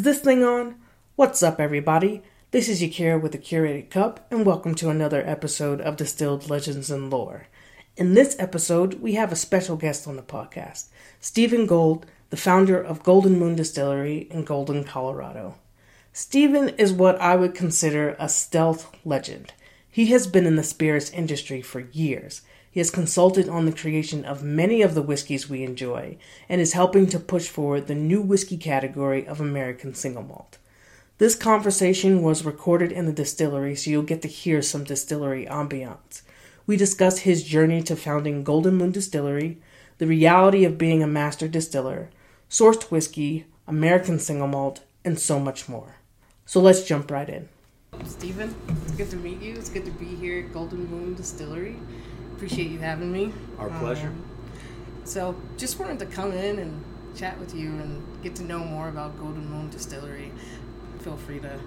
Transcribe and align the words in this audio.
Is 0.00 0.04
this 0.04 0.20
thing 0.20 0.42
on? 0.42 0.76
What's 1.16 1.42
up, 1.42 1.60
everybody? 1.60 2.22
This 2.52 2.70
is 2.70 2.80
Yakira 2.80 3.20
with 3.20 3.32
the 3.32 3.38
Curated 3.38 3.90
Cup, 3.90 4.26
and 4.30 4.46
welcome 4.46 4.74
to 4.76 4.88
another 4.88 5.22
episode 5.26 5.78
of 5.82 5.98
Distilled 5.98 6.48
Legends 6.48 6.90
and 6.90 7.10
Lore. 7.10 7.48
In 7.98 8.14
this 8.14 8.34
episode, 8.38 8.94
we 9.02 9.16
have 9.16 9.30
a 9.30 9.36
special 9.36 9.76
guest 9.76 10.08
on 10.08 10.16
the 10.16 10.22
podcast, 10.22 10.86
Stephen 11.20 11.66
Gould, 11.66 12.06
the 12.30 12.38
founder 12.38 12.82
of 12.82 13.02
Golden 13.02 13.38
Moon 13.38 13.56
Distillery 13.56 14.26
in 14.30 14.44
Golden, 14.44 14.84
Colorado. 14.84 15.56
Stephen 16.14 16.70
is 16.78 16.94
what 16.94 17.20
I 17.20 17.36
would 17.36 17.54
consider 17.54 18.16
a 18.18 18.30
stealth 18.30 18.90
legend. 19.04 19.52
He 19.86 20.06
has 20.06 20.26
been 20.26 20.46
in 20.46 20.56
the 20.56 20.62
spirits 20.62 21.10
industry 21.10 21.60
for 21.60 21.80
years. 21.92 22.40
He 22.70 22.78
has 22.78 22.90
consulted 22.90 23.48
on 23.48 23.66
the 23.66 23.72
creation 23.72 24.24
of 24.24 24.44
many 24.44 24.80
of 24.80 24.94
the 24.94 25.02
whiskeys 25.02 25.50
we 25.50 25.64
enjoy 25.64 26.16
and 26.48 26.60
is 26.60 26.74
helping 26.74 27.08
to 27.08 27.18
push 27.18 27.48
forward 27.48 27.86
the 27.88 27.96
new 27.96 28.20
whiskey 28.20 28.56
category 28.56 29.26
of 29.26 29.40
American 29.40 29.92
single 29.94 30.22
malt. 30.22 30.58
This 31.18 31.34
conversation 31.34 32.22
was 32.22 32.44
recorded 32.44 32.92
in 32.92 33.06
the 33.06 33.12
distillery, 33.12 33.74
so 33.74 33.90
you'll 33.90 34.02
get 34.02 34.22
to 34.22 34.28
hear 34.28 34.62
some 34.62 34.84
distillery 34.84 35.46
ambiance. 35.46 36.22
We 36.66 36.76
discuss 36.76 37.18
his 37.18 37.42
journey 37.42 37.82
to 37.82 37.96
founding 37.96 38.44
Golden 38.44 38.76
Moon 38.76 38.92
Distillery, 38.92 39.58
the 39.98 40.06
reality 40.06 40.64
of 40.64 40.78
being 40.78 41.02
a 41.02 41.06
master 41.08 41.48
distiller, 41.48 42.08
sourced 42.48 42.84
whiskey, 42.84 43.46
American 43.66 44.18
single 44.18 44.46
malt, 44.46 44.84
and 45.04 45.18
so 45.18 45.40
much 45.40 45.68
more. 45.68 45.96
So 46.46 46.60
let's 46.60 46.84
jump 46.84 47.10
right 47.10 47.28
in. 47.28 47.48
Stephen, 48.04 48.54
it's 48.68 48.92
good 48.92 49.10
to 49.10 49.16
meet 49.16 49.42
you. 49.42 49.54
It's 49.54 49.68
good 49.68 49.84
to 49.84 49.90
be 49.90 50.06
here 50.06 50.44
at 50.44 50.52
Golden 50.52 50.88
Moon 50.90 51.14
Distillery. 51.14 51.76
Appreciate 52.40 52.70
you 52.70 52.78
having 52.78 53.12
me. 53.12 53.34
Our 53.58 53.68
pleasure. 53.68 54.06
Um, 54.06 54.24
so, 55.04 55.36
just 55.58 55.78
wanted 55.78 55.98
to 55.98 56.06
come 56.06 56.32
in 56.32 56.58
and 56.58 56.82
chat 57.14 57.38
with 57.38 57.54
you 57.54 57.68
and 57.68 58.02
get 58.22 58.34
to 58.36 58.42
know 58.42 58.60
more 58.60 58.88
about 58.88 59.18
Golden 59.18 59.46
Moon 59.46 59.68
Distillery. 59.68 60.32
Feel 61.00 61.18
free 61.18 61.38
to 61.40 61.60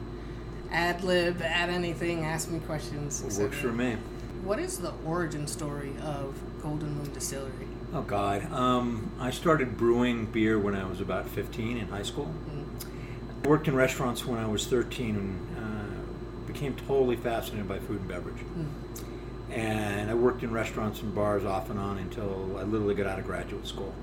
ad 0.72 1.04
lib, 1.04 1.44
add 1.44 1.70
anything, 1.70 2.26
ask 2.26 2.50
me 2.50 2.58
questions. 2.58 3.22
It 3.22 3.40
works 3.40 3.60
for 3.60 3.72
me. 3.72 3.98
What 4.44 4.58
is 4.58 4.80
the 4.80 4.94
origin 5.06 5.46
story 5.46 5.94
of 6.02 6.42
Golden 6.64 6.98
Moon 6.98 7.14
Distillery? 7.14 7.68
Oh 7.94 8.02
God, 8.02 8.52
um, 8.52 9.12
I 9.20 9.30
started 9.30 9.78
brewing 9.78 10.26
beer 10.26 10.58
when 10.58 10.74
I 10.74 10.86
was 10.86 11.00
about 11.00 11.30
15 11.30 11.78
in 11.78 11.88
high 11.90 12.02
school. 12.02 12.34
Mm. 12.50 13.46
Worked 13.46 13.68
in 13.68 13.76
restaurants 13.76 14.26
when 14.26 14.40
I 14.40 14.48
was 14.48 14.66
13 14.66 15.16
and 15.16 15.56
uh, 15.56 16.48
became 16.48 16.74
totally 16.74 17.16
fascinated 17.16 17.68
by 17.68 17.78
food 17.78 18.00
and 18.00 18.08
beverage. 18.08 18.40
Mm 18.58 19.13
and 19.54 20.10
I 20.10 20.14
worked 20.16 20.44
in 20.44 20.52
restaurants 20.52 21.02
and 21.02 21.14
bars 21.14 21.46
off 21.46 21.70
and 21.70 21.80
on 21.80 22.00
until 22.00 22.58
I 22.58 22.64
literally 22.64 22.96
got 22.96 23.06
out 23.06 23.20
of 23.20 23.26
graduate 23.26 23.68
school. 23.68 23.94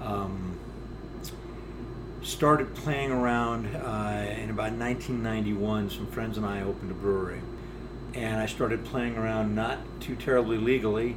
Um, 0.00 0.58
started 2.22 2.74
playing 2.74 3.10
around 3.10 3.66
uh, 3.76 4.34
in 4.38 4.50
about 4.50 4.72
1991. 4.72 5.90
Some 5.90 6.06
friends 6.06 6.38
and 6.38 6.46
I 6.46 6.62
opened 6.62 6.90
a 6.90 6.94
brewery, 6.94 7.40
and 8.14 8.40
I 8.40 8.46
started 8.46 8.84
playing 8.84 9.16
around 9.16 9.54
not 9.54 9.78
too 10.00 10.16
terribly 10.16 10.56
legally 10.56 11.16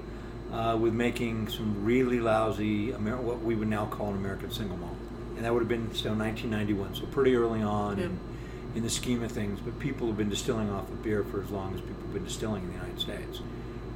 uh, 0.51 0.77
with 0.79 0.93
making 0.93 1.47
some 1.47 1.85
really 1.85 2.19
lousy 2.19 2.91
Amer- 2.93 3.21
what 3.21 3.41
we 3.41 3.55
would 3.55 3.69
now 3.69 3.85
call 3.85 4.09
an 4.09 4.15
American 4.15 4.51
single 4.51 4.77
malt, 4.77 4.97
and 5.37 5.45
that 5.45 5.53
would 5.53 5.61
have 5.61 5.69
been 5.69 5.93
still 5.93 6.15
1991, 6.15 6.95
so 6.95 7.05
pretty 7.05 7.35
early 7.35 7.61
on. 7.61 7.99
In, 7.99 8.19
in 8.73 8.83
the 8.83 8.89
scheme 8.89 9.21
of 9.21 9.29
things, 9.29 9.59
but 9.59 9.77
people 9.79 10.07
have 10.07 10.15
been 10.15 10.29
distilling 10.29 10.69
off 10.69 10.87
of 10.87 11.03
beer 11.03 11.25
for 11.25 11.41
as 11.41 11.49
long 11.49 11.73
as 11.75 11.81
people 11.81 12.03
have 12.03 12.13
been 12.13 12.23
distilling 12.23 12.63
in 12.63 12.69
the 12.69 12.75
United 12.75 13.01
States 13.01 13.41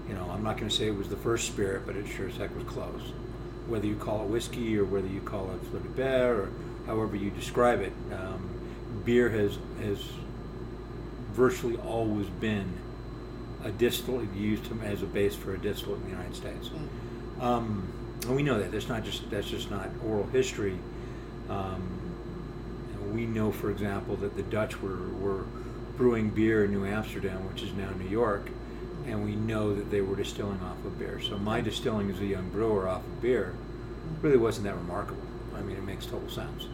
you 0.08 0.14
know, 0.14 0.30
I'm 0.30 0.44
not 0.44 0.58
going 0.58 0.70
to 0.70 0.76
say 0.76 0.88
it 0.88 0.96
was 0.96 1.10
the 1.10 1.18
first 1.18 1.48
spirit, 1.48 1.84
but 1.86 1.96
it 1.96 2.08
sure 2.08 2.28
as 2.28 2.38
heck 2.38 2.56
was 2.56 2.66
close. 2.66 3.14
Whether 3.68 3.88
you 3.88 3.96
call 3.96 4.24
it 4.24 4.28
whiskey 4.28 4.78
or 4.78 4.86
whether 4.86 5.08
you 5.08 5.22
call 5.22 5.52
it 5.52 5.62
fleur 5.68 5.80
de 5.80 5.90
bear 5.90 6.36
or 6.36 6.50
however 6.86 7.16
you 7.16 7.32
describe 7.32 7.82
it, 7.82 7.94
um, 8.14 8.50
beer 9.04 9.30
has 9.30 9.58
has 9.82 10.04
virtually 11.32 11.78
always 11.78 12.28
been 12.28 12.72
a 13.64 13.72
distillate 13.72 14.32
used 14.34 14.64
as 14.84 15.02
a 15.02 15.08
base 15.08 15.36
for 15.36 15.56
a 15.56 15.58
distillate 15.58 16.00
in 16.02 16.06
the 16.06 16.12
United 16.12 16.36
States. 16.36 16.70
Mm. 16.70 17.44
Um, 17.44 17.94
and 18.22 18.36
we 18.36 18.44
know 18.44 18.60
that. 18.60 18.72
That's 18.72 18.88
not 18.88 19.04
just 19.04 19.30
that's 19.30 19.50
just 19.50 19.72
not 19.72 19.90
oral 20.06 20.28
history. 20.28 20.78
Um, 21.50 21.96
we 23.12 23.26
know, 23.26 23.52
for 23.52 23.72
example, 23.72 24.16
that 24.18 24.36
the 24.36 24.44
Dutch 24.44 24.82
were, 24.82 25.08
were 25.20 25.46
brewing 25.98 26.30
beer 26.30 26.66
in 26.66 26.72
New 26.72 26.86
Amsterdam, 26.86 27.48
which 27.50 27.64
is 27.64 27.74
now 27.74 27.90
New 27.92 28.10
York, 28.10 28.50
and 29.08 29.24
we 29.24 29.36
know 29.36 29.76
that 29.76 29.92
they 29.92 30.02
were 30.02 30.16
distilling 30.16 30.60
off 30.62 30.84
of 30.86 30.98
beer. 30.98 31.20
So 31.22 31.38
my 31.38 31.62
distilling 31.62 32.10
as 32.10 32.20
a 32.20 32.26
young 32.26 32.50
brewer 32.50 32.88
off 32.88 33.04
of 33.04 33.22
beer 33.22 33.54
really 34.22 34.38
wasn't 34.38 34.66
that 34.66 34.76
remarkable. 34.76 35.22
I 35.56 35.62
mean, 35.62 35.78
it 35.78 35.84
makes 35.84 36.06
total 36.06 36.30
sense. 36.30 36.68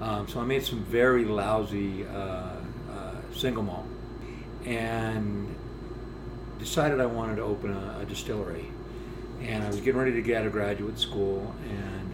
Um, 0.00 0.28
so 0.28 0.40
I 0.40 0.44
made 0.44 0.64
some 0.64 0.84
very 0.84 1.24
lousy 1.24 2.06
uh, 2.06 2.56
uh, 2.90 3.14
single 3.34 3.62
malt 3.62 3.86
and 4.64 5.54
decided 6.58 7.00
I 7.00 7.06
wanted 7.06 7.36
to 7.36 7.42
open 7.42 7.72
a, 7.72 8.00
a, 8.02 8.04
distillery. 8.04 8.66
And 9.40 9.62
I 9.62 9.68
was 9.68 9.76
getting 9.76 9.96
ready 9.96 10.12
to 10.12 10.22
get 10.22 10.40
out 10.40 10.46
of 10.46 10.52
graduate 10.52 10.98
school, 10.98 11.54
and 11.68 12.10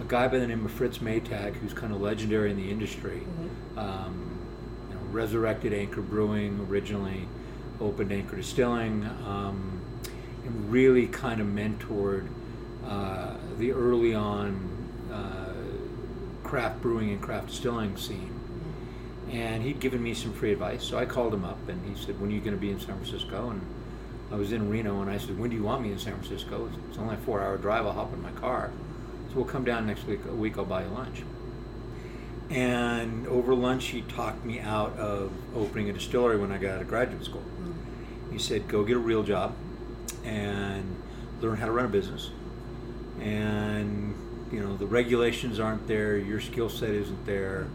a 0.00 0.04
guy 0.04 0.26
by 0.28 0.38
the 0.38 0.46
name 0.46 0.64
of 0.64 0.72
Fritz 0.72 0.98
Maytag, 0.98 1.54
who's 1.54 1.72
kind 1.72 1.92
of 1.92 2.00
legendary 2.00 2.50
in 2.50 2.56
the 2.56 2.68
industry, 2.68 3.22
mm-hmm. 3.22 3.78
um, 3.78 4.38
you 4.88 4.94
know, 4.94 5.00
resurrected 5.12 5.72
Anchor 5.72 6.02
Brewing 6.02 6.66
originally 6.68 7.26
opened 7.80 8.12
Anchor 8.12 8.36
Distilling, 8.36 9.04
um, 9.26 9.80
and 10.44 10.70
really 10.70 11.06
kind 11.06 11.40
of 11.40 11.46
mentored 11.46 12.28
uh, 12.86 13.36
the 13.58 13.72
early 13.72 14.14
on 14.14 14.70
uh, 15.12 15.52
craft 16.46 16.82
brewing 16.82 17.10
and 17.10 17.20
craft 17.20 17.48
distilling 17.48 17.96
scene. 17.96 18.30
And 19.30 19.62
he'd 19.62 19.80
given 19.80 20.02
me 20.02 20.14
some 20.14 20.32
free 20.32 20.52
advice, 20.52 20.84
so 20.84 20.98
I 20.98 21.06
called 21.06 21.32
him 21.32 21.44
up 21.44 21.68
and 21.68 21.84
he 21.88 22.00
said, 22.00 22.20
"When 22.20 22.30
are 22.30 22.34
you 22.34 22.40
going 22.40 22.54
to 22.54 22.60
be 22.60 22.70
in 22.70 22.78
San 22.78 22.94
Francisco?" 22.96 23.50
And 23.50 23.62
I 24.30 24.36
was 24.36 24.52
in 24.52 24.68
Reno, 24.68 25.00
and 25.00 25.10
I 25.10 25.18
said, 25.18 25.38
"When 25.38 25.50
do 25.50 25.56
you 25.56 25.62
want 25.62 25.82
me 25.82 25.92
in 25.92 25.98
San 25.98 26.14
Francisco?" 26.14 26.68
It's 26.88 26.98
only 26.98 27.14
a 27.14 27.18
four-hour 27.18 27.56
drive. 27.56 27.86
I'll 27.86 27.92
hop 27.92 28.12
in 28.12 28.22
my 28.22 28.30
car. 28.32 28.70
So 29.30 29.36
we'll 29.36 29.44
come 29.46 29.64
down 29.64 29.86
next 29.86 30.06
week. 30.06 30.20
A 30.28 30.34
week, 30.34 30.58
I'll 30.58 30.64
buy 30.64 30.84
you 30.84 30.90
lunch. 30.90 31.22
And 32.50 33.26
over 33.26 33.54
lunch, 33.54 33.86
he 33.86 34.02
talked 34.02 34.44
me 34.44 34.60
out 34.60 34.96
of 34.98 35.32
opening 35.56 35.88
a 35.88 35.92
distillery 35.94 36.36
when 36.38 36.52
I 36.52 36.58
got 36.58 36.76
out 36.76 36.82
of 36.82 36.88
graduate 36.88 37.24
school. 37.24 37.42
He 38.34 38.40
said, 38.40 38.66
go 38.66 38.82
get 38.82 38.96
a 38.96 38.98
real 39.00 39.22
job 39.22 39.54
and 40.24 41.00
learn 41.40 41.56
how 41.56 41.66
to 41.66 41.72
run 41.72 41.84
a 41.84 41.88
business. 41.88 42.30
And, 43.20 44.12
you 44.50 44.58
know, 44.58 44.76
the 44.76 44.86
regulations 44.86 45.60
aren't 45.60 45.86
there, 45.86 46.16
your 46.16 46.40
skill 46.40 46.68
set 46.68 46.90
isn't 46.90 47.24
there. 47.24 47.68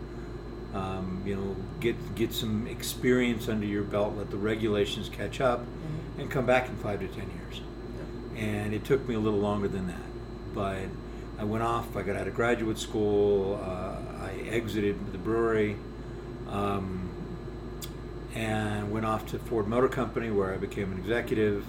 Um, 0.73 1.23
you 1.25 1.35
know, 1.35 1.55
get 1.79 1.95
get 2.13 2.33
some 2.33 2.67
experience 2.67 3.47
under 3.47 3.65
your 3.65 3.83
belt, 3.83 4.15
let 4.17 4.29
the 4.29 4.37
regulations 4.37 5.09
catch 5.09 5.41
up, 5.41 5.61
mm-hmm. 5.61 6.19
and 6.19 6.29
come 6.29 6.45
back 6.45 6.67
in 6.67 6.75
five 6.75 6.99
to 6.99 7.07
ten 7.07 7.27
years. 7.39 7.61
Yeah. 8.35 8.41
And 8.43 8.73
it 8.73 8.83
took 8.83 9.07
me 9.07 9.15
a 9.15 9.19
little 9.19 9.39
longer 9.39 9.67
than 9.69 9.87
that, 9.87 10.07
but 10.53 10.83
I 11.39 11.45
went 11.45 11.63
off. 11.63 11.95
I 11.95 12.03
got 12.03 12.17
out 12.17 12.27
of 12.27 12.35
graduate 12.35 12.77
school. 12.77 13.59
Uh, 13.63 14.25
I 14.25 14.31
exited 14.49 15.11
the 15.13 15.17
brewery. 15.17 15.77
Um, 16.49 16.98
and 18.35 18.91
went 18.91 19.05
off 19.05 19.25
to 19.27 19.39
Ford 19.39 19.67
Motor 19.67 19.89
Company 19.89 20.29
where 20.31 20.53
I 20.53 20.57
became 20.57 20.91
an 20.91 20.97
executive. 20.97 21.65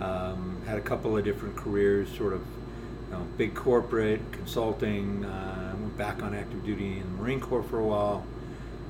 Um, 0.00 0.62
had 0.66 0.76
a 0.76 0.82
couple 0.82 1.16
of 1.16 1.24
different 1.24 1.56
careers, 1.56 2.14
sort 2.16 2.34
of 2.34 2.40
you 2.40 3.12
know, 3.12 3.26
big 3.38 3.54
corporate 3.54 4.20
consulting. 4.32 5.24
Uh, 5.24 5.74
went 5.80 5.96
back 5.96 6.22
on 6.22 6.34
active 6.34 6.64
duty 6.64 6.98
in 6.98 7.02
the 7.02 7.22
Marine 7.22 7.40
Corps 7.40 7.62
for 7.62 7.78
a 7.78 7.84
while. 7.84 8.26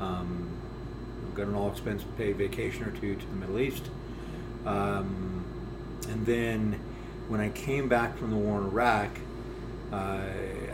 Um, 0.00 0.50
got 1.34 1.46
an 1.46 1.54
all 1.54 1.70
expense 1.70 2.02
paid 2.16 2.36
vacation 2.36 2.84
or 2.84 2.90
two 2.90 3.14
to 3.14 3.26
the 3.26 3.34
Middle 3.34 3.58
East. 3.58 3.90
Um, 4.64 5.44
and 6.08 6.26
then 6.26 6.80
when 7.28 7.40
I 7.40 7.50
came 7.50 7.88
back 7.88 8.16
from 8.16 8.30
the 8.30 8.36
war 8.36 8.58
in 8.60 8.66
Iraq, 8.66 9.10
uh, 9.92 10.20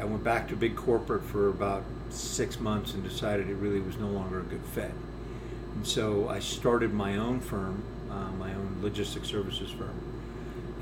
I 0.00 0.04
went 0.04 0.24
back 0.24 0.48
to 0.48 0.56
big 0.56 0.76
corporate 0.76 1.24
for 1.24 1.48
about 1.48 1.84
six 2.08 2.58
months 2.58 2.94
and 2.94 3.02
decided 3.02 3.48
it 3.48 3.54
really 3.54 3.80
was 3.80 3.96
no 3.96 4.08
longer 4.08 4.40
a 4.40 4.44
good 4.44 4.64
fit. 4.64 4.92
And 5.74 5.86
so 5.86 6.28
I 6.28 6.38
started 6.38 6.92
my 6.92 7.16
own 7.16 7.40
firm, 7.40 7.82
uh, 8.10 8.30
my 8.32 8.52
own 8.54 8.78
logistics 8.82 9.28
services 9.28 9.70
firm. 9.70 9.94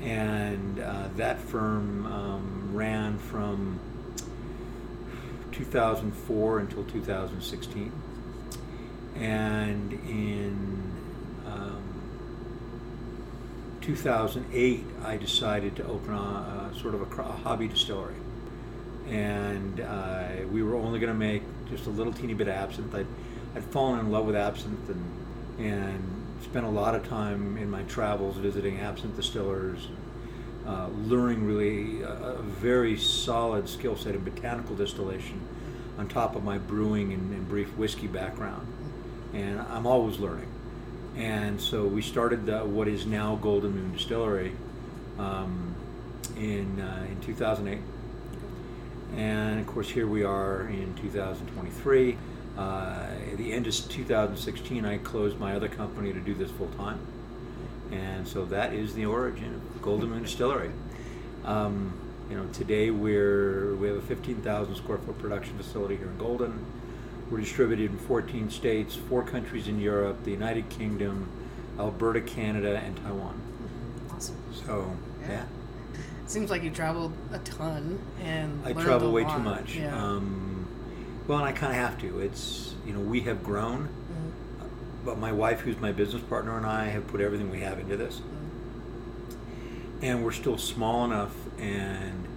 And 0.01 0.79
uh, 0.79 1.09
that 1.15 1.39
firm 1.39 2.05
um, 2.07 2.69
ran 2.73 3.17
from 3.17 3.79
2004 5.51 6.59
until 6.59 6.83
2016. 6.85 7.91
And 9.15 9.93
in 9.93 10.91
um, 11.45 11.83
2008, 13.81 14.83
I 15.03 15.17
decided 15.17 15.75
to 15.75 15.85
open 15.85 16.13
a, 16.13 16.71
a 16.71 16.79
sort 16.79 16.95
of 16.95 17.01
a, 17.01 17.21
a, 17.21 17.31
hobby 17.31 17.67
distillery. 17.67 18.15
And 19.07 19.81
uh, 19.81 20.27
we 20.51 20.63
were 20.63 20.75
only 20.75 20.99
going 20.99 21.11
to 21.11 21.19
make 21.19 21.43
just 21.69 21.85
a 21.85 21.89
little 21.89 22.13
teeny 22.13 22.33
bit 22.33 22.47
of 22.47 22.55
absinthe. 22.55 22.95
I'd, 22.95 23.07
I'd 23.55 23.63
fallen 23.65 23.99
in 23.99 24.11
love 24.11 24.25
with 24.25 24.35
absinthe 24.35 24.89
and 24.89 25.21
and 25.59 26.21
spent 26.43 26.65
a 26.65 26.69
lot 26.69 26.95
of 26.95 27.07
time 27.07 27.57
in 27.57 27.69
my 27.69 27.83
travels 27.83 28.37
visiting 28.37 28.79
absinthe 28.79 29.15
distillers, 29.15 29.87
uh, 30.65 30.87
learning 31.05 31.45
really 31.45 32.01
a, 32.01 32.09
a, 32.09 32.41
very 32.41 32.97
solid 32.97 33.69
skill 33.69 33.95
set 33.95 34.15
in 34.15 34.23
botanical 34.23 34.75
distillation. 34.75 35.39
on 35.97 36.07
top 36.07 36.35
of 36.35 36.43
my 36.43 36.57
brewing 36.57 37.13
and, 37.13 37.33
and 37.33 37.47
brief 37.47 37.75
whiskey 37.77 38.07
background. 38.07 38.65
And 39.33 39.59
I'm 39.59 39.85
always 39.85 40.17
learning. 40.19 40.47
And 41.15 41.59
so 41.59 41.85
we 41.85 42.01
started 42.01 42.45
the, 42.45 42.59
what 42.59 42.87
is 42.87 43.05
now 43.05 43.35
Golden 43.35 43.71
Moon 43.71 43.93
Distillery 43.93 44.53
um, 45.19 45.75
in, 46.37 46.79
uh, 46.79 47.05
in 47.09 47.19
2008. 47.21 47.79
And 49.15 49.59
of 49.59 49.67
course, 49.67 49.89
here 49.89 50.07
we 50.07 50.23
are 50.23 50.67
in 50.69 50.95
2023. 50.95 52.17
Uh, 52.61 53.07
at 53.31 53.37
the 53.37 53.51
end 53.53 53.65
of 53.65 53.73
2016, 53.73 54.85
I 54.85 54.97
closed 54.99 55.39
my 55.39 55.55
other 55.55 55.67
company 55.67 56.13
to 56.13 56.19
do 56.19 56.35
this 56.35 56.51
full 56.51 56.67
time. 56.77 56.99
And 57.91 58.27
so 58.27 58.45
that 58.45 58.73
is 58.73 58.93
the 58.93 59.05
origin 59.05 59.55
of 59.55 59.81
Golden 59.81 60.11
Moon 60.11 60.23
Distillery. 60.23 60.69
Um, 61.43 61.93
you 62.29 62.37
know, 62.37 62.45
today 62.53 62.91
we're 62.91 63.75
we 63.75 63.87
have 63.87 63.97
a 63.97 64.01
15,000 64.01 64.75
square 64.75 64.99
foot 64.99 65.17
production 65.17 65.57
facility 65.57 65.97
here 65.97 66.07
in 66.07 66.17
Golden. 66.17 66.63
We're 67.31 67.39
distributed 67.39 67.91
in 67.91 67.97
14 67.97 68.51
states, 68.51 68.95
four 68.95 69.23
countries 69.23 69.67
in 69.67 69.79
Europe, 69.79 70.23
the 70.23 70.31
United 70.31 70.69
Kingdom, 70.69 71.29
Alberta, 71.79 72.21
Canada, 72.21 72.77
and 72.85 72.95
Taiwan. 72.97 73.41
Awesome. 74.11 74.37
So, 74.65 74.95
yeah. 75.23 75.29
yeah. 75.29 75.45
Seems 76.27 76.51
like 76.51 76.61
you 76.61 76.69
traveled 76.69 77.13
a 77.33 77.39
ton 77.39 77.99
and 78.21 78.61
I 78.65 78.73
travel 78.73 79.11
way 79.11 79.23
too 79.23 79.39
much. 79.39 79.75
Yeah. 79.75 79.97
Um, 79.97 80.50
well, 81.31 81.39
and 81.39 81.47
I 81.47 81.53
kind 81.53 81.71
of 81.71 81.77
have 81.77 81.97
to. 82.01 82.19
It's 82.19 82.75
you 82.85 82.91
know 82.91 82.99
we 82.99 83.21
have 83.21 83.41
grown, 83.41 83.87
mm-hmm. 83.87 84.67
but 85.05 85.17
my 85.17 85.31
wife, 85.31 85.61
who's 85.61 85.79
my 85.79 85.93
business 85.93 86.21
partner, 86.23 86.57
and 86.57 86.65
I 86.65 86.87
have 86.87 87.07
put 87.07 87.21
everything 87.21 87.49
we 87.49 87.61
have 87.61 87.79
into 87.79 87.95
this, 87.95 88.17
mm-hmm. 88.17 90.03
and 90.03 90.25
we're 90.25 90.33
still 90.33 90.57
small 90.57 91.05
enough 91.05 91.33
and 91.57 92.27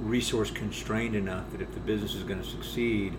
resource 0.00 0.50
constrained 0.50 1.16
enough 1.16 1.50
that 1.52 1.62
if 1.62 1.72
the 1.72 1.80
business 1.80 2.14
is 2.14 2.24
going 2.24 2.38
to 2.38 2.46
succeed, 2.46 3.14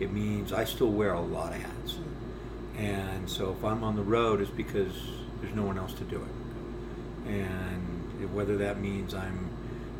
it 0.00 0.12
means 0.12 0.52
I 0.52 0.64
still 0.64 0.90
wear 0.90 1.12
a 1.12 1.20
lot 1.20 1.52
of 1.52 1.60
hats. 1.62 1.92
Mm-hmm. 1.92 2.84
And 2.84 3.30
so 3.30 3.54
if 3.56 3.64
I'm 3.64 3.84
on 3.84 3.94
the 3.94 4.02
road, 4.02 4.40
it's 4.40 4.50
because 4.50 4.94
there's 5.40 5.54
no 5.54 5.62
one 5.62 5.78
else 5.78 5.92
to 5.92 6.04
do 6.04 6.16
it. 6.16 7.30
And 7.30 8.34
whether 8.34 8.56
that 8.56 8.80
means 8.80 9.14
I'm 9.14 9.48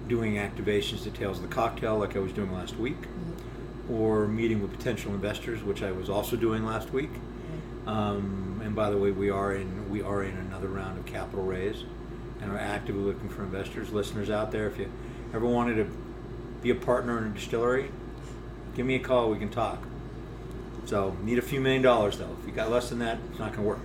doing 0.08 0.34
activations 0.34 1.04
that 1.04 1.14
Tales 1.14 1.36
of 1.36 1.48
the 1.48 1.54
Cocktail, 1.54 1.98
like 1.98 2.16
I 2.16 2.18
was 2.18 2.32
doing 2.32 2.52
last 2.52 2.76
week, 2.76 3.00
mm-hmm. 3.00 3.25
Or 3.90 4.26
meeting 4.26 4.60
with 4.60 4.76
potential 4.76 5.12
investors, 5.12 5.62
which 5.62 5.82
I 5.82 5.92
was 5.92 6.08
also 6.10 6.36
doing 6.36 6.64
last 6.64 6.92
week. 6.92 7.10
Um, 7.86 8.60
and 8.64 8.74
by 8.74 8.90
the 8.90 8.96
way, 8.96 9.10
we 9.10 9.30
are 9.30 9.54
in 9.54 9.90
we 9.90 10.02
are 10.02 10.24
in 10.24 10.36
another 10.36 10.68
round 10.68 10.98
of 10.98 11.06
capital 11.06 11.44
raise, 11.44 11.84
and 12.40 12.50
are 12.50 12.58
actively 12.58 13.02
looking 13.02 13.28
for 13.28 13.42
investors. 13.42 13.90
Listeners 13.90 14.30
out 14.30 14.50
there, 14.50 14.66
if 14.66 14.78
you 14.78 14.90
ever 15.32 15.46
wanted 15.46 15.76
to 15.76 15.84
be 16.62 16.70
a 16.70 16.74
partner 16.74 17.18
in 17.18 17.24
a 17.24 17.30
distillery, 17.30 17.90
give 18.74 18.86
me 18.86 18.96
a 18.96 19.00
call. 19.00 19.30
We 19.30 19.38
can 19.38 19.50
talk. 19.50 19.82
So 20.86 21.16
need 21.22 21.38
a 21.38 21.42
few 21.42 21.60
million 21.60 21.82
dollars 21.82 22.18
though. 22.18 22.36
If 22.40 22.46
you 22.46 22.52
got 22.52 22.70
less 22.70 22.88
than 22.88 22.98
that, 23.00 23.18
it's 23.30 23.38
not 23.38 23.52
going 23.52 23.62
to 23.62 23.68
work. 23.68 23.80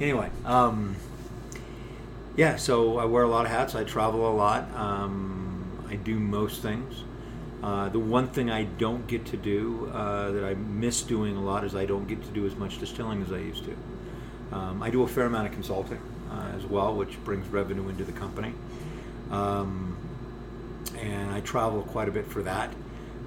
Anyway. 0.00 0.30
Um, 0.44 0.96
yeah, 2.38 2.54
so 2.54 2.98
I 2.98 3.04
wear 3.04 3.24
a 3.24 3.28
lot 3.28 3.46
of 3.46 3.50
hats. 3.50 3.74
I 3.74 3.82
travel 3.82 4.30
a 4.30 4.32
lot. 4.32 4.72
Um, 4.76 5.66
I 5.88 5.96
do 5.96 6.20
most 6.20 6.62
things. 6.62 7.02
Uh, 7.62 7.88
the 7.88 7.98
one 7.98 8.28
thing 8.28 8.50
I 8.50 8.64
don't 8.64 9.06
get 9.06 9.26
to 9.26 9.36
do 9.36 9.90
uh, 9.92 10.30
that 10.30 10.44
I 10.44 10.54
miss 10.54 11.02
doing 11.02 11.36
a 11.36 11.40
lot 11.40 11.64
is 11.64 11.74
I 11.74 11.86
don't 11.86 12.06
get 12.06 12.22
to 12.22 12.30
do 12.30 12.46
as 12.46 12.54
much 12.54 12.78
distilling 12.78 13.22
as 13.22 13.32
I 13.32 13.38
used 13.38 13.64
to. 13.64 13.76
Um, 14.56 14.82
I 14.82 14.90
do 14.90 15.02
a 15.02 15.08
fair 15.08 15.26
amount 15.26 15.48
of 15.48 15.52
consulting 15.52 16.00
uh, 16.30 16.52
as 16.56 16.64
well, 16.64 16.94
which 16.94 17.22
brings 17.24 17.46
revenue 17.48 17.88
into 17.88 18.04
the 18.04 18.12
company. 18.12 18.54
Um, 19.30 19.96
and 20.96 21.30
I 21.30 21.40
travel 21.40 21.82
quite 21.82 22.08
a 22.08 22.12
bit 22.12 22.26
for 22.26 22.42
that. 22.42 22.72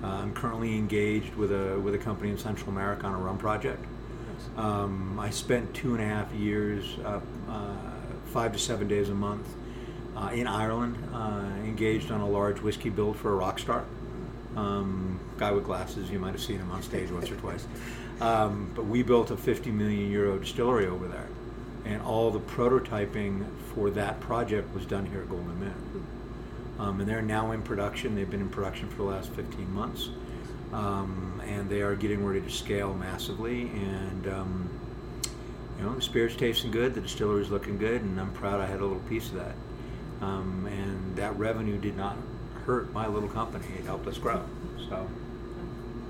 Uh, 0.03 0.07
I'm 0.07 0.33
currently 0.33 0.75
engaged 0.75 1.35
with 1.35 1.51
a 1.51 1.79
with 1.79 1.93
a 1.93 1.99
company 1.99 2.31
in 2.31 2.37
Central 2.37 2.69
America 2.69 3.05
on 3.05 3.13
a 3.13 3.17
rum 3.17 3.37
project. 3.37 3.85
Um, 4.57 5.19
I 5.19 5.29
spent 5.29 5.73
two 5.73 5.93
and 5.93 6.03
a 6.03 6.07
half 6.07 6.33
years 6.33 6.97
uh, 7.05 7.19
five 8.31 8.53
to 8.53 8.59
seven 8.59 8.87
days 8.87 9.09
a 9.09 9.13
month 9.13 9.47
uh, 10.15 10.29
in 10.33 10.47
Ireland, 10.47 10.97
uh, 11.13 11.43
engaged 11.63 12.11
on 12.11 12.21
a 12.21 12.27
large 12.27 12.61
whiskey 12.61 12.89
build 12.89 13.17
for 13.17 13.33
a 13.33 13.35
rock 13.35 13.59
star. 13.59 13.83
Um, 14.55 15.19
guy 15.37 15.51
with 15.51 15.63
glasses, 15.63 16.09
you 16.09 16.19
might 16.19 16.33
have 16.33 16.41
seen 16.41 16.57
him 16.57 16.71
on 16.71 16.81
stage 16.83 17.09
once 17.09 17.31
or 17.31 17.35
twice. 17.37 17.65
Um, 18.19 18.71
but 18.75 18.85
we 18.85 19.01
built 19.03 19.31
a 19.31 19.37
50 19.37 19.71
million 19.71 20.11
euro 20.11 20.37
distillery 20.37 20.87
over 20.87 21.07
there. 21.07 21.27
And 21.85 22.01
all 22.01 22.29
the 22.29 22.39
prototyping 22.39 23.45
for 23.73 23.89
that 23.91 24.19
project 24.19 24.73
was 24.73 24.85
done 24.85 25.05
here 25.05 25.21
at 25.21 25.29
Golden 25.29 25.59
Moon. 25.59 26.07
Um, 26.79 26.99
and 26.99 27.09
they're 27.09 27.21
now 27.21 27.51
in 27.51 27.61
production. 27.61 28.15
They've 28.15 28.29
been 28.29 28.41
in 28.41 28.49
production 28.49 28.89
for 28.89 28.97
the 28.97 29.03
last 29.03 29.29
15 29.31 29.73
months. 29.73 30.09
Um, 30.73 31.41
and 31.45 31.69
they 31.69 31.81
are 31.81 31.95
getting 31.95 32.25
ready 32.25 32.41
to 32.41 32.49
scale 32.49 32.93
massively. 32.93 33.69
And 33.69 34.27
um, 34.27 34.69
you 35.81 35.87
know, 35.87 35.95
the 35.95 36.01
spirit's 36.01 36.35
tasting 36.35 36.69
good, 36.69 36.93
the 36.93 37.01
distillery's 37.01 37.49
looking 37.49 37.79
good, 37.79 38.01
and 38.03 38.19
I'm 38.19 38.31
proud 38.33 38.59
I 38.59 38.67
had 38.67 38.81
a 38.81 38.85
little 38.85 39.01
piece 39.09 39.29
of 39.29 39.35
that. 39.35 39.55
Um, 40.21 40.67
and 40.67 41.15
that 41.15 41.35
revenue 41.39 41.79
did 41.79 41.97
not 41.97 42.15
hurt 42.65 42.91
my 42.93 43.07
little 43.07 43.29
company; 43.29 43.65
it 43.77 43.85
helped 43.85 44.07
us 44.07 44.17
grow. 44.17 44.43
So 44.89 45.07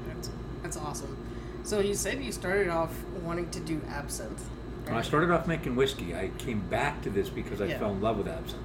that's 0.08 0.30
that's 0.62 0.78
awesome. 0.78 1.18
So 1.64 1.80
you 1.80 1.94
said 1.94 2.24
you 2.24 2.32
started 2.32 2.70
off 2.70 3.04
wanting 3.24 3.50
to 3.52 3.60
do 3.60 3.82
absinthe. 3.90 4.48
Right? 4.82 4.90
When 4.90 4.98
I 4.98 5.02
started 5.02 5.30
off 5.32 5.48
making 5.48 5.76
whiskey, 5.76 6.16
I 6.16 6.32
came 6.38 6.62
back 6.62 7.02
to 7.04 7.10
this 7.10 7.30
because 7.30 7.62
I 7.62 7.66
yeah. 7.66 7.80
fell 7.80 7.92
in 7.92 8.02
love 8.02 8.18
with 8.18 8.28
absinthe. 8.28 8.62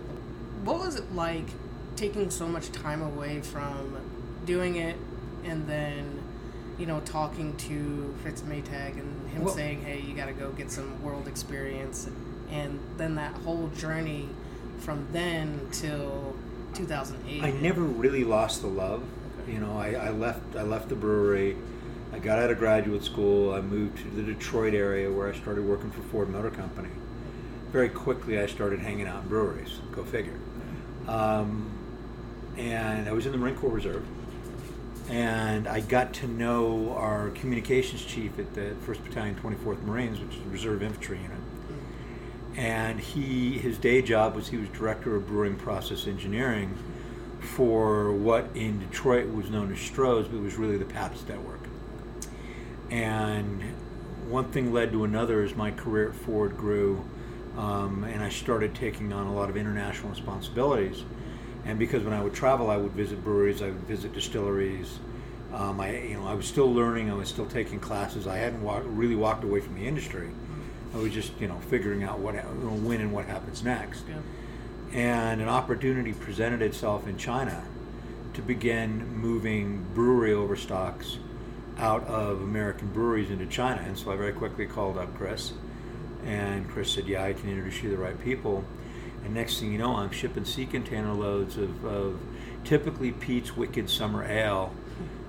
What 0.64 0.78
was 0.78 0.96
it 0.96 1.14
like 1.14 1.46
taking 1.94 2.30
so 2.30 2.46
much 2.46 2.72
time 2.72 3.02
away 3.02 3.40
from 3.40 3.96
doing 4.44 4.76
it 4.76 4.96
and 5.44 5.68
then 5.68 6.22
you 6.78 6.86
know, 6.86 7.00
talking 7.00 7.56
to 7.56 8.14
Fritz 8.22 8.42
Maytag 8.42 8.98
and 8.98 9.30
him 9.30 9.44
well, 9.44 9.54
saying, 9.54 9.82
"Hey, 9.82 10.00
you 10.00 10.14
got 10.14 10.26
to 10.26 10.32
go 10.32 10.50
get 10.50 10.70
some 10.70 11.02
world 11.02 11.26
experience," 11.26 12.08
and 12.50 12.78
then 12.96 13.14
that 13.14 13.32
whole 13.36 13.68
journey 13.68 14.28
from 14.80 15.06
then 15.12 15.68
till 15.72 16.35
2008. 16.76 17.42
I 17.42 17.50
never 17.52 17.82
really 17.82 18.24
lost 18.24 18.62
the 18.62 18.68
love. 18.68 19.02
Okay. 19.42 19.52
You 19.52 19.60
know, 19.60 19.78
I, 19.78 19.92
I 19.92 20.10
left 20.10 20.56
I 20.56 20.62
left 20.62 20.88
the 20.88 20.94
brewery. 20.94 21.56
I 22.12 22.18
got 22.18 22.38
out 22.38 22.50
of 22.50 22.58
graduate 22.58 23.04
school. 23.04 23.52
I 23.52 23.60
moved 23.60 23.98
to 23.98 24.10
the 24.10 24.22
Detroit 24.22 24.74
area 24.74 25.10
where 25.10 25.28
I 25.28 25.36
started 25.36 25.64
working 25.64 25.90
for 25.90 26.02
Ford 26.02 26.30
Motor 26.30 26.50
Company. 26.50 26.90
Very 27.72 27.88
quickly, 27.88 28.38
I 28.38 28.46
started 28.46 28.80
hanging 28.80 29.06
out 29.06 29.22
in 29.22 29.28
breweries. 29.28 29.80
Go 29.92 30.04
figure. 30.04 30.38
Um, 31.08 31.70
and 32.56 33.08
I 33.08 33.12
was 33.12 33.26
in 33.26 33.32
the 33.32 33.38
Marine 33.38 33.56
Corps 33.56 33.70
Reserve 33.70 34.06
and 35.08 35.68
I 35.68 35.80
got 35.80 36.12
to 36.14 36.26
know 36.26 36.94
our 36.96 37.30
communications 37.30 38.04
chief 38.04 38.38
at 38.38 38.54
the 38.54 38.74
1st 38.86 39.04
Battalion, 39.04 39.36
24th 39.36 39.82
Marines, 39.84 40.18
which 40.20 40.34
is 40.34 40.44
a 40.44 40.50
reserve 40.50 40.82
infantry 40.82 41.18
unit. 41.18 41.35
And 42.56 42.98
he, 42.98 43.58
his 43.58 43.76
day 43.78 44.00
job 44.00 44.34
was 44.34 44.48
he 44.48 44.56
was 44.56 44.68
director 44.70 45.16
of 45.16 45.26
brewing 45.26 45.56
process 45.56 46.06
engineering 46.06 46.76
for 47.40 48.12
what 48.12 48.48
in 48.54 48.78
Detroit 48.80 49.32
was 49.32 49.50
known 49.50 49.70
as 49.70 49.78
Stroh's, 49.78 50.26
but 50.28 50.40
was 50.40 50.56
really 50.56 50.78
the 50.78 50.86
Pabst 50.86 51.28
network. 51.28 51.60
And 52.90 53.62
one 54.28 54.50
thing 54.52 54.72
led 54.72 54.92
to 54.92 55.04
another 55.04 55.42
as 55.42 55.54
my 55.54 55.70
career 55.70 56.08
at 56.08 56.14
Ford 56.14 56.56
grew, 56.56 57.04
um, 57.58 58.04
and 58.04 58.22
I 58.22 58.30
started 58.30 58.74
taking 58.74 59.12
on 59.12 59.26
a 59.26 59.34
lot 59.34 59.50
of 59.50 59.56
international 59.56 60.10
responsibilities 60.10 61.04
and 61.66 61.80
because 61.80 62.04
when 62.04 62.14
I 62.14 62.22
would 62.22 62.32
travel, 62.32 62.70
I 62.70 62.76
would 62.76 62.92
visit 62.92 63.22
breweries, 63.24 63.60
I 63.60 63.66
would 63.66 63.82
visit 63.82 64.12
distilleries. 64.12 65.00
Um, 65.52 65.80
I, 65.80 65.98
you 65.98 66.14
know, 66.14 66.26
I 66.26 66.34
was 66.34 66.46
still 66.46 66.72
learning. 66.72 67.10
I 67.10 67.14
was 67.14 67.28
still 67.28 67.46
taking 67.46 67.80
classes. 67.80 68.26
I 68.26 68.36
hadn't 68.36 68.62
walk, 68.62 68.82
really 68.86 69.16
walked 69.16 69.42
away 69.42 69.60
from 69.60 69.74
the 69.74 69.86
industry. 69.86 70.30
I 70.96 71.02
was 71.02 71.12
just, 71.12 71.32
you 71.38 71.46
know, 71.46 71.58
figuring 71.68 72.02
out 72.04 72.20
what, 72.20 72.34
when 72.34 73.00
and 73.00 73.12
what 73.12 73.26
happens 73.26 73.62
next. 73.62 74.04
Yeah. 74.08 74.98
And 74.98 75.42
an 75.42 75.48
opportunity 75.48 76.12
presented 76.12 76.62
itself 76.62 77.06
in 77.06 77.18
China 77.18 77.62
to 78.34 78.42
begin 78.42 79.14
moving 79.14 79.84
brewery 79.94 80.32
overstocks 80.32 81.18
out 81.78 82.04
of 82.04 82.40
American 82.40 82.88
breweries 82.88 83.30
into 83.30 83.46
China. 83.46 83.82
And 83.82 83.98
so 83.98 84.10
I 84.10 84.16
very 84.16 84.32
quickly 84.32 84.66
called 84.66 84.96
up 84.96 85.14
Chris, 85.16 85.52
and 86.24 86.68
Chris 86.68 86.90
said, 86.90 87.06
"Yeah, 87.06 87.24
I 87.24 87.34
can 87.34 87.48
introduce 87.50 87.82
you 87.82 87.90
to 87.90 87.96
the 87.96 88.02
right 88.02 88.18
people." 88.22 88.64
And 89.24 89.34
next 89.34 89.60
thing 89.60 89.72
you 89.72 89.78
know, 89.78 89.96
I'm 89.96 90.10
shipping 90.10 90.44
sea 90.44 90.66
container 90.66 91.12
loads 91.12 91.56
of, 91.56 91.84
of 91.84 92.20
typically 92.64 93.12
Pete's 93.12 93.56
Wicked 93.56 93.90
Summer 93.90 94.24
Ale 94.24 94.72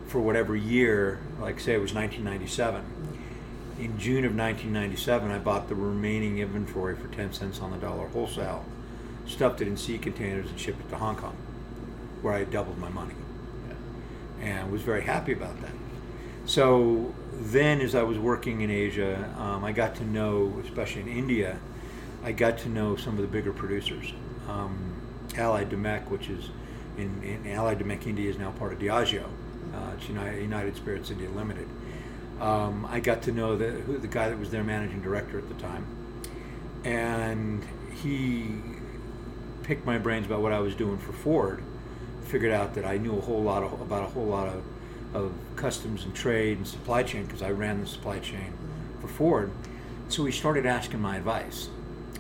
for 0.08 0.22
whatever 0.22 0.56
year, 0.56 1.20
like 1.42 1.60
say 1.60 1.74
it 1.74 1.82
was 1.82 1.94
1997. 1.94 2.82
Mm-hmm. 2.82 3.17
In 3.80 4.00
June 4.00 4.26
of 4.26 4.36
1997, 4.36 5.30
I 5.30 5.38
bought 5.38 5.70
the 5.70 5.76
remaining 5.76 6.40
inventory 6.40 6.96
for 6.96 7.08
10 7.10 7.32
cents 7.34 7.60
on 7.60 7.70
the 7.70 7.78
dollar 7.78 8.08
wholesale, 8.08 8.66
stuffed 9.28 9.62
it 9.62 9.68
in 9.68 9.78
sea 9.78 10.00
containers, 10.00 10.50
and 10.50 10.60
shipped 10.60 10.82
it 10.82 10.90
to 10.90 10.96
Hong 10.96 11.16
Kong, 11.16 11.38
where 12.24 12.34
I 12.34 12.44
doubled 12.44 12.80
my 12.80 12.90
money. 12.90 13.14
And 14.42 14.72
was 14.72 14.82
very 14.82 15.04
happy 15.04 15.32
about 15.32 15.62
that. 15.62 15.72
So 16.46 17.14
then, 17.34 17.82
as 17.82 17.94
I 17.94 18.02
was 18.02 18.18
working 18.18 18.62
in 18.62 18.72
Asia, 18.72 19.32
um, 19.38 19.64
I 19.64 19.74
got 19.74 19.96
to 19.96 20.06
know, 20.06 20.60
especially 20.64 21.02
in 21.02 21.10
India, 21.10 21.60
I 22.24 22.32
got 22.32 22.58
to 22.60 22.70
know 22.70 22.96
some 22.96 23.16
of 23.16 23.22
the 23.22 23.28
bigger 23.28 23.54
producers. 23.54 24.12
Um, 24.48 24.94
Allied 25.36 25.70
Domecq, 25.70 26.10
which 26.10 26.30
is 26.30 26.50
in, 26.98 27.22
in 27.22 27.52
Allied 27.52 27.80
Domecq 27.80 28.08
India, 28.08 28.30
is 28.30 28.40
now 28.40 28.52
part 28.52 28.74
of 28.74 28.80
Diageo. 28.80 29.26
Uh, 29.74 29.92
it's 29.96 30.08
United, 30.08 30.42
United 30.42 30.76
Spirits 30.76 31.12
India 31.12 31.30
Limited. 31.30 31.68
Um, 32.40 32.88
I 32.90 33.00
got 33.00 33.24
to 33.24 33.32
know 33.32 33.56
the 33.56 33.72
who, 33.72 33.98
the 33.98 34.08
guy 34.08 34.30
that 34.30 34.38
was 34.38 34.52
their 34.52 34.64
managing 34.64 35.02
director 35.02 35.38
at 35.38 35.48
the 35.48 35.56
time, 35.56 35.86
and 36.84 37.64
he 38.02 38.48
picked 39.64 39.86
my 39.86 39.98
brains 39.98 40.26
about 40.26 40.42
what 40.42 40.52
I 40.52 40.60
was 40.60 40.76
doing 40.76 40.98
for 40.98 41.14
Ford. 41.14 41.64
Figured 42.26 42.52
out 42.52 42.76
that 42.76 42.86
I 42.86 42.98
knew 42.98 43.18
a 43.18 43.22
whole 43.22 43.42
lot 43.42 43.64
of, 43.64 43.80
about 43.80 44.04
a 44.04 44.08
whole 44.08 44.26
lot 44.26 44.50
of, 44.50 44.64
of 45.16 45.34
customs 45.56 46.04
and 46.04 46.14
trade 46.14 46.58
and 46.58 46.68
supply 46.68 47.02
chain 47.04 47.26
because 47.26 47.42
I 47.42 47.52
ran 47.52 47.80
the 47.80 47.88
supply 47.88 48.20
chain 48.20 48.54
for 49.00 49.08
Ford. 49.08 49.52
So 50.10 50.26
he 50.26 50.32
started 50.32 50.66
asking 50.66 51.02
my 51.02 51.18
advice, 51.18 51.70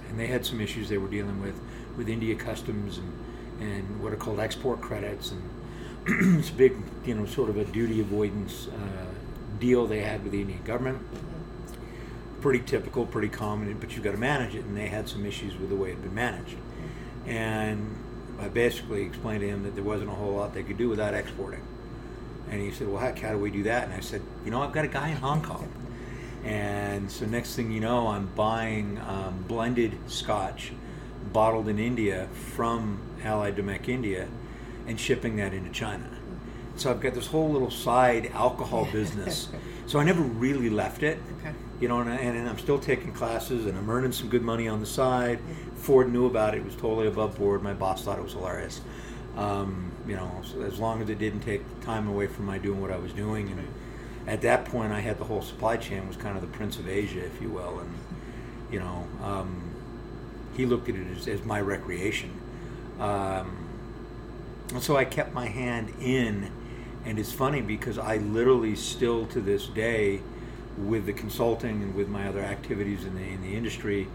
and 0.09 0.19
they 0.19 0.27
had 0.27 0.45
some 0.45 0.61
issues 0.61 0.89
they 0.89 0.97
were 0.97 1.09
dealing 1.09 1.41
with 1.41 1.59
with 1.95 2.09
India 2.09 2.35
customs 2.35 2.97
and 2.97 3.13
and 3.59 4.01
what 4.01 4.13
are 4.13 4.17
called 4.17 4.39
export 4.39 4.81
credits 4.81 5.31
and 5.31 5.41
it's 6.39 6.49
big 6.49 6.75
you 7.05 7.15
know 7.15 7.25
sort 7.25 7.49
of 7.49 7.57
a 7.57 7.65
duty 7.65 7.99
avoidance 7.99 8.67
uh, 8.67 9.05
deal 9.59 9.87
they 9.87 10.01
had 10.01 10.23
with 10.23 10.31
the 10.31 10.41
Indian 10.41 10.63
government. 10.63 10.99
Pretty 12.41 12.59
typical, 12.59 13.05
pretty 13.05 13.29
common, 13.29 13.77
but 13.79 13.93
you've 13.93 14.03
got 14.03 14.11
to 14.11 14.17
manage 14.17 14.55
it, 14.55 14.63
and 14.63 14.77
they 14.77 14.87
had 14.87 15.09
some 15.09 15.25
issues 15.25 15.57
with 15.57 15.69
the 15.69 15.75
way 15.75 15.89
it 15.89 15.95
had 15.95 16.03
been 16.03 16.15
managed. 16.15 16.57
And 17.25 17.95
I 18.39 18.47
basically 18.47 19.01
explained 19.03 19.41
to 19.41 19.47
him 19.47 19.63
that 19.63 19.75
there 19.75 19.83
wasn't 19.83 20.09
a 20.09 20.13
whole 20.13 20.33
lot 20.33 20.53
they 20.53 20.63
could 20.63 20.77
do 20.77 20.89
without 20.89 21.13
exporting. 21.13 21.61
And 22.49 22.61
he 22.61 22.71
said, 22.71 22.87
Well, 22.87 22.99
heck, 22.99 23.19
how 23.19 23.31
do 23.31 23.37
we 23.37 23.51
do 23.51 23.63
that? 23.63 23.85
And 23.85 23.93
I 23.93 23.99
said, 23.99 24.21
You 24.45 24.51
know, 24.51 24.61
I've 24.61 24.71
got 24.71 24.85
a 24.85 24.89
guy 24.89 25.09
in 25.09 25.17
Hong 25.17 25.41
Kong. 25.41 25.69
And 26.45 27.11
so 27.11 27.25
next 27.25 27.55
thing 27.55 27.71
you 27.71 27.81
know, 27.81 28.07
I'm 28.07 28.27
buying 28.27 28.99
um, 28.99 29.43
blended 29.47 29.97
scotch 30.07 30.71
bottled 31.33 31.67
in 31.67 31.79
India 31.79 32.29
from 32.55 32.99
Allied 33.23 33.57
Domecq 33.57 33.89
India 33.89 34.27
and 34.87 34.99
shipping 34.99 35.35
that 35.37 35.53
into 35.53 35.69
China. 35.71 36.16
So 36.77 36.91
I've 36.91 37.01
got 37.01 37.13
this 37.13 37.27
whole 37.27 37.49
little 37.49 37.71
side 37.71 38.31
alcohol 38.33 38.85
business. 38.91 39.49
so 39.85 39.99
I 39.99 40.03
never 40.03 40.21
really 40.21 40.69
left 40.69 41.03
it. 41.03 41.19
Okay. 41.39 41.53
You 41.79 41.87
know, 41.87 41.99
and, 41.99 42.09
I, 42.09 42.15
and 42.15 42.49
I'm 42.49 42.57
still 42.57 42.79
taking 42.79 43.13
classes 43.13 43.65
and 43.65 43.77
I'm 43.77 43.89
earning 43.89 44.11
some 44.11 44.29
good 44.29 44.41
money 44.41 44.67
on 44.67 44.79
the 44.79 44.85
side. 44.85 45.39
Ford 45.75 46.11
knew 46.11 46.25
about 46.25 46.55
it; 46.55 46.59
it 46.59 46.65
was 46.65 46.75
totally 46.75 47.07
above 47.07 47.37
board. 47.37 47.61
My 47.61 47.73
boss 47.73 48.03
thought 48.03 48.17
it 48.17 48.23
was 48.23 48.33
hilarious. 48.33 48.81
Um, 49.35 49.91
you 50.07 50.15
know, 50.15 50.41
so 50.43 50.61
as 50.61 50.79
long 50.79 51.01
as 51.01 51.09
it 51.09 51.19
didn't 51.19 51.41
take 51.41 51.61
time 51.81 52.07
away 52.07 52.25
from 52.25 52.45
my 52.45 52.57
doing 52.57 52.81
what 52.81 52.89
I 52.89 52.97
was 52.97 53.13
doing, 53.13 53.49
and 53.49 53.67
at 54.27 54.41
that 54.41 54.65
point, 54.65 54.91
I 54.91 54.99
had 54.99 55.19
the 55.19 55.23
whole 55.25 55.43
supply 55.43 55.77
chain 55.77 56.07
was 56.07 56.17
kind 56.17 56.35
of 56.35 56.41
the 56.41 56.57
Prince 56.57 56.79
of 56.79 56.89
Asia, 56.89 57.23
if 57.23 57.39
you 57.39 57.49
will, 57.49 57.79
and 57.79 57.93
you 58.71 58.79
know, 58.79 59.07
um, 59.23 59.61
he 60.55 60.65
looked 60.65 60.89
at 60.89 60.95
it 60.95 61.07
as, 61.15 61.27
as 61.27 61.43
my 61.45 61.61
recreation. 61.61 62.31
Um, 62.99 63.67
and 64.73 64.83
so 64.83 64.97
I 64.97 65.05
kept 65.05 65.33
my 65.33 65.47
hand 65.47 65.93
in, 66.01 66.51
and 67.05 67.19
it's 67.19 67.31
funny 67.31 67.61
because 67.61 67.97
I 67.97 68.17
literally 68.17 68.75
still 68.75 69.25
to 69.27 69.41
this 69.41 69.67
day, 69.67 70.21
with 70.77 71.05
the 71.05 71.13
consulting 71.13 71.81
and 71.81 71.95
with 71.95 72.07
my 72.07 72.27
other 72.27 72.41
activities 72.41 73.03
in 73.03 73.15
the 73.15 73.23
in 73.23 73.41
the 73.41 73.55
industry, 73.55 74.07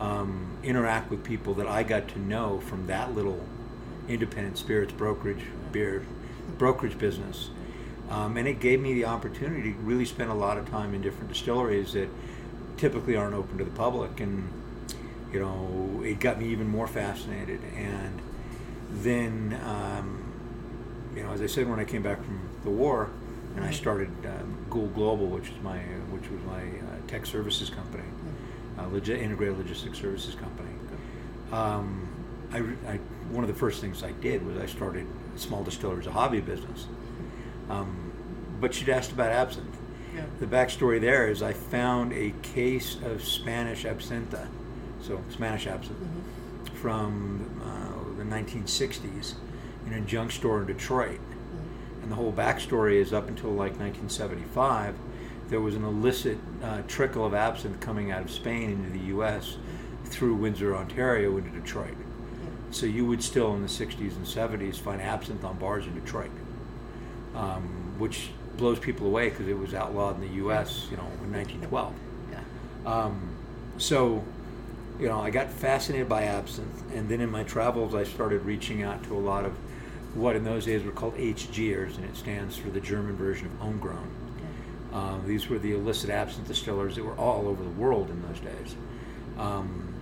um, 0.00 0.56
interact 0.62 1.10
with 1.10 1.24
people 1.24 1.54
that 1.54 1.66
I 1.66 1.82
got 1.82 2.08
to 2.08 2.18
know 2.18 2.60
from 2.60 2.86
that 2.86 3.14
little 3.14 3.44
independent 4.08 4.56
spirits 4.58 4.92
brokerage 4.92 5.44
beer 5.72 6.04
brokerage 6.58 6.98
business. 6.98 7.50
Um, 8.08 8.36
and 8.36 8.46
it 8.46 8.60
gave 8.60 8.80
me 8.80 8.94
the 8.94 9.06
opportunity 9.06 9.72
to 9.72 9.78
really 9.78 10.04
spend 10.04 10.30
a 10.30 10.34
lot 10.34 10.58
of 10.58 10.70
time 10.70 10.94
in 10.94 11.02
different 11.02 11.28
distilleries 11.28 11.94
that 11.94 12.08
typically 12.76 13.16
aren't 13.16 13.34
open 13.34 13.58
to 13.58 13.64
the 13.64 13.70
public 13.70 14.20
and 14.20 14.48
you 15.32 15.40
know 15.40 16.02
it 16.04 16.20
got 16.20 16.38
me 16.38 16.48
even 16.48 16.68
more 16.68 16.86
fascinated 16.86 17.60
and 17.74 18.20
then 18.90 19.58
um, 19.64 20.25
you 21.16 21.22
know 21.22 21.30
as 21.32 21.40
i 21.40 21.46
said 21.46 21.68
when 21.68 21.80
i 21.80 21.84
came 21.84 22.02
back 22.02 22.22
from 22.22 22.40
the 22.64 22.70
war 22.70 23.10
and 23.56 23.64
i 23.64 23.70
started 23.70 24.10
um, 24.26 24.56
Gould 24.70 24.94
global 24.94 25.26
which 25.26 25.48
is 25.48 25.60
my 25.62 25.78
which 26.10 26.28
was 26.30 26.42
my 26.44 26.60
uh, 26.60 27.08
tech 27.08 27.26
services 27.26 27.70
company 27.70 28.04
uh, 28.78 28.86
logi- 28.88 29.18
integrated 29.18 29.56
logistics 29.56 29.98
services 29.98 30.34
company. 30.34 30.68
Um, 31.50 32.08
I, 32.52 32.58
I, 32.92 32.98
one 33.30 33.42
of 33.42 33.48
the 33.48 33.54
first 33.54 33.80
things 33.80 34.02
i 34.02 34.12
did 34.12 34.44
was 34.46 34.56
i 34.58 34.66
started 34.66 35.06
small 35.36 35.62
distilleries 35.64 36.06
a 36.06 36.12
hobby 36.12 36.40
business. 36.40 36.86
Um, 37.68 38.12
but 38.60 38.78
you'd 38.80 38.88
asked 38.88 39.12
about 39.12 39.32
absinthe. 39.32 39.76
Yeah. 40.14 40.24
the 40.40 40.46
backstory 40.46 40.98
there 40.98 41.28
is 41.28 41.42
I 41.42 41.52
found 41.52 42.12
a 42.14 42.32
case 42.42 42.96
of 43.04 43.22
Spanish 43.22 43.84
absintha, 43.84 44.48
so 45.02 45.22
Spanish 45.28 45.66
absinthe, 45.66 45.98
from 46.80 47.50
uh, 47.62 48.16
the 48.16 48.24
1960s 48.24 49.34
in 49.86 49.92
a 49.92 50.00
junk 50.00 50.32
store 50.32 50.60
in 50.60 50.66
Detroit. 50.66 51.20
And 52.02 52.10
the 52.10 52.16
whole 52.16 52.32
backstory 52.32 53.00
is 53.00 53.12
up 53.12 53.28
until 53.28 53.50
like 53.50 53.78
1975, 53.78 54.94
there 55.48 55.60
was 55.60 55.74
an 55.74 55.84
illicit 55.84 56.38
uh, 56.62 56.82
trickle 56.88 57.24
of 57.24 57.34
absinthe 57.34 57.80
coming 57.80 58.10
out 58.10 58.22
of 58.22 58.30
Spain 58.30 58.70
into 58.70 58.90
the 58.90 59.06
U.S. 59.06 59.56
through 60.04 60.34
Windsor, 60.34 60.76
Ontario, 60.76 61.36
into 61.36 61.50
Detroit. 61.50 61.96
So 62.70 62.86
you 62.86 63.06
would 63.06 63.22
still 63.22 63.54
in 63.54 63.62
the 63.62 63.68
60s 63.68 64.16
and 64.16 64.26
70s 64.26 64.76
find 64.76 65.00
absinthe 65.00 65.44
on 65.44 65.58
bars 65.58 65.86
in 65.86 65.94
Detroit, 65.94 66.30
um, 67.34 67.94
which 67.98 68.30
blows 68.56 68.78
people 68.78 69.06
away 69.06 69.30
because 69.30 69.48
it 69.48 69.58
was 69.58 69.72
outlawed 69.72 70.16
in 70.16 70.28
the 70.28 70.34
U.S. 70.36 70.86
You 70.90 70.96
know, 70.96 71.06
in 71.22 71.32
1912. 71.32 71.94
Yeah. 72.32 72.40
Um, 72.84 73.36
so, 73.78 74.24
you 74.98 75.08
know, 75.08 75.20
I 75.20 75.30
got 75.30 75.50
fascinated 75.50 76.08
by 76.08 76.24
absinthe, 76.24 76.82
and 76.92 77.08
then 77.08 77.20
in 77.20 77.30
my 77.30 77.44
travels, 77.44 77.94
I 77.94 78.04
started 78.04 78.42
reaching 78.42 78.82
out 78.82 79.02
to 79.04 79.16
a 79.16 79.20
lot 79.20 79.44
of 79.44 79.56
what 80.16 80.36
in 80.36 80.44
those 80.44 80.64
days 80.64 80.82
were 80.82 80.92
called 80.92 81.14
HGers, 81.16 81.96
and 81.96 82.04
it 82.04 82.16
stands 82.16 82.56
for 82.56 82.70
the 82.70 82.80
German 82.80 83.16
version 83.16 83.46
of 83.46 83.52
homegrown. 83.58 84.10
Um, 84.92 85.22
these 85.26 85.48
were 85.48 85.58
the 85.58 85.72
illicit 85.72 86.10
absinthe 86.10 86.48
distillers 86.48 86.96
that 86.96 87.04
were 87.04 87.16
all 87.16 87.48
over 87.48 87.62
the 87.62 87.70
world 87.70 88.08
in 88.08 88.22
those 88.22 88.40
days. 88.40 88.76
Um, 89.38 89.94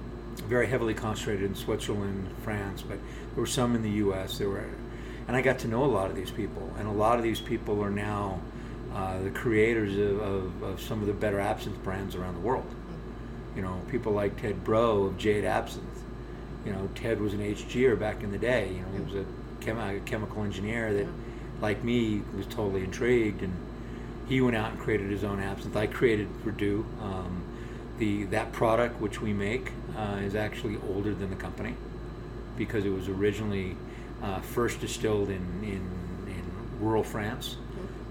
very 0.47 0.67
heavily 0.67 0.95
concentrated 0.95 1.45
in 1.45 1.55
Switzerland, 1.55 2.29
France, 2.43 2.83
but 2.83 2.99
there 3.35 3.41
were 3.41 3.47
some 3.47 3.75
in 3.75 3.83
the 3.83 3.91
U.S. 3.91 4.39
There 4.39 4.49
were, 4.49 4.65
and 5.27 5.37
I 5.37 5.43
got 5.43 5.59
to 5.61 5.69
know 5.69 5.85
a 5.85 5.87
lot 5.87 6.11
of 6.11 6.17
these 6.17 6.31
people, 6.31 6.71
and 6.79 6.87
a 6.87 6.93
lot 6.93 7.19
of 7.19 7.25
these 7.25 7.41
people 7.41 7.83
are 7.83 7.91
now 7.91 8.41
uh, 8.95 9.21
the 9.23 9.31
creators 9.31 9.97
of, 9.97 10.21
of, 10.21 10.63
of 10.63 10.81
some 10.81 11.01
of 11.01 11.07
the 11.07 11.13
better 11.13 11.41
absinthe 11.41 11.83
brands 11.83 12.15
around 12.15 12.35
the 12.35 12.41
world. 12.41 12.73
You 13.57 13.63
know, 13.63 13.81
people 13.89 14.13
like 14.13 14.41
Ted 14.41 14.63
Breaux 14.63 15.05
of 15.05 15.19
Jade 15.19 15.45
Absinthe. 15.45 16.03
You 16.65 16.73
know, 16.73 16.89
Ted 16.95 17.21
was 17.21 17.35
an 17.35 17.41
HGer 17.41 17.99
back 17.99 18.23
in 18.23 18.31
the 18.31 18.39
day. 18.39 18.69
You 18.69 18.83
know, 18.83 18.89
he 18.97 19.01
was 19.01 19.15
a, 19.15 19.27
chem- 19.65 19.79
a 19.79 20.01
chemical 20.01 20.43
engineer 20.43 20.93
that, 20.93 21.07
like 21.61 21.83
me, 21.83 22.23
was 22.37 22.47
totally 22.47 22.85
intrigued, 22.85 23.43
and 23.43 23.55
he 24.29 24.41
went 24.41 24.57
out 24.57 24.73
and 24.73 24.79
created 24.79 25.11
his 25.11 25.25
own 25.25 25.41
absinthe. 25.41 25.77
I 25.77 25.87
created 25.87 26.29
Purdue. 26.43 26.87
Um, 27.01 27.43
the 27.99 28.25
that 28.25 28.53
product 28.53 29.01
which 29.01 29.21
we 29.21 29.33
make 29.33 29.71
uh, 29.97 30.19
is 30.23 30.35
actually 30.35 30.79
older 30.89 31.15
than 31.15 31.31
the 31.31 31.37
company 31.37 31.75
because 32.57 32.85
it 32.85 32.91
was 32.91 33.09
originally 33.09 33.77
uh, 34.23 34.41
first 34.41 34.81
distilled 34.81 35.29
in, 35.29 35.43
in, 35.63 35.83
in 36.27 36.45
rural 36.81 37.03
France 37.03 37.57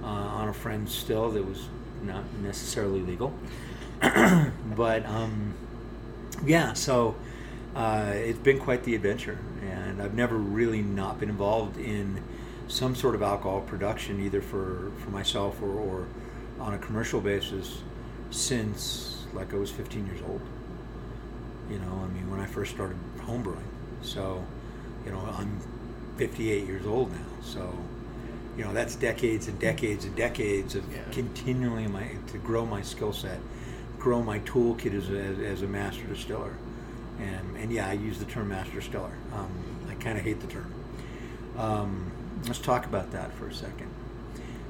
uh, 0.03 0.07
on 0.07 0.49
a 0.49 0.53
friend's 0.53 0.93
still 0.93 1.31
that 1.31 1.45
was 1.45 1.67
not 2.03 2.23
necessarily 2.41 3.01
legal. 3.01 3.33
but 4.01 5.05
um, 5.05 5.53
yeah, 6.45 6.73
so 6.73 7.15
uh, 7.75 8.11
it's 8.13 8.39
been 8.39 8.59
quite 8.59 8.83
the 8.83 8.95
adventure, 8.95 9.37
and 9.93 10.01
I've 10.01 10.15
never 10.15 10.37
really 10.37 10.81
not 10.81 11.19
been 11.19 11.29
involved 11.29 11.77
in 11.77 12.21
some 12.67 12.95
sort 12.95 13.13
of 13.13 13.21
alcohol 13.21 13.61
production, 13.61 14.19
either 14.19 14.41
for, 14.41 14.91
for 14.97 15.11
myself 15.11 15.61
or, 15.61 15.71
or 15.71 16.07
on 16.59 16.73
a 16.73 16.77
commercial 16.79 17.21
basis, 17.21 17.83
since 18.31 19.25
like 19.33 19.53
I 19.53 19.57
was 19.57 19.69
15 19.71 20.05
years 20.07 20.19
old. 20.27 20.41
You 21.69 21.77
know, 21.79 22.01
I 22.03 22.07
mean, 22.07 22.29
when 22.29 22.39
I 22.39 22.45
first 22.45 22.73
started 22.73 22.97
homebrewing. 23.19 23.63
So, 24.01 24.43
you 25.05 25.11
know, 25.11 25.19
I'm 25.37 25.59
58 26.17 26.65
years 26.65 26.85
old 26.85 27.11
now. 27.11 27.25
So, 27.43 27.73
you 28.57 28.63
know, 28.63 28.73
that's 28.73 28.95
decades 28.95 29.47
and 29.47 29.59
decades 29.59 30.05
and 30.05 30.15
decades 30.15 30.75
of 30.75 30.83
Yeah. 30.91 31.01
continually 31.11 31.87
my 31.87 32.07
to 32.31 32.37
grow 32.39 32.65
my 32.65 32.81
skill 32.81 33.13
set, 33.13 33.39
grow 33.99 34.21
my 34.23 34.39
toolkit 34.39 34.93
as 34.93 35.09
a, 35.09 35.47
as, 35.47 35.61
a 35.61 35.67
master 35.67 36.03
distiller. 36.05 36.53
And, 37.19 37.57
and 37.57 37.71
yeah, 37.71 37.87
I 37.87 37.93
use 37.93 38.19
the 38.19 38.25
term 38.25 38.49
master 38.49 38.75
distiller. 38.75 39.13
Um, 39.33 39.72
kind 40.03 40.17
of 40.17 40.23
hate 40.23 40.39
the 40.41 40.47
term. 40.47 40.73
Um, 41.57 42.11
let's 42.45 42.59
talk 42.59 42.85
about 42.85 43.11
that 43.11 43.33
for 43.33 43.47
a 43.47 43.53
second. 43.53 43.89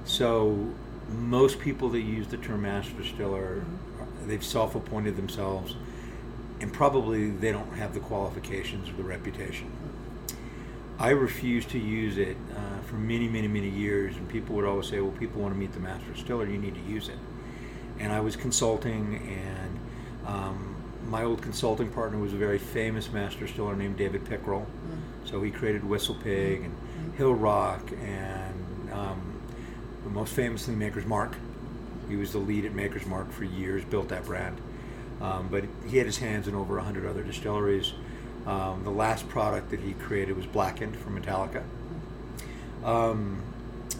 So, 0.06 0.74
most 1.10 1.60
people 1.60 1.90
that 1.90 2.02
use 2.02 2.28
the 2.28 2.38
term 2.38 2.64
master 2.64 2.94
distiller, 2.94 3.64
they've 4.26 4.44
self-appointed 4.44 5.16
themselves, 5.16 5.76
and 6.60 6.72
probably 6.72 7.30
they 7.30 7.52
don't 7.52 7.74
have 7.74 7.94
the 7.94 8.00
qualifications 8.00 8.90
or 8.90 8.94
the 8.94 9.04
reputation. 9.04 9.72
I 11.00 11.10
refused 11.10 11.70
to 11.72 11.80
use 11.80 12.18
it 12.18 12.38
uh, 12.56 12.82
for 12.84 12.96
many, 12.96 13.28
many, 13.28 13.48
many 13.48 13.70
years, 13.70 14.16
and 14.16 14.30
people 14.30 14.56
would 14.56 14.66
always 14.66 14.88
say, 14.88 15.00
"Well, 15.00 15.12
people 15.12 15.42
want 15.42 15.54
to 15.54 15.60
meet 15.60 15.74
the 15.74 15.80
master 15.80 16.12
distiller, 16.14 16.46
you 16.46 16.58
need 16.58 16.76
to 16.76 16.82
use 16.82 17.10
it." 17.10 17.18
And 18.00 18.12
I 18.12 18.20
was 18.20 18.36
consulting, 18.36 19.22
and 19.28 19.80
um, 20.28 20.76
my 21.08 21.24
old 21.24 21.42
consulting 21.42 21.90
partner 21.92 22.18
was 22.18 22.34
a 22.34 22.38
very 22.38 22.60
famous 22.60 23.12
master 23.12 23.46
distiller 23.46 23.76
named 23.76 23.98
David 23.98 24.24
Pickerell. 24.26 24.66
So 25.26 25.42
he 25.42 25.52
created 25.52 25.84
Whistle 25.84 26.16
Pig 26.16 26.64
and 26.64 26.76
Hill 27.16 27.34
Rock 27.34 27.92
and 28.02 28.92
um, 28.92 29.34
but 30.04 30.12
most 30.12 30.34
famously 30.34 30.76
Maker's 30.76 31.06
Mark. 31.06 31.36
He 32.10 32.16
was 32.16 32.34
the 32.34 32.38
lead 32.38 32.66
at 32.66 32.74
Maker's 32.74 33.06
Mark 33.06 33.32
for 33.32 33.44
years, 33.44 33.84
built 33.86 34.10
that 34.10 34.26
brand. 34.26 34.60
Um, 35.22 35.48
but 35.50 35.64
he 35.88 35.98
had 35.98 36.06
his 36.06 36.18
hands 36.18 36.48
in 36.48 36.56
over 36.56 36.76
100 36.76 37.06
other 37.06 37.24
distilleries. 37.24 37.94
Um, 38.46 38.84
the 38.84 38.92
last 38.92 39.28
product 39.30 39.72
that 39.72 39.80
he 39.80 39.94
created 39.94 40.36
was 40.36 40.46
Blackened 40.46 40.98
from 40.98 41.20
Metallica. 41.20 41.64
Um, 42.84 43.42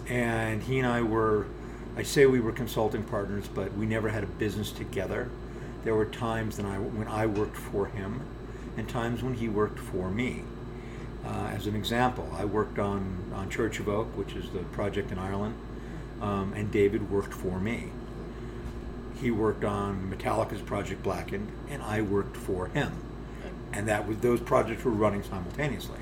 and 0.10 0.62
he 0.62 0.80
and 0.80 0.88
I 0.88 1.02
were, 1.02 1.48
I 1.96 2.04
say 2.04 2.26
we 2.26 2.42
were 2.42 2.52
consulting 2.52 3.04
partners, 3.04 3.48
but 3.48 3.74
we 3.78 3.86
never 3.86 4.10
had 4.10 4.24
a 4.24 4.28
business 4.28 4.72
together. 4.72 5.30
There 5.86 5.96
were 5.96 6.06
times 6.06 6.58
when 6.58 6.66
I, 6.66 6.78
when 6.78 7.08
I 7.08 7.26
worked 7.26 7.56
for 7.56 7.86
him 7.86 8.22
and 8.76 8.90
times 8.90 9.24
when 9.24 9.36
he 9.36 9.48
worked 9.48 9.80
for 9.80 10.10
me. 10.10 10.44
Uh, 11.26 11.52
as 11.54 11.68
an 11.68 11.76
example, 11.76 12.30
I 12.38 12.46
worked 12.46 12.80
on, 12.80 13.32
on 13.34 13.50
Church 13.50 13.80
of 13.80 13.88
Oak, 13.88 14.18
which 14.18 14.34
is 14.34 14.50
the 14.50 14.60
project 14.60 15.12
in 15.12 15.18
Ireland, 15.18 15.56
um, 16.22 16.54
and 16.54 16.72
David 16.72 17.10
worked 17.10 17.34
for 17.34 17.60
me. 17.60 17.92
He 19.22 19.32
worked 19.32 19.64
on 19.64 20.14
Metallica's 20.14 20.62
project 20.62 21.02
Blackened, 21.02 21.50
and 21.70 21.82
I 21.82 22.02
worked 22.02 22.36
for 22.36 22.68
him. 22.68 22.92
And 23.72 23.88
that 23.88 24.08
was 24.08 24.18
those 24.18 24.42
projects 24.42 24.84
were 24.84 24.92
running 24.92 25.24
simultaneously. 25.24 26.00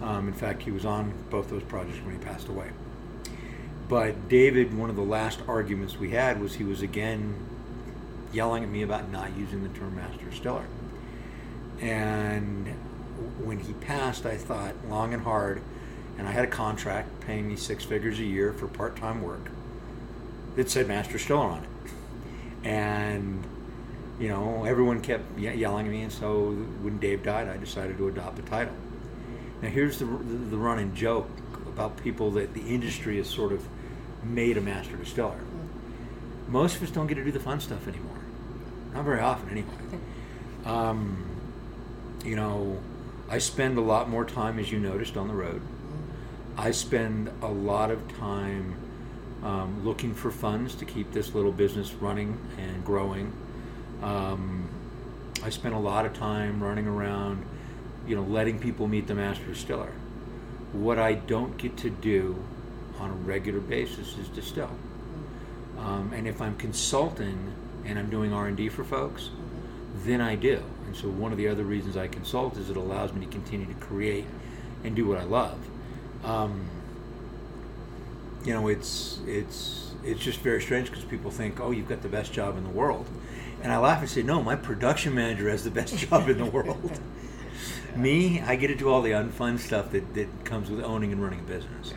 Um, 0.00 0.28
in 0.28 0.34
fact, 0.34 0.62
he 0.62 0.70
was 0.70 0.84
on 0.84 1.12
both 1.30 1.50
those 1.50 1.62
projects 1.62 1.98
when 2.04 2.18
he 2.18 2.24
passed 2.24 2.48
away. 2.48 2.70
But 3.88 4.28
David, 4.28 4.76
one 4.76 4.90
of 4.90 4.96
the 4.96 5.02
last 5.02 5.40
arguments 5.46 5.98
we 5.98 6.10
had 6.10 6.40
was 6.40 6.54
he 6.54 6.64
was 6.64 6.82
again 6.82 7.34
yelling 8.32 8.64
at 8.64 8.68
me 8.68 8.82
about 8.82 9.10
not 9.10 9.36
using 9.36 9.62
the 9.62 9.78
term 9.78 9.94
master 9.94 10.24
distiller. 10.24 10.66
And 11.80 12.74
when 13.42 13.58
he 13.58 13.72
passed, 13.74 14.26
I 14.26 14.36
thought 14.36 14.74
long 14.88 15.14
and 15.14 15.22
hard, 15.22 15.62
and 16.18 16.26
I 16.26 16.32
had 16.32 16.44
a 16.44 16.48
contract 16.48 17.20
paying 17.20 17.48
me 17.48 17.56
six 17.56 17.84
figures 17.84 18.18
a 18.18 18.24
year 18.24 18.52
for 18.52 18.66
part 18.66 18.96
time 18.96 19.22
work 19.22 19.50
that 20.56 20.70
said 20.70 20.88
master 20.88 21.14
distiller 21.14 21.40
on 21.40 21.62
it. 21.62 21.68
And, 22.66 23.44
you 24.18 24.28
know, 24.28 24.64
everyone 24.64 25.00
kept 25.00 25.38
ye- 25.38 25.54
yelling 25.54 25.86
at 25.86 25.92
me, 25.92 26.02
and 26.02 26.12
so 26.12 26.50
when 26.82 26.98
Dave 26.98 27.22
died, 27.22 27.48
I 27.48 27.56
decided 27.56 27.98
to 27.98 28.08
adopt 28.08 28.36
the 28.36 28.42
title. 28.42 28.74
Now, 29.62 29.68
here's 29.68 29.98
the, 29.98 30.06
the, 30.06 30.36
the 30.50 30.56
running 30.56 30.94
joke 30.94 31.28
about 31.66 31.96
people 32.02 32.30
that 32.32 32.54
the 32.54 32.62
industry 32.62 33.18
has 33.18 33.28
sort 33.28 33.52
of 33.52 33.66
made 34.24 34.56
a 34.56 34.60
master 34.60 34.96
distiller. 34.96 35.40
Most 36.48 36.76
of 36.76 36.82
us 36.82 36.90
don't 36.90 37.06
get 37.06 37.16
to 37.16 37.24
do 37.24 37.32
the 37.32 37.40
fun 37.40 37.60
stuff 37.60 37.86
anymore. 37.86 38.18
Not 38.94 39.04
very 39.04 39.20
often, 39.20 39.50
anyway. 39.50 39.68
Um, 40.64 41.24
you 42.24 42.34
know, 42.34 42.76
I 43.28 43.38
spend 43.38 43.76
a 43.76 43.80
lot 43.80 44.08
more 44.08 44.24
time, 44.24 44.58
as 44.58 44.70
you 44.70 44.78
noticed, 44.78 45.16
on 45.16 45.26
the 45.26 45.34
road. 45.34 45.60
I 46.56 46.70
spend 46.70 47.30
a 47.42 47.48
lot 47.48 47.90
of 47.90 48.16
time 48.16 48.76
um, 49.42 49.84
looking 49.84 50.14
for 50.14 50.30
funds 50.30 50.74
to 50.76 50.84
keep 50.84 51.12
this 51.12 51.34
little 51.34 51.52
business 51.52 51.92
running 51.94 52.38
and 52.56 52.84
growing. 52.84 53.32
Um, 54.02 54.68
I 55.42 55.50
spend 55.50 55.74
a 55.74 55.78
lot 55.78 56.06
of 56.06 56.14
time 56.14 56.62
running 56.62 56.86
around, 56.86 57.44
you 58.06 58.14
know, 58.14 58.22
letting 58.22 58.58
people 58.58 58.86
meet 58.86 59.06
the 59.06 59.14
master 59.14 59.44
distiller. 59.44 59.92
What 60.72 60.98
I 60.98 61.14
don't 61.14 61.58
get 61.58 61.76
to 61.78 61.90
do 61.90 62.42
on 62.98 63.10
a 63.10 63.14
regular 63.14 63.60
basis 63.60 64.16
is 64.18 64.28
distill. 64.28 64.70
Um, 65.78 66.12
and 66.14 66.26
if 66.26 66.40
I'm 66.40 66.56
consulting 66.56 67.52
and 67.84 67.98
I'm 67.98 68.08
doing 68.08 68.32
R&D 68.32 68.68
for 68.70 68.84
folks, 68.84 69.30
then 70.04 70.20
I 70.20 70.36
do. 70.36 70.62
And 70.86 70.96
so 70.96 71.08
one 71.08 71.32
of 71.32 71.38
the 71.38 71.48
other 71.48 71.64
reasons 71.64 71.96
I 71.96 72.08
consult 72.08 72.56
is 72.56 72.70
it 72.70 72.76
allows 72.76 73.12
me 73.12 73.26
to 73.26 73.30
continue 73.30 73.66
to 73.66 73.74
create 73.74 74.26
and 74.84 74.94
do 74.94 75.06
what 75.06 75.18
I 75.18 75.24
love. 75.24 75.58
Um, 76.24 76.68
you 78.44 78.54
know, 78.54 78.68
it's 78.68 79.18
it's 79.26 79.92
it's 80.04 80.20
just 80.20 80.40
very 80.40 80.62
strange 80.62 80.88
because 80.88 81.04
people 81.04 81.30
think, 81.30 81.60
oh, 81.60 81.72
you've 81.72 81.88
got 81.88 82.02
the 82.02 82.08
best 82.08 82.32
job 82.32 82.56
in 82.56 82.62
the 82.62 82.70
world, 82.70 83.06
and 83.62 83.72
I 83.72 83.78
laugh 83.78 84.00
and 84.00 84.08
say, 84.08 84.22
no, 84.22 84.42
my 84.42 84.54
production 84.54 85.14
manager 85.14 85.50
has 85.50 85.64
the 85.64 85.70
best 85.70 85.96
job 86.08 86.28
in 86.28 86.38
the 86.38 86.46
world. 86.46 87.00
Me, 87.96 88.40
I 88.42 88.56
get 88.56 88.68
to 88.68 88.74
do 88.74 88.90
all 88.90 89.00
the 89.00 89.12
unfun 89.12 89.58
stuff 89.58 89.90
that, 89.92 90.14
that 90.14 90.44
comes 90.44 90.70
with 90.70 90.84
owning 90.84 91.12
and 91.12 91.22
running 91.22 91.40
a 91.40 91.42
business. 91.44 91.94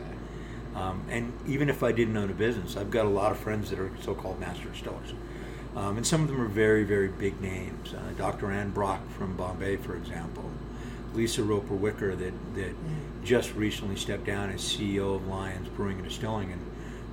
Um, 0.74 1.04
and 1.10 1.32
even 1.46 1.68
if 1.68 1.82
I 1.82 1.92
didn't 1.92 2.16
own 2.16 2.30
a 2.30 2.34
business, 2.34 2.76
I've 2.76 2.90
got 2.90 3.04
a 3.04 3.08
lot 3.08 3.32
of 3.32 3.38
friends 3.38 3.68
that 3.70 3.78
are 3.78 3.90
so-called 4.00 4.40
master 4.40 4.68
distillers. 4.68 5.12
Um, 5.76 5.96
and 5.96 6.06
some 6.06 6.22
of 6.22 6.28
them 6.28 6.40
are 6.40 6.48
very, 6.48 6.84
very 6.84 7.08
big 7.08 7.40
names. 7.40 7.94
Uh, 7.94 8.00
Dr. 8.18 8.50
Anne 8.50 8.70
Brock 8.70 9.00
from 9.16 9.36
Bombay, 9.36 9.76
for 9.76 9.96
example. 9.96 10.50
Lisa 11.14 11.42
Roper 11.42 11.74
Wicker, 11.74 12.14
that, 12.16 12.54
that 12.54 12.74
just 13.24 13.54
recently 13.54 13.96
stepped 13.96 14.24
down 14.24 14.50
as 14.50 14.60
CEO 14.60 15.14
of 15.16 15.26
Lions 15.26 15.68
Brewing 15.68 15.98
and 15.98 16.08
Distilling 16.08 16.52
and 16.52 16.60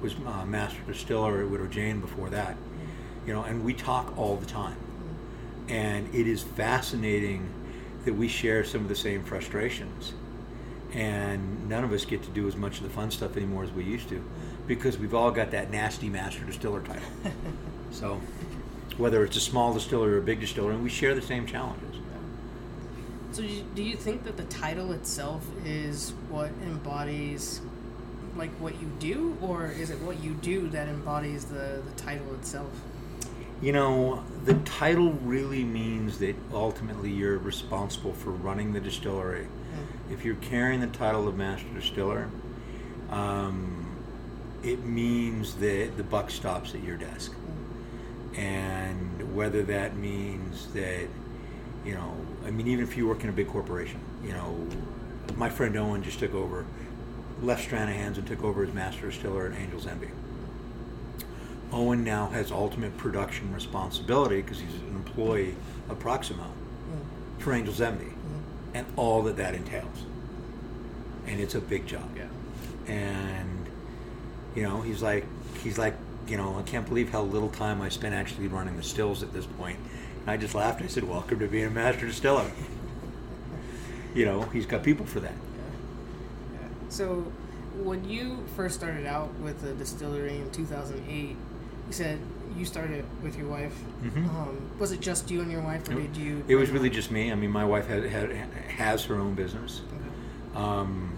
was 0.02 0.16
uh, 0.26 0.46
master 0.46 0.80
distiller 0.88 1.42
at 1.42 1.50
Widow 1.50 1.68
Jane 1.68 2.00
before 2.00 2.30
that. 2.30 2.56
You 3.26 3.34
know, 3.34 3.44
and 3.44 3.64
we 3.64 3.74
talk 3.74 4.18
all 4.18 4.36
the 4.38 4.46
time. 4.46 4.78
And 5.68 6.14
it 6.14 6.28
is 6.28 6.44
fascinating 6.44 7.50
that 8.06 8.14
we 8.14 8.28
share 8.28 8.64
some 8.64 8.82
of 8.82 8.90
the 8.90 8.96
same 8.96 9.24
frustrations. 9.24 10.14
And 10.94 11.68
none 11.68 11.84
of 11.84 11.92
us 11.92 12.06
get 12.06 12.24
to 12.24 12.30
do 12.30 12.48
as 12.48 12.56
much 12.56 12.78
of 12.78 12.84
the 12.84 12.90
fun 12.90 13.12
stuff 13.12 13.36
anymore 13.36 13.64
as 13.64 13.72
we 13.72 13.84
used 13.84 14.08
to 14.10 14.24
because 14.68 14.98
we've 14.98 15.14
all 15.14 15.32
got 15.32 15.52
that 15.52 15.72
nasty 15.72 16.10
master 16.10 16.44
distiller 16.44 16.82
title. 16.82 17.10
so, 17.92 18.22
whether 18.98 19.24
it's 19.24 19.38
a 19.38 19.42
small 19.42 19.74
distiller 19.74 20.12
or 20.12 20.18
a 20.18 20.22
big 20.22 20.40
distiller, 20.40 20.72
and 20.72 20.84
we 20.84 20.90
share 20.90 21.16
the 21.16 21.22
same 21.22 21.46
challenges. 21.46 21.96
So, 23.32 23.44
do 23.76 23.84
you, 23.84 23.96
think 23.96 24.24
that 24.24 24.36
the 24.36 24.46
title 24.46 24.94
itself 24.94 25.46
is 25.64 26.14
what 26.30 26.50
embodies, 26.64 27.62
like, 28.36 28.50
what 28.60 28.82
you 28.82 28.90
do, 29.00 29.38
or 29.42 29.68
is 29.68 29.92
it 29.92 30.00
what 30.02 30.24
you 30.24 30.34
do 30.34 30.70
that 30.70 30.88
embodies 30.88 31.46
the, 31.46 31.84
the 31.86 31.92
title 32.02 32.34
itself? 32.34 32.72
You 33.62 33.74
know, 33.74 34.24
the 34.46 34.56
title 34.56 35.12
really 35.14 35.64
means 35.64 36.18
that 36.20 36.36
ultimately 36.52 37.12
you're 37.12 37.38
responsible 37.38 38.14
for 38.14 38.32
running 38.32 38.74
the 38.74 38.80
distillery. 38.80 39.48
If 40.10 40.24
you're 40.24 40.36
carrying 40.36 40.80
the 40.80 40.88
title 40.88 41.28
of 41.28 41.38
master 41.38 41.68
distiller, 41.76 42.30
um, 43.10 43.98
it 44.64 44.84
means 44.84 45.56
that 45.56 45.98
the 45.98 46.04
buck 46.04 46.32
stops 46.32 46.74
at 46.74 46.84
your 46.84 46.98
desk. 46.98 47.34
And 48.38 49.36
whether 49.36 49.64
that 49.64 49.98
means 49.98 50.68
that, 50.74 51.08
you 51.84 51.96
know, 51.96 52.16
I 52.46 52.52
mean, 52.52 52.68
even 52.68 52.84
if 52.84 52.96
you 52.96 53.08
work 53.08 53.24
in 53.24 53.30
a 53.30 53.34
big 53.34 53.48
corporation, 53.48 54.00
you 54.24 54.32
know, 54.32 54.68
my 55.36 55.50
friend 55.50 55.76
Owen 55.76 56.04
just 56.04 56.20
took 56.20 56.34
over, 56.34 56.66
left 57.42 57.70
Stranahan's 57.70 58.18
and 58.18 58.28
took 58.28 58.44
over 58.44 58.64
as 58.64 58.74
master 58.74 59.10
distiller 59.10 59.48
at 59.48 59.54
Angel's 59.54 59.88
Envy. 59.88 60.10
Owen 61.72 62.04
now 62.04 62.28
has 62.28 62.52
ultimate 62.52 62.96
production 62.98 63.54
responsibility 63.54 64.42
because 64.42 64.60
he's 64.60 64.74
an 64.74 64.96
employee 64.96 65.56
of 65.90 66.00
Proximo 66.00 66.44
mm. 66.44 67.42
for 67.42 67.54
Angel's 67.54 67.82
Envy 67.82 68.06
mm. 68.06 68.42
and 68.74 68.86
all 68.96 69.24
that 69.24 69.36
that 69.38 69.54
entails. 69.54 70.04
And 71.26 71.42
it's 71.42 71.56
a 71.56 71.62
big 71.62 71.86
job. 71.86 72.10
Yeah. 72.16 72.94
And 72.94 73.66
you 74.56 74.64
know, 74.64 74.82
he's 74.82 75.02
like 75.02 75.26
he's 75.62 75.78
like, 75.78 75.94
you 76.30 76.38
know, 76.38 76.58
I 76.58 76.62
can't 76.64 76.86
believe 76.88 77.10
how 77.10 77.22
little 77.24 77.50
time 77.50 77.82
I 77.82 77.90
spent 77.90 78.14
actually 78.14 78.48
running 78.48 78.76
the 78.78 78.84
stills 78.84 79.24
at 79.24 79.34
this 79.34 79.46
point. 79.46 79.80
And 80.22 80.30
I 80.32 80.38
just 80.38 80.56
laughed. 80.56 80.82
I 80.82 80.88
said, 80.88 81.04
"Welcome 81.04 81.40
to 81.40 81.48
being 81.48 81.66
a 81.66 81.70
master 81.70 82.06
distiller." 82.08 82.52
you 84.16 84.26
know, 84.26 84.42
he's 84.44 84.66
got 84.66 84.84
people 84.84 85.06
for 85.06 85.20
that. 85.20 85.32
Yeah. 86.54 86.60
So, 86.90 87.32
when 87.84 88.08
you 88.10 88.44
first 88.56 88.76
started 88.76 89.06
out 89.06 89.34
with 89.36 89.62
the 89.62 89.74
distillery 89.74 90.38
in 90.38 90.50
2008, 90.52 91.30
you 91.30 91.36
said 91.92 92.20
you 92.58 92.66
started 92.66 93.06
with 93.22 93.38
your 93.38 93.48
wife. 93.48 93.78
Mhm. 94.04 94.28
Um, 94.30 94.58
was 94.80 94.92
it 94.92 95.00
just 95.00 95.30
you 95.30 95.42
and 95.42 95.52
your 95.52 95.62
wife, 95.62 95.88
or 95.90 95.94
did 95.94 96.18
you? 96.18 96.44
It 96.48 96.56
was 96.56 96.72
really 96.72 96.90
just 96.90 97.12
me. 97.12 97.32
I 97.32 97.36
mean, 97.36 97.52
my 97.52 97.66
wife 97.66 97.88
had, 97.88 98.04
had 98.06 98.32
has 98.78 99.06
her 99.06 99.16
own 99.16 99.36
business. 99.36 99.82
Okay. 99.88 100.64
um, 100.66 101.12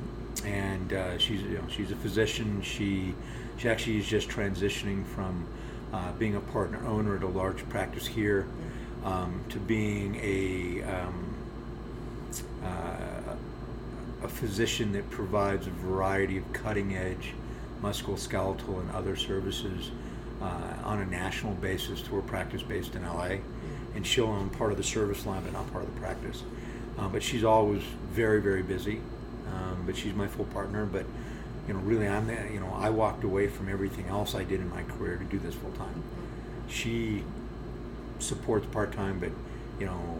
and 0.45 0.93
uh, 0.93 1.17
she's 1.17 1.41
you 1.41 1.57
know, 1.57 1.63
she's 1.69 1.91
a 1.91 1.95
physician. 1.95 2.61
She 2.61 3.15
she 3.59 3.67
actually 3.67 3.97
is 3.97 4.07
just 4.07 4.29
transitioning 4.29 5.05
from 5.05 5.45
uh, 5.91 6.11
being 6.13 6.35
a 6.35 6.39
partner 6.39 6.85
owner 6.87 7.17
at 7.17 7.23
a 7.23 7.27
large 7.27 7.67
practice 7.69 8.07
here 8.07 8.47
um, 9.03 9.43
to 9.49 9.59
being 9.59 10.15
a 10.23 10.81
um, 10.83 11.35
uh, 12.63 13.35
a 14.23 14.27
physician 14.27 14.91
that 14.93 15.09
provides 15.09 15.67
a 15.67 15.71
variety 15.71 16.37
of 16.37 16.53
cutting 16.53 16.95
edge 16.95 17.33
musculoskeletal 17.81 18.79
and 18.81 18.91
other 18.91 19.15
services 19.15 19.91
uh, 20.41 20.73
on 20.83 20.99
a 20.99 21.05
national 21.05 21.53
basis 21.55 22.01
to 22.01 22.17
a 22.17 22.21
practice 22.21 22.61
based 22.61 22.95
in 22.95 23.05
LA. 23.05 23.37
And 23.95 24.05
she'll 24.05 24.27
own 24.27 24.49
part 24.49 24.71
of 24.71 24.77
the 24.77 24.83
service 24.83 25.25
line, 25.25 25.43
but 25.43 25.53
not 25.53 25.71
part 25.71 25.85
of 25.85 25.93
the 25.93 25.99
practice. 25.99 26.43
Uh, 26.97 27.07
but 27.07 27.23
she's 27.23 27.43
always 27.43 27.81
very, 28.11 28.41
very 28.41 28.61
busy. 28.61 29.01
Um, 29.47 29.83
but 29.85 29.95
she's 29.95 30.13
my 30.13 30.27
full 30.27 30.45
partner. 30.45 30.85
But 30.85 31.05
you 31.69 31.75
know, 31.75 31.81
really, 31.81 32.07
I'm 32.07 32.25
the, 32.25 32.33
you 32.51 32.59
know, 32.59 32.73
I 32.73 32.89
walked 32.89 33.23
away 33.23 33.47
from 33.47 33.69
everything 33.69 34.07
else 34.07 34.33
I 34.33 34.43
did 34.43 34.59
in 34.59 34.71
my 34.71 34.81
career 34.81 35.17
to 35.17 35.23
do 35.23 35.37
this 35.37 35.53
full 35.53 35.71
time. 35.73 36.01
She 36.67 37.23
supports 38.17 38.65
part 38.65 38.91
time, 38.91 39.19
but 39.19 39.29
you 39.79 39.85
know, 39.85 40.17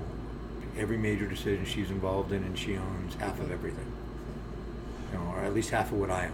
every 0.78 0.98
major 0.98 1.26
decision 1.26 1.66
she's 1.66 1.90
involved 1.90 2.34
in, 2.34 2.44
and 2.44 2.56
she 2.56 2.78
owns 2.78 3.16
half 3.16 3.40
of 3.40 3.52
everything. 3.52 3.92
You 5.12 5.18
know, 5.18 5.26
or 5.32 5.40
at 5.40 5.56
least 5.56 5.72
half 5.72 5.92
of 5.92 5.98
what 5.98 6.12
I 6.12 6.26
own. 6.26 6.34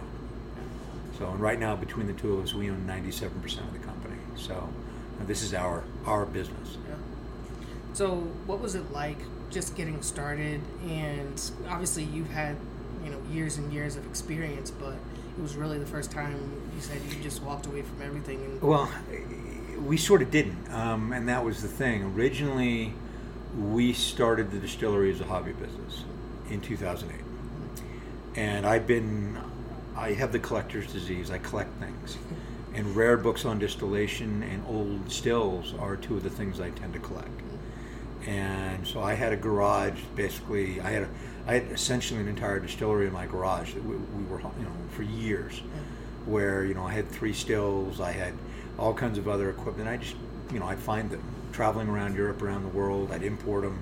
So, 1.16 1.30
and 1.30 1.40
right 1.40 1.58
now, 1.58 1.74
between 1.76 2.08
the 2.08 2.12
two 2.12 2.34
of 2.34 2.44
us, 2.44 2.52
we 2.52 2.68
own 2.68 2.84
97% 2.86 3.60
of 3.60 3.72
the 3.72 3.78
company. 3.78 4.18
So, 4.36 4.68
this 5.22 5.42
is 5.42 5.54
our 5.54 5.82
our 6.04 6.26
business. 6.26 6.76
Yeah. 6.86 6.96
So, 7.94 8.16
what 8.44 8.60
was 8.60 8.74
it 8.74 8.92
like 8.92 9.16
just 9.48 9.76
getting 9.76 10.02
started? 10.02 10.60
And 10.86 11.40
obviously, 11.70 12.04
you've 12.04 12.32
had 12.32 12.58
you 13.04 13.10
know 13.10 13.20
years 13.30 13.56
and 13.58 13.72
years 13.72 13.96
of 13.96 14.06
experience, 14.06 14.70
but 14.70 14.94
it 15.36 15.42
was 15.42 15.56
really 15.56 15.78
the 15.78 15.86
first 15.86 16.10
time 16.10 16.34
you 16.74 16.80
said 16.80 17.00
you 17.10 17.22
just 17.22 17.42
walked 17.42 17.66
away 17.66 17.82
from 17.82 18.02
everything. 18.02 18.42
And 18.42 18.62
Well, 18.62 18.90
we 19.84 19.96
sort 19.96 20.22
of 20.22 20.30
didn't, 20.30 20.70
um, 20.72 21.12
and 21.12 21.28
that 21.28 21.44
was 21.44 21.62
the 21.62 21.68
thing. 21.68 22.02
Originally, 22.04 22.94
we 23.56 23.92
started 23.92 24.50
the 24.50 24.58
distillery 24.58 25.10
as 25.12 25.20
a 25.20 25.24
hobby 25.24 25.52
business 25.52 26.04
in 26.50 26.60
2008, 26.60 27.20
and 28.34 28.66
I've 28.66 28.86
been, 28.86 29.38
I 29.96 30.12
have 30.12 30.32
the 30.32 30.38
collector's 30.38 30.92
disease. 30.92 31.30
I 31.30 31.38
collect 31.38 31.78
things, 31.80 32.18
and 32.74 32.94
rare 32.94 33.16
books 33.16 33.44
on 33.44 33.58
distillation 33.58 34.42
and 34.42 34.64
old 34.66 35.10
stills 35.10 35.74
are 35.78 35.96
two 35.96 36.16
of 36.16 36.22
the 36.22 36.30
things 36.30 36.60
I 36.60 36.70
tend 36.70 36.92
to 36.92 36.98
collect. 36.98 37.28
And 38.26 38.84
so 38.86 39.00
I 39.00 39.14
had 39.14 39.32
a 39.32 39.36
garage. 39.36 40.00
Basically, 40.16 40.80
I 40.80 40.90
had 40.90 41.02
a, 41.04 41.08
I 41.46 41.54
had 41.54 41.70
essentially 41.70 42.20
an 42.20 42.28
entire 42.28 42.58
distillery 42.58 43.06
in 43.06 43.12
my 43.12 43.26
garage 43.26 43.74
that 43.74 43.84
we, 43.84 43.96
we 43.96 44.24
were, 44.24 44.40
you 44.40 44.64
know, 44.64 44.72
for 44.90 45.02
years, 45.02 45.62
where 46.24 46.64
you 46.64 46.74
know 46.74 46.84
I 46.84 46.92
had 46.92 47.08
three 47.08 47.32
stills. 47.32 48.00
I 48.00 48.12
had 48.12 48.34
all 48.78 48.92
kinds 48.92 49.16
of 49.16 49.28
other 49.28 49.48
equipment. 49.50 49.88
I 49.88 49.96
just, 49.96 50.16
you 50.52 50.58
know, 50.58 50.66
I'd 50.66 50.78
find 50.78 51.10
them 51.10 51.22
traveling 51.52 51.88
around 51.88 52.16
Europe, 52.16 52.42
around 52.42 52.62
the 52.62 52.76
world. 52.76 53.12
I'd 53.12 53.22
import 53.22 53.62
them, 53.62 53.80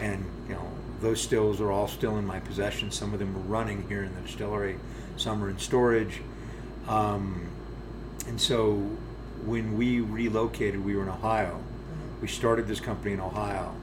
and 0.00 0.24
you 0.48 0.54
know, 0.54 0.68
those 1.00 1.20
stills 1.20 1.60
are 1.60 1.72
all 1.72 1.88
still 1.88 2.18
in 2.18 2.26
my 2.26 2.38
possession. 2.38 2.90
Some 2.92 3.12
of 3.12 3.18
them 3.18 3.36
are 3.36 3.40
running 3.40 3.88
here 3.88 4.04
in 4.04 4.14
the 4.14 4.20
distillery. 4.20 4.78
Some 5.16 5.42
are 5.42 5.50
in 5.50 5.58
storage. 5.58 6.22
Um, 6.88 7.48
and 8.28 8.40
so 8.40 8.74
when 9.44 9.76
we 9.76 10.00
relocated, 10.00 10.84
we 10.84 10.94
were 10.94 11.02
in 11.02 11.08
Ohio. 11.08 11.60
We 12.20 12.28
started 12.28 12.68
this 12.68 12.80
company 12.80 13.14
in 13.14 13.20
Ohio. 13.20 13.74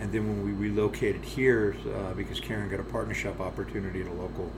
And 0.00 0.12
then 0.12 0.28
when 0.28 0.44
we 0.44 0.52
relocated 0.52 1.24
here, 1.24 1.76
uh, 1.94 2.14
because 2.14 2.40
Karen 2.40 2.68
got 2.70 2.80
a 2.80 2.84
partnership 2.84 3.40
opportunity 3.40 4.00
at 4.00 4.06
a 4.06 4.12
local 4.12 4.50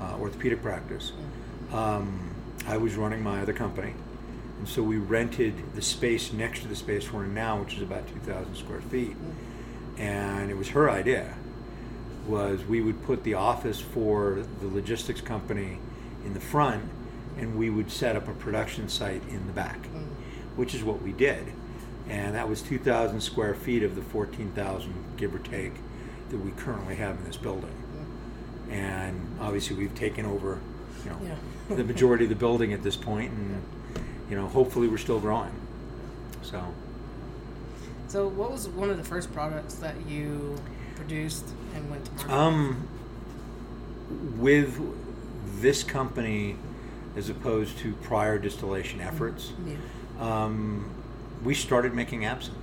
uh, 0.00 0.16
orthopedic 0.18 0.62
practice, 0.62 1.12
um, 1.72 2.34
I 2.66 2.76
was 2.76 2.94
running 2.94 3.22
my 3.22 3.42
other 3.42 3.52
company. 3.52 3.94
And 4.58 4.68
so 4.68 4.82
we 4.82 4.98
rented 4.98 5.74
the 5.74 5.82
space 5.82 6.32
next 6.32 6.60
to 6.62 6.68
the 6.68 6.76
space 6.76 7.12
we're 7.12 7.24
in 7.24 7.34
now, 7.34 7.60
which 7.60 7.74
is 7.74 7.82
about 7.82 8.06
2,000 8.08 8.54
square 8.54 8.80
feet. 8.80 9.16
And 9.98 10.50
it 10.50 10.56
was 10.56 10.68
her 10.68 10.90
idea, 10.90 11.34
was 12.26 12.64
we 12.64 12.80
would 12.80 13.02
put 13.04 13.24
the 13.24 13.34
office 13.34 13.80
for 13.80 14.44
the 14.60 14.68
logistics 14.68 15.20
company 15.20 15.78
in 16.24 16.34
the 16.34 16.40
front, 16.40 16.84
and 17.38 17.56
we 17.56 17.70
would 17.70 17.90
set 17.90 18.16
up 18.16 18.28
a 18.28 18.32
production 18.32 18.88
site 18.88 19.22
in 19.28 19.46
the 19.46 19.52
back, 19.52 19.78
which 20.56 20.74
is 20.74 20.82
what 20.82 21.02
we 21.02 21.12
did. 21.12 21.52
And 22.08 22.34
that 22.34 22.48
was 22.48 22.62
2,000 22.62 23.20
square 23.20 23.54
feet 23.54 23.82
of 23.82 23.96
the 23.96 24.02
14,000, 24.02 24.94
give 25.16 25.34
or 25.34 25.38
take, 25.40 25.72
that 26.30 26.36
we 26.38 26.50
currently 26.52 26.94
have 26.96 27.16
in 27.18 27.24
this 27.24 27.36
building. 27.36 27.72
And 28.70 29.36
obviously, 29.40 29.76
we've 29.76 29.94
taken 29.94 30.24
over, 30.26 30.58
you 31.04 31.10
know, 31.10 31.76
the 31.76 31.84
majority 31.84 32.24
of 32.24 32.30
the 32.30 32.36
building 32.36 32.72
at 32.72 32.82
this 32.82 32.96
point, 32.96 33.30
and 33.32 33.62
you 34.28 34.36
know, 34.36 34.46
hopefully, 34.48 34.88
we're 34.88 34.98
still 34.98 35.20
growing. 35.20 35.52
So, 36.42 36.64
So, 38.08 38.26
what 38.28 38.50
was 38.50 38.68
one 38.68 38.90
of 38.90 38.96
the 38.96 39.04
first 39.04 39.32
products 39.32 39.74
that 39.76 39.94
you 40.08 40.56
produced 40.96 41.44
and 41.76 41.88
went 41.90 42.04
to 42.06 42.10
market? 42.26 42.32
um, 42.32 42.88
with 44.36 44.80
this 45.60 45.84
company, 45.84 46.56
as 47.16 47.28
opposed 47.28 47.78
to 47.78 47.92
prior 48.02 48.36
distillation 48.38 49.00
efforts, 49.00 49.52
yeah. 49.64 49.76
um, 50.18 50.90
we 51.44 51.54
started 51.54 51.94
making 51.94 52.24
absinthe, 52.24 52.58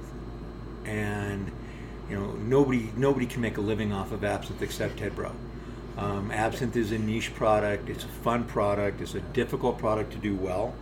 and 0.85 1.51
you 2.09 2.15
know 2.15 2.31
nobody 2.33 2.91
nobody 2.95 3.25
can 3.25 3.41
make 3.41 3.57
a 3.57 3.61
living 3.61 3.93
off 3.93 4.11
of 4.11 4.23
absinthe 4.23 4.61
except 4.61 4.97
Ted 4.97 5.15
Breaux. 5.15 5.35
Um, 5.97 6.31
absinthe 6.31 6.75
is 6.75 6.91
a 6.91 6.97
niche 6.97 7.33
product. 7.35 7.89
It's 7.89 8.03
a 8.03 8.07
fun 8.07 8.45
product. 8.45 9.01
It's 9.01 9.15
a 9.15 9.21
difficult 9.21 9.77
product 9.77 10.11
to 10.13 10.17
do 10.17 10.35
well, 10.35 10.73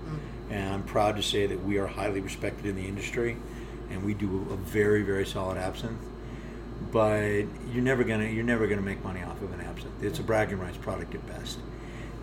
and 0.50 0.74
I'm 0.74 0.84
proud 0.84 1.16
to 1.18 1.24
say 1.24 1.46
that 1.48 1.64
we 1.64 1.78
are 1.78 1.88
highly 1.88 2.22
respected 2.22 2.66
in 2.66 2.76
the 2.76 2.88
industry, 2.88 3.38
and 3.90 4.04
we 4.04 4.14
do 4.14 4.48
a 4.52 4.56
very 4.56 5.04
very 5.04 5.26
solid 5.26 5.58
absinthe. 5.58 6.00
But 6.92 7.44
you're 7.72 7.84
never 7.84 8.04
gonna 8.04 8.26
you're 8.26 8.44
never 8.44 8.68
gonna 8.68 8.82
make 8.82 9.04
money 9.04 9.22
off 9.22 9.42
of 9.42 9.54
an 9.54 9.62
absinthe. 9.62 10.02
It's 10.02 10.20
a 10.20 10.24
bragging 10.24 10.60
rights 10.60 10.78
product 10.78 11.14
at 11.14 11.26
best. 11.28 11.60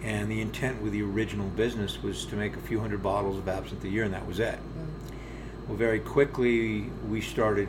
And 0.03 0.31
the 0.31 0.41
intent 0.41 0.81
with 0.81 0.93
the 0.93 1.03
original 1.03 1.49
business 1.49 2.01
was 2.03 2.25
to 2.27 2.37
make 2.37 2.55
a 2.55 2.61
few 2.61 2.79
hundred 2.79 3.03
bottles 3.03 3.37
of 3.37 3.49
absinthe 3.49 3.85
a 3.85 3.89
year, 3.89 4.05
and 4.05 4.15
that 4.15 4.27
was 4.27 4.39
it. 4.39 4.59
Well, 5.69 5.77
very 5.77 6.01
quickly 6.01 6.87
we 7.11 7.21
started 7.21 7.69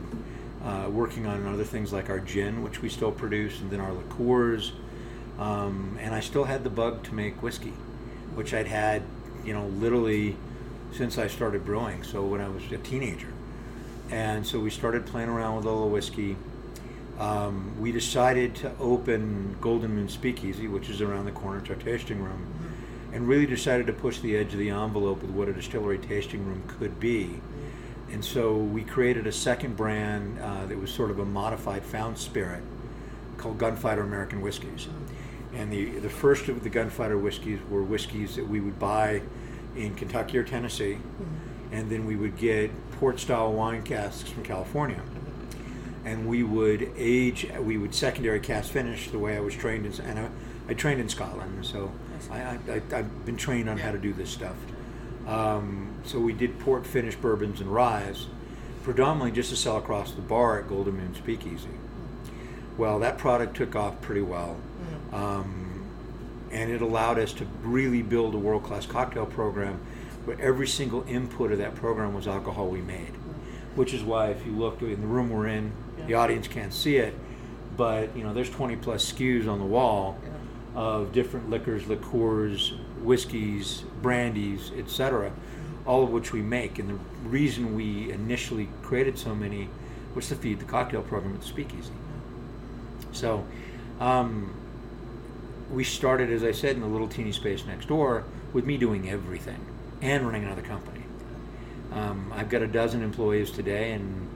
uh, 0.63 0.87
working 0.89 1.25
on 1.25 1.45
other 1.45 1.65
things 1.65 1.91
like 1.91 2.09
our 2.09 2.21
gin, 2.21 2.63
which 2.63 2.81
we 2.81 2.87
still 2.87 3.11
produce, 3.11 3.59
and 3.59 3.69
then 3.69 3.81
our 3.81 3.91
liqueurs. 3.91 4.71
Um, 5.37 5.97
and 5.99 6.15
I 6.15 6.21
still 6.21 6.45
had 6.45 6.63
the 6.63 6.69
bug 6.69 7.03
to 7.03 7.13
make 7.13 7.43
whiskey, 7.43 7.73
which 8.35 8.53
I'd 8.53 8.67
had, 8.67 9.03
you 9.43 9.53
know, 9.53 9.65
literally 9.67 10.37
since 10.93 11.17
I 11.17 11.27
started 11.27 11.65
brewing. 11.65 12.03
So 12.03 12.25
when 12.25 12.39
I 12.39 12.47
was 12.47 12.63
a 12.71 12.77
teenager, 12.77 13.33
and 14.09 14.47
so 14.47 14.59
we 14.61 14.69
started 14.69 15.05
playing 15.05 15.27
around 15.27 15.57
with 15.57 15.65
a 15.65 15.69
little 15.69 15.89
whiskey. 15.89 16.37
Um, 17.19 17.75
we 17.81 17.91
decided 17.91 18.55
to 18.55 18.71
open 18.79 19.57
Golden 19.59 19.93
Moon 19.93 20.07
Speakeasy, 20.07 20.69
which 20.69 20.89
is 20.89 21.01
around 21.01 21.25
the 21.25 21.33
corner. 21.33 21.59
It's 21.59 21.69
our 21.69 21.75
tasting 21.75 22.23
room, 22.23 22.47
and 23.11 23.27
really 23.27 23.45
decided 23.45 23.87
to 23.87 23.93
push 23.93 24.19
the 24.19 24.37
edge 24.37 24.53
of 24.53 24.59
the 24.59 24.69
envelope 24.69 25.21
with 25.21 25.31
what 25.31 25.49
a 25.49 25.53
distillery 25.53 25.97
tasting 25.97 26.45
room 26.45 26.63
could 26.79 26.97
be. 26.97 27.41
And 28.11 28.25
so 28.25 28.57
we 28.57 28.83
created 28.83 29.27
a 29.27 29.31
second 29.31 29.77
brand 29.77 30.39
uh, 30.39 30.65
that 30.65 30.77
was 30.77 30.91
sort 30.91 31.11
of 31.11 31.19
a 31.19 31.25
modified 31.25 31.83
found 31.83 32.17
spirit 32.17 32.63
called 33.37 33.57
Gunfighter 33.57 34.01
American 34.01 34.41
Whiskeys. 34.41 34.87
And 35.53 35.71
the, 35.71 35.99
the 35.99 36.09
first 36.09 36.47
of 36.47 36.63
the 36.63 36.69
Gunfighter 36.69 37.17
whiskeys 37.17 37.59
were 37.69 37.83
whiskeys 37.83 38.35
that 38.35 38.47
we 38.47 38.59
would 38.59 38.79
buy 38.79 39.21
in 39.75 39.95
Kentucky 39.95 40.37
or 40.37 40.43
Tennessee. 40.43 40.97
And 41.71 41.89
then 41.89 42.05
we 42.05 42.15
would 42.15 42.37
get 42.37 42.71
port 42.99 43.19
style 43.19 43.53
wine 43.53 43.83
casks 43.83 44.29
from 44.29 44.43
California. 44.43 45.01
And 46.05 46.27
we 46.27 46.43
would 46.43 46.91
age, 46.97 47.47
we 47.59 47.77
would 47.77 47.93
secondary 47.93 48.39
cast 48.39 48.71
finish 48.71 49.09
the 49.09 49.19
way 49.19 49.37
I 49.37 49.39
was 49.39 49.53
trained 49.53 49.85
in, 49.85 49.93
and 50.05 50.19
I, 50.19 50.29
I 50.69 50.73
trained 50.73 51.01
in 51.01 51.09
Scotland, 51.09 51.65
so 51.65 51.91
I, 52.31 52.41
I, 52.41 52.59
I, 52.69 52.81
I've 52.93 53.25
been 53.25 53.37
trained 53.37 53.69
on 53.69 53.77
how 53.77 53.91
to 53.91 53.97
do 53.97 54.13
this 54.13 54.29
stuff. 54.29 54.55
Um, 55.27 55.88
so 56.03 56.19
we 56.19 56.33
did 56.33 56.59
port 56.59 56.85
finish 56.85 57.15
bourbons 57.15 57.61
and 57.61 57.73
ryes, 57.73 58.27
predominantly 58.83 59.31
just 59.31 59.49
to 59.49 59.55
sell 59.55 59.77
across 59.77 60.11
the 60.11 60.21
bar 60.21 60.59
at 60.59 60.67
Golden 60.67 60.97
Moon 60.97 61.13
Speakeasy. 61.15 61.69
Well, 62.77 62.99
that 62.99 63.17
product 63.17 63.57
took 63.57 63.75
off 63.75 63.99
pretty 64.01 64.21
well, 64.21 64.57
um, 65.11 65.85
and 66.51 66.71
it 66.71 66.81
allowed 66.81 67.19
us 67.19 67.33
to 67.33 67.45
really 67.61 68.01
build 68.01 68.33
a 68.35 68.37
world 68.37 68.63
class 68.63 68.85
cocktail 68.85 69.25
program 69.25 69.79
where 70.25 70.39
every 70.39 70.67
single 70.67 71.05
input 71.07 71.51
of 71.51 71.57
that 71.57 71.75
program 71.75 72.13
was 72.13 72.27
alcohol 72.27 72.67
we 72.67 72.81
made. 72.81 73.13
Which 73.75 73.93
is 73.93 74.03
why, 74.03 74.27
if 74.29 74.45
you 74.45 74.51
look 74.51 74.81
in 74.81 75.01
the 75.01 75.07
room 75.07 75.29
we're 75.29 75.47
in, 75.47 75.71
the 76.07 76.15
audience 76.15 76.47
can't 76.47 76.73
see 76.73 76.97
it, 76.97 77.13
but 77.77 78.15
you 78.15 78.23
know, 78.23 78.33
there's 78.33 78.49
20 78.49 78.75
plus 78.77 79.11
SKUs 79.11 79.47
on 79.47 79.59
the 79.59 79.65
wall 79.65 80.17
of 80.75 81.11
different 81.11 81.49
liquors, 81.49 81.87
liqueurs, 81.87 82.73
whiskeys, 83.01 83.83
brandies, 84.01 84.71
etc., 84.77 85.31
all 85.89 86.03
of 86.03 86.11
which 86.11 86.31
we 86.31 86.41
make. 86.43 86.77
And 86.77 86.87
the 86.87 87.27
reason 87.27 87.75
we 87.75 88.11
initially 88.11 88.69
created 88.83 89.17
so 89.17 89.33
many 89.33 89.69
was 90.13 90.27
to 90.27 90.35
feed 90.35 90.59
the 90.59 90.65
cocktail 90.65 91.01
program 91.01 91.33
at 91.33 91.41
the 91.41 91.47
Speakeasy. 91.47 91.91
So 93.11 93.43
um, 93.99 94.53
we 95.71 95.83
started, 95.83 96.31
as 96.31 96.43
I 96.43 96.51
said, 96.51 96.75
in 96.75 96.81
the 96.81 96.87
little 96.87 97.07
teeny 97.07 97.31
space 97.31 97.65
next 97.65 97.87
door 97.87 98.23
with 98.53 98.67
me 98.67 98.77
doing 98.77 99.09
everything 99.09 99.65
and 99.99 100.25
running 100.27 100.45
another 100.45 100.61
company. 100.61 101.03
Um, 101.91 102.31
I've 102.35 102.49
got 102.49 102.61
a 102.61 102.67
dozen 102.67 103.01
employees 103.01 103.49
today, 103.49 103.93
and 103.93 104.29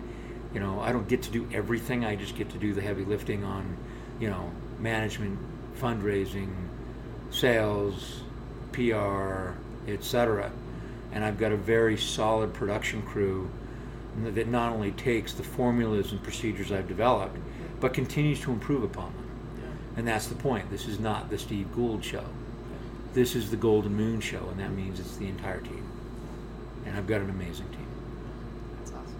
you 0.55 0.59
know 0.59 0.79
I 0.79 0.91
don't 0.91 1.07
get 1.07 1.21
to 1.23 1.31
do 1.31 1.47
everything. 1.53 2.03
I 2.03 2.15
just 2.15 2.35
get 2.35 2.49
to 2.49 2.57
do 2.57 2.73
the 2.73 2.81
heavy 2.81 3.05
lifting 3.05 3.43
on, 3.43 3.77
you 4.19 4.27
know, 4.27 4.51
management, 4.79 5.37
fundraising, 5.79 6.51
sales, 7.29 8.23
PR, 8.71 9.51
etc. 9.87 10.51
And 11.13 11.23
I've 11.23 11.37
got 11.37 11.51
a 11.51 11.57
very 11.57 11.95
solid 11.95 12.53
production 12.53 13.01
crew 13.03 13.49
that 14.23 14.47
not 14.47 14.73
only 14.73 14.91
takes 14.91 15.33
the 15.33 15.43
formulas 15.43 16.11
and 16.11 16.21
procedures 16.21 16.71
I've 16.71 16.87
developed, 16.87 17.37
but 17.79 17.93
continues 17.93 18.41
to 18.41 18.51
improve 18.51 18.83
upon 18.83 19.13
them. 19.13 19.23
And 19.95 20.07
that's 20.07 20.27
the 20.27 20.35
point. 20.35 20.69
This 20.69 20.87
is 20.87 20.99
not 20.99 21.29
the 21.29 21.37
Steve 21.37 21.71
Gould 21.73 22.03
show. 22.03 22.25
This 23.13 23.35
is 23.35 23.51
the 23.51 23.57
Golden 23.57 23.93
Moon 23.93 24.19
show, 24.19 24.47
and 24.49 24.59
that 24.59 24.71
means 24.71 24.99
it's 24.99 25.17
the 25.17 25.27
entire 25.27 25.61
team. 25.61 25.85
And 26.85 26.97
I've 26.97 27.05
got 27.05 27.21
an 27.21 27.29
amazing 27.29 27.67
team. 27.67 27.87
That's 28.79 28.91
awesome. 28.91 29.15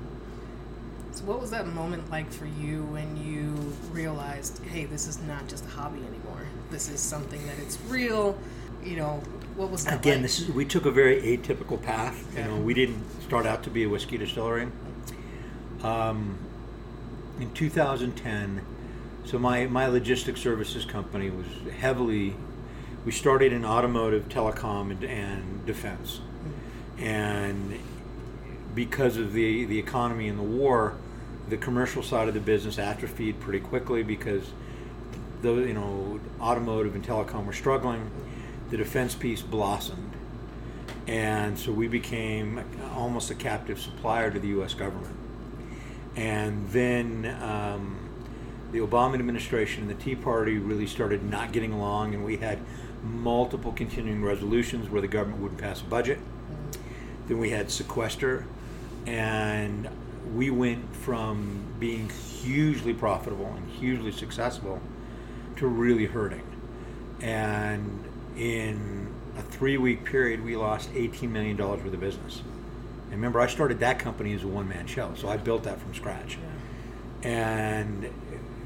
So, 1.12 1.26
what 1.26 1.40
was 1.40 1.52
that 1.52 1.68
moment 1.68 2.10
like 2.10 2.32
for 2.32 2.48
you 2.48 2.84
when 2.86 3.16
you 3.18 3.54
realized, 3.92 4.64
hey, 4.66 4.86
this 4.86 5.08
is 5.08 5.20
not 5.22 5.48
just 5.48 5.64
a 5.66 5.70
hobby 5.70 6.00
anymore? 6.00 6.48
This 6.72 6.90
is 6.90 7.00
something 7.00 7.46
that 7.46 7.60
it's 7.60 7.80
real. 7.82 8.38
You 8.84 8.98
know, 8.98 9.24
what 9.56 9.70
was 9.70 9.86
that 9.86 10.00
Again, 10.00 10.16
like? 10.16 10.22
this 10.24 10.40
is 10.40 10.50
we 10.50 10.66
took 10.66 10.86
a 10.86 10.92
very 10.92 11.22
atypical 11.22 11.82
path. 11.82 12.26
Yeah. 12.36 12.46
You 12.46 12.52
know, 12.52 12.58
we 12.62 12.74
didn't 12.74 13.04
start 13.22 13.46
out 13.46 13.64
to 13.64 13.70
be 13.70 13.84
a 13.84 13.90
whiskey 13.90 14.18
distillery. 14.18 14.68
Um, 15.82 16.38
in 17.40 17.52
2010, 17.54 18.62
so 19.26 19.38
my 19.40 19.66
my 19.68 19.88
logistics 19.88 20.42
services 20.42 20.86
company 20.86 21.30
was 21.30 21.46
heavily. 21.80 22.36
We 23.06 23.12
started 23.12 23.52
in 23.52 23.66
automotive, 23.66 24.30
telecom, 24.30 24.92
and, 24.92 25.04
and 25.04 25.66
defense, 25.66 26.22
and 26.98 27.80
because 28.74 29.18
of 29.18 29.34
the 29.34 29.66
the 29.66 29.78
economy 29.80 30.28
and 30.30 30.40
the 30.40 30.44
war, 30.44 30.96
the 31.50 31.58
commercial 31.58 32.02
side 32.02 32.28
of 32.28 32.34
the 32.34 32.40
business 32.40 32.80
atrophied 32.80 33.40
pretty 33.40 33.60
quickly 33.60 34.04
because 34.04 34.52
the 35.42 35.54
you 35.54 35.74
know 35.74 36.20
automotive 36.40 36.96
and 36.96 37.06
telecom 37.06 37.46
were 37.46 37.54
struggling. 37.54 38.10
The 38.74 38.78
defense 38.78 39.14
piece 39.14 39.44
blossomed, 39.44 40.14
and 41.06 41.60
so 41.60 41.72
we 41.72 41.88
became 41.88 42.66
almost 42.96 43.30
a 43.30 43.36
captive 43.36 43.80
supplier 43.80 44.32
to 44.32 44.40
the 44.40 44.48
U.S. 44.48 44.74
government. 44.74 45.16
And 46.16 46.68
then 46.70 47.38
um, 47.44 48.10
the 48.72 48.80
Obama 48.80 49.14
administration 49.14 49.84
and 49.84 49.92
the 49.92 50.04
Tea 50.04 50.16
Party 50.16 50.58
really 50.58 50.88
started 50.88 51.24
not 51.24 51.52
getting 51.52 51.72
along, 51.72 52.16
and 52.16 52.26
we 52.26 52.38
had 52.38 52.58
multiple 53.04 53.72
continuing 53.74 54.24
resolutions 54.24 54.90
where 54.90 55.02
the 55.02 55.08
government 55.08 55.44
wouldn't 55.44 55.62
pass 55.62 55.82
a 55.82 55.86
budget. 55.86 56.18
Then 57.28 57.38
we 57.38 57.52
had 57.52 57.70
sequester, 57.70 58.44
and 59.06 59.88
we 60.34 60.50
went 60.50 60.96
from 60.96 61.62
being 61.80 62.10
hugely 62.10 62.96
profitable 62.96 63.54
and 63.56 63.70
hugely 63.70 64.12
successful 64.12 64.82
to 65.58 65.68
really 65.68 66.08
hurting. 66.08 66.42
And 67.22 68.04
in 68.38 69.14
a 69.38 69.42
three 69.42 69.78
week 69.78 70.06
period, 70.06 70.44
we 70.44 70.56
lost 70.56 70.92
$18 70.94 71.30
million 71.30 71.58
worth 71.58 71.86
of 71.86 72.00
business. 72.00 72.42
And 73.06 73.12
remember, 73.12 73.40
I 73.40 73.48
started 73.48 73.80
that 73.80 74.00
company 74.00 74.34
as 74.34 74.44
a 74.44 74.48
one 74.48 74.68
man 74.68 74.88
show, 74.88 75.14
so 75.16 75.30
I 75.30 75.38
built 75.38 75.64
that 75.64 75.80
from 75.80 75.94
scratch. 75.94 76.38
And, 77.22 78.10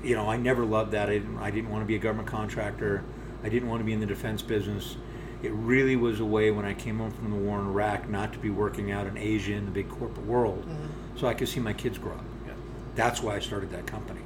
you 0.04 0.16
know, 0.16 0.30
I 0.30 0.38
never 0.38 0.66
loved 0.66 0.92
that. 0.92 1.10
I 1.10 1.14
didn't, 1.14 1.38
I 1.38 1.52
didn't 1.52 1.70
want 1.70 1.84
to 1.84 1.86
be 1.86 1.96
a 1.96 2.00
government 2.00 2.28
contractor, 2.28 3.04
I 3.44 3.50
didn't 3.50 3.70
want 3.70 3.82
to 3.82 3.86
be 3.86 3.94
in 3.94 4.00
the 4.00 4.06
defense 4.06 4.42
business. 4.42 4.98
It 5.44 5.52
really 5.52 5.96
was 5.96 6.20
a 6.20 6.26
way 6.26 6.50
when 6.50 6.66
I 6.66 6.74
came 6.74 6.98
home 6.98 7.12
from 7.12 7.30
the 7.30 7.36
war 7.36 7.60
in 7.60 7.68
Iraq 7.68 8.10
not 8.10 8.34
to 8.34 8.40
be 8.40 8.50
working 8.50 8.92
out 8.92 9.06
in 9.06 9.18
Asia 9.18 9.54
in 9.54 9.66
the 9.66 9.72
big 9.72 9.88
corporate 9.88 10.26
world 10.26 10.64
mm-hmm. 10.64 11.18
so 11.18 11.28
I 11.28 11.36
could 11.36 11.48
see 11.48 11.60
my 11.60 11.74
kids 11.74 12.00
grow 12.00 12.14
up. 12.14 12.26
Yeah. 12.48 12.54
That's 12.96 13.22
why 13.22 13.36
I 13.36 13.40
started 13.40 13.70
that 13.70 13.86
company. 13.86 14.22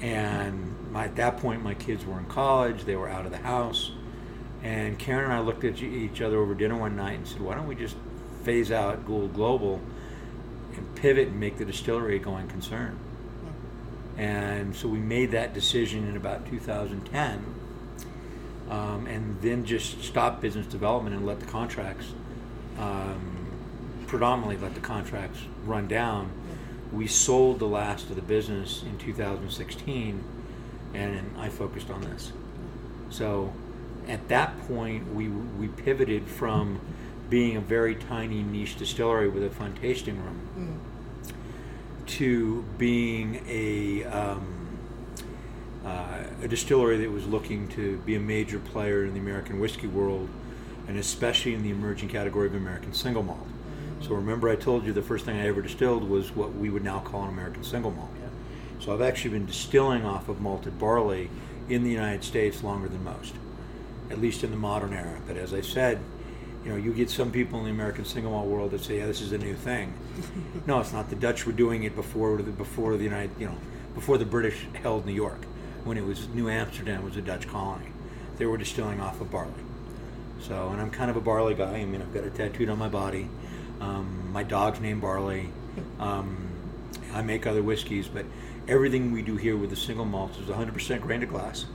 And 0.00 0.74
my, 0.92 1.04
at 1.04 1.16
that 1.16 1.38
point, 1.38 1.62
my 1.62 1.74
kids 1.74 2.04
were 2.04 2.18
in 2.18 2.26
college, 2.26 2.84
they 2.84 2.96
were 2.96 3.08
out 3.08 3.24
of 3.24 3.30
the 3.30 3.38
house. 3.38 3.92
And 4.66 4.98
Karen 4.98 5.26
and 5.26 5.32
I 5.32 5.38
looked 5.38 5.62
at 5.62 5.80
each 5.80 6.20
other 6.20 6.38
over 6.38 6.52
dinner 6.52 6.76
one 6.76 6.96
night 6.96 7.18
and 7.18 7.28
said, 7.28 7.40
why 7.40 7.54
don't 7.54 7.68
we 7.68 7.76
just 7.76 7.94
phase 8.42 8.72
out 8.72 9.06
Gould 9.06 9.32
Global 9.32 9.80
and 10.74 10.94
pivot 10.96 11.28
and 11.28 11.38
make 11.38 11.56
the 11.56 11.64
distillery 11.64 12.16
a 12.16 12.18
going 12.18 12.48
concern? 12.48 12.98
And 14.18 14.74
so 14.74 14.88
we 14.88 14.98
made 14.98 15.30
that 15.30 15.54
decision 15.54 16.08
in 16.08 16.16
about 16.16 16.46
2010 16.46 17.44
um, 18.68 19.06
and 19.06 19.40
then 19.40 19.64
just 19.64 20.02
stopped 20.02 20.42
business 20.42 20.66
development 20.66 21.14
and 21.14 21.24
let 21.24 21.38
the 21.38 21.46
contracts, 21.46 22.06
um, 22.76 23.46
predominantly 24.08 24.56
let 24.56 24.74
the 24.74 24.80
contracts 24.80 25.38
run 25.64 25.86
down. 25.86 26.28
We 26.92 27.06
sold 27.06 27.60
the 27.60 27.68
last 27.68 28.10
of 28.10 28.16
the 28.16 28.22
business 28.22 28.82
in 28.82 28.98
2016 28.98 30.24
and 30.92 31.36
I 31.38 31.50
focused 31.50 31.88
on 31.88 32.00
this. 32.00 32.32
So 33.10 33.52
at 34.08 34.28
that 34.28 34.58
point, 34.66 35.14
we, 35.14 35.28
we 35.28 35.68
pivoted 35.68 36.26
from 36.26 36.80
being 37.28 37.56
a 37.56 37.60
very 37.60 37.94
tiny 37.94 38.42
niche 38.42 38.76
distillery 38.76 39.28
with 39.28 39.42
a 39.44 39.50
fun 39.50 39.74
tasting 39.74 40.22
room 40.22 40.80
to 42.06 42.62
being 42.78 43.44
a, 43.48 44.04
um, 44.04 44.78
uh, 45.84 46.22
a 46.42 46.48
distillery 46.48 46.96
that 46.98 47.10
was 47.10 47.26
looking 47.26 47.66
to 47.68 47.96
be 47.98 48.14
a 48.14 48.20
major 48.20 48.60
player 48.60 49.04
in 49.04 49.12
the 49.12 49.20
American 49.20 49.58
whiskey 49.58 49.88
world 49.88 50.28
and 50.86 50.96
especially 50.98 51.52
in 51.52 51.64
the 51.64 51.70
emerging 51.70 52.08
category 52.08 52.46
of 52.46 52.54
American 52.54 52.92
single 52.92 53.24
malt. 53.24 53.46
So 54.00 54.14
remember, 54.14 54.48
I 54.48 54.54
told 54.54 54.84
you 54.84 54.92
the 54.92 55.02
first 55.02 55.24
thing 55.24 55.36
I 55.36 55.48
ever 55.48 55.62
distilled 55.62 56.08
was 56.08 56.34
what 56.36 56.54
we 56.54 56.70
would 56.70 56.84
now 56.84 57.00
call 57.00 57.24
an 57.24 57.30
American 57.30 57.64
single 57.64 57.90
malt. 57.90 58.10
So 58.78 58.92
I've 58.92 59.00
actually 59.00 59.30
been 59.30 59.46
distilling 59.46 60.04
off 60.04 60.28
of 60.28 60.40
malted 60.40 60.78
barley 60.78 61.30
in 61.68 61.82
the 61.82 61.90
United 61.90 62.22
States 62.22 62.62
longer 62.62 62.88
than 62.88 63.02
most, 63.02 63.34
at 64.10 64.20
least 64.20 64.44
in 64.44 64.50
the 64.50 64.56
modern 64.56 64.92
era. 64.92 65.20
But 65.26 65.36
as 65.36 65.52
I 65.54 65.60
said, 65.60 66.00
you 66.64 66.70
know, 66.70 66.76
you 66.76 66.92
get 66.92 67.10
some 67.10 67.30
people 67.30 67.60
in 67.60 67.64
the 67.66 67.70
American 67.70 68.04
single 68.04 68.32
malt 68.32 68.48
world 68.48 68.70
that 68.72 68.82
say, 68.82 68.98
"Yeah, 68.98 69.06
this 69.06 69.20
is 69.20 69.32
a 69.32 69.38
new 69.38 69.54
thing." 69.54 69.94
no, 70.66 70.80
it's 70.80 70.92
not. 70.92 71.08
The 71.10 71.16
Dutch 71.16 71.46
were 71.46 71.52
doing 71.52 71.84
it 71.84 71.94
before 71.94 72.36
the 72.42 72.50
before 72.50 72.96
the 72.96 73.04
United, 73.04 73.30
you 73.38 73.46
know, 73.46 73.56
before 73.94 74.18
the 74.18 74.24
British 74.24 74.66
held 74.82 75.06
New 75.06 75.12
York, 75.12 75.44
when 75.84 75.96
it 75.96 76.04
was 76.04 76.28
New 76.28 76.48
Amsterdam 76.48 77.04
was 77.04 77.16
a 77.16 77.22
Dutch 77.22 77.46
colony. 77.48 77.86
They 78.38 78.46
were 78.46 78.58
distilling 78.58 79.00
off 79.00 79.20
of 79.20 79.30
barley. 79.30 79.52
So, 80.40 80.68
and 80.68 80.80
I'm 80.80 80.90
kind 80.90 81.10
of 81.10 81.16
a 81.16 81.20
barley 81.20 81.54
guy. 81.54 81.76
I 81.76 81.84
mean, 81.84 82.02
I've 82.02 82.12
got 82.12 82.24
it 82.24 82.34
tattooed 82.34 82.68
on 82.68 82.78
my 82.78 82.88
body. 82.88 83.28
Um, 83.80 84.30
my 84.32 84.42
dog's 84.42 84.80
named 84.80 85.00
Barley. 85.00 85.48
Um, 85.98 86.48
I 87.12 87.22
make 87.22 87.46
other 87.46 87.62
whiskeys, 87.62 88.08
but 88.08 88.24
everything 88.68 89.12
we 89.12 89.22
do 89.22 89.36
here 89.36 89.56
with 89.56 89.70
the 89.70 89.76
single 89.76 90.04
malts 90.04 90.38
is 90.38 90.48
100% 90.48 91.00
grain 91.00 91.20
to 91.20 91.26
glass. 91.26 91.66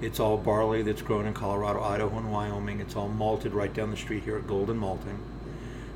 It's 0.00 0.20
all 0.20 0.36
barley 0.36 0.82
that's 0.82 1.02
grown 1.02 1.26
in 1.26 1.34
Colorado, 1.34 1.82
Idaho, 1.82 2.18
and 2.18 2.30
Wyoming. 2.32 2.80
It's 2.80 2.96
all 2.96 3.08
malted 3.08 3.54
right 3.54 3.72
down 3.72 3.90
the 3.90 3.96
street 3.96 4.24
here 4.24 4.36
at 4.36 4.46
Golden 4.46 4.76
Malting. 4.76 5.18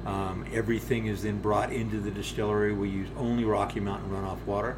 Um, 0.07 0.47
everything 0.53 1.07
is 1.07 1.23
then 1.23 1.41
brought 1.41 1.73
into 1.73 2.01
the 2.01 2.11
distillery. 2.11 2.73
We 2.73 2.89
use 2.89 3.09
only 3.19 3.45
Rocky 3.45 3.81
Mountain 3.81 4.11
runoff 4.11 4.43
water. 4.47 4.77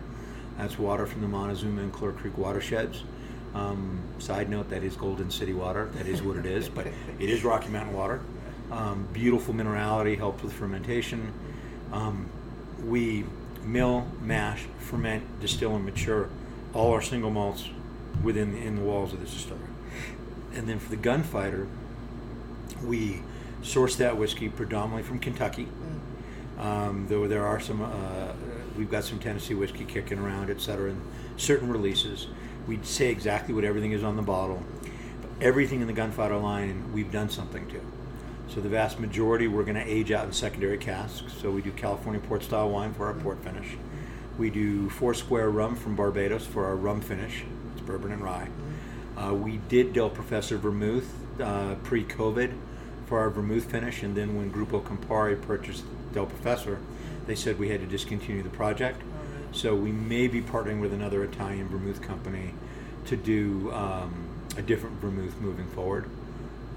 That's 0.59 0.79
water 0.79 1.07
from 1.07 1.21
the 1.21 1.29
Montezuma 1.29 1.83
and 1.83 1.93
Clear 1.93 2.13
Creek 2.13 2.37
watersheds. 2.37 3.05
Um, 3.55 4.01
side 4.19 4.49
note, 4.49 4.71
that 4.71 4.83
is 4.83 4.97
Golden 4.97 5.31
City 5.31 5.53
water. 5.53 5.87
That 5.95 6.07
is 6.07 6.23
what 6.23 6.37
it 6.37 6.47
is, 6.47 6.69
but 6.69 6.87
it 6.87 7.31
is 7.31 7.45
Rocky 7.45 7.69
Mountain 7.69 7.95
water. 7.95 8.21
Um, 8.71 9.07
beautiful 9.13 9.53
minerality, 9.55 10.17
helps 10.17 10.43
with 10.43 10.53
fermentation. 10.53 11.33
Um, 11.93 12.29
we 12.85 13.25
mill, 13.65 14.07
mash, 14.23 14.65
ferment, 14.79 15.41
distill, 15.41 15.77
and 15.77 15.85
mature 15.85 16.29
all 16.73 16.93
our 16.93 17.03
single 17.03 17.31
malts 17.31 17.69
within 18.23 18.57
in 18.57 18.77
the 18.77 18.83
walls 18.83 19.13
of 19.13 19.21
the 19.21 19.27
distillery. 19.27 19.69
And 20.55 20.69
then 20.69 20.79
for 20.79 20.91
the 20.91 20.97
gunfighter, 20.97 21.67
we 22.85 23.23
source 23.63 23.97
that 23.97 24.17
whiskey 24.17 24.49
predominantly 24.49 25.03
from 25.03 25.19
Kentucky. 25.19 25.69
Um, 26.59 27.07
though 27.09 27.27
there 27.27 27.47
are 27.47 27.61
some, 27.61 27.83
uh, 27.83 28.33
we've 28.77 28.91
got 28.91 29.05
some 29.05 29.19
Tennessee 29.19 29.55
whiskey 29.55 29.85
kicking 29.85 30.19
around, 30.19 30.51
et 30.51 30.61
cetera, 30.61 30.91
and 30.91 31.01
certain 31.37 31.71
releases. 31.71 32.27
We 32.67 32.79
say 32.83 33.11
exactly 33.11 33.55
what 33.55 33.65
everything 33.65 33.93
is 33.93 34.03
on 34.03 34.17
the 34.17 34.23
bottle. 34.23 34.63
But 34.83 35.31
everything 35.41 35.81
in 35.81 35.87
the 35.87 35.93
gunfighter 35.93 36.37
line, 36.37 36.93
we've 36.93 37.11
done 37.11 37.31
something 37.31 37.67
to. 37.69 37.81
So 38.53 38.61
the 38.61 38.69
vast 38.69 38.99
majority 38.99 39.47
we're 39.47 39.63
going 39.63 39.77
to 39.77 39.89
age 39.89 40.11
out 40.11 40.27
in 40.27 40.33
secondary 40.33 40.77
casks. 40.77 41.33
So 41.41 41.51
we 41.51 41.63
do 41.63 41.71
California 41.71 42.21
port 42.21 42.43
style 42.43 42.69
wine 42.69 42.93
for 42.93 43.07
our 43.07 43.15
port 43.15 43.43
finish. 43.45 43.77
We 44.37 44.51
do 44.51 44.91
Foursquare 44.91 45.51
rum 45.51 45.77
from 45.77 45.97
Barbados 45.97 46.47
for 46.47 46.67
our 46.67 46.77
rum 46.77 47.01
finish. 47.01 47.45
Bourbon 47.91 48.13
and 48.13 48.23
rye. 48.23 48.49
Uh, 49.17 49.35
we 49.35 49.57
did 49.69 49.93
Del 49.93 50.11
Professore 50.11 50.59
Vermouth 50.59 51.13
uh, 51.41 51.75
pre-COVID 51.83 52.53
for 53.07 53.19
our 53.19 53.31
vermouth 53.31 53.65
finish, 53.65 54.05
and 54.05 54.15
then 54.15 54.37
when 54.37 54.53
Gruppo 54.53 54.81
Campari 54.81 55.41
purchased 55.43 55.83
Del 56.13 56.27
Professore, 56.27 56.79
they 57.27 57.35
said 57.35 57.59
we 57.59 57.69
had 57.69 57.81
to 57.81 57.87
discontinue 57.87 58.45
the 58.45 58.49
project. 58.51 59.03
So 59.51 59.75
we 59.75 59.91
may 59.91 60.29
be 60.29 60.41
partnering 60.41 60.81
with 60.81 60.93
another 60.93 61.25
Italian 61.25 61.67
vermouth 61.69 62.01
company 62.01 62.55
to 63.07 63.17
do 63.17 63.73
um, 63.73 64.29
a 64.57 64.63
different 64.63 65.01
vermouth 65.01 65.41
moving 65.41 65.67
forward, 65.67 66.09